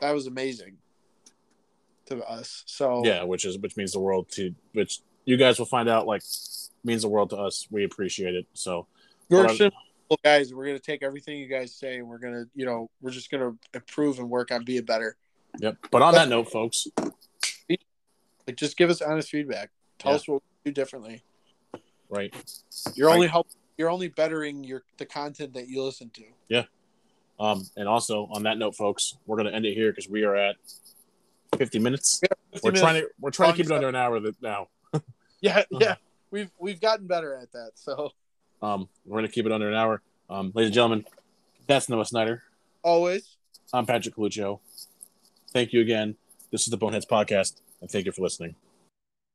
that 0.00 0.12
was 0.12 0.26
amazing 0.26 0.76
to 2.06 2.22
us. 2.24 2.62
So 2.66 3.02
yeah 3.04 3.22
which 3.24 3.44
is 3.44 3.58
which 3.58 3.76
means 3.76 3.92
the 3.92 4.00
world 4.00 4.28
to 4.32 4.54
which 4.74 5.00
you 5.24 5.36
guys 5.36 5.58
will 5.58 5.66
find 5.66 5.88
out 5.88 6.06
like 6.06 6.22
means 6.84 7.02
the 7.02 7.08
world 7.08 7.30
to 7.30 7.36
us. 7.36 7.66
We 7.70 7.84
appreciate 7.84 8.34
it. 8.34 8.46
So 8.52 8.86
We're 9.30 9.48
simple 9.48 9.72
guys. 10.22 10.54
We're 10.54 10.66
gonna 10.66 10.78
take 10.78 11.02
everything 11.02 11.38
you 11.38 11.48
guys 11.48 11.74
say. 11.74 11.96
and 11.96 12.06
We're 12.06 12.18
gonna, 12.18 12.44
you 12.54 12.64
know, 12.66 12.90
we're 13.00 13.10
just 13.10 13.30
gonna 13.30 13.54
improve 13.74 14.18
and 14.20 14.30
work 14.30 14.52
on 14.52 14.64
being 14.64 14.84
better. 14.84 15.16
yep. 15.58 15.78
But 15.90 16.02
on 16.02 16.14
that 16.14 16.28
note, 16.28 16.50
folks, 16.50 16.86
Like, 18.46 18.56
just 18.56 18.76
give 18.76 18.90
us 18.90 19.02
honest 19.02 19.30
feedback. 19.30 19.70
Tell 19.98 20.12
Yeah. 20.12 20.16
us 20.16 20.28
what 20.28 20.42
we 20.64 20.70
do 20.70 20.74
differently. 20.80 21.24
Right. 22.08 22.34
You're 22.94 23.08
Right. 23.08 23.14
only 23.14 23.26
help. 23.28 23.48
You're 23.78 23.90
only 23.90 24.08
bettering 24.08 24.64
your 24.64 24.82
the 24.98 25.06
content 25.06 25.52
that 25.54 25.68
you 25.68 25.82
listen 25.82 26.10
to. 26.10 26.24
Yeah. 26.48 26.64
Um, 27.38 27.64
and 27.76 27.86
also 27.88 28.28
on 28.32 28.44
that 28.44 28.56
note, 28.58 28.74
folks, 28.74 29.16
we're 29.26 29.36
gonna 29.36 29.50
end 29.50 29.66
it 29.66 29.74
here 29.74 29.90
because 29.92 30.08
we 30.08 30.24
are 30.24 30.34
at 30.34 30.56
50 31.58 31.78
minutes. 31.78 32.20
50 32.20 32.34
We're 32.62 32.70
minutes. 32.70 32.80
trying 32.80 33.02
to 33.02 33.08
we're 33.20 33.30
trying 33.30 33.52
to 33.52 33.56
keep 33.56 33.66
it 33.66 33.72
under 33.72 33.88
an 33.88 33.96
hour 33.96 34.20
now. 34.40 34.68
Yeah, 35.42 35.64
yeah. 35.70 35.96
We've 36.30 36.50
we've 36.58 36.80
gotten 36.80 37.06
better 37.06 37.34
at 37.34 37.52
that. 37.52 37.72
So 37.74 38.12
Um, 38.62 38.88
we're 39.04 39.18
gonna 39.18 39.28
keep 39.28 39.44
it 39.46 39.52
under 39.52 39.68
an 39.68 39.74
hour. 39.74 40.00
Um, 40.30 40.50
ladies 40.54 40.68
and 40.68 40.74
gentlemen, 40.74 41.06
that's 41.66 41.88
Noah 41.90 42.06
Snyder. 42.06 42.42
always. 42.82 43.36
I'm 43.72 43.84
Patrick 43.84 44.14
Coluccio. 44.14 44.60
Thank 45.52 45.72
you 45.74 45.80
again. 45.82 46.16
This 46.50 46.62
is 46.62 46.68
the 46.70 46.76
Boneheads 46.78 47.04
Podcast, 47.06 47.60
and 47.82 47.90
thank 47.90 48.06
you 48.06 48.12
for 48.12 48.22
listening. 48.22 48.54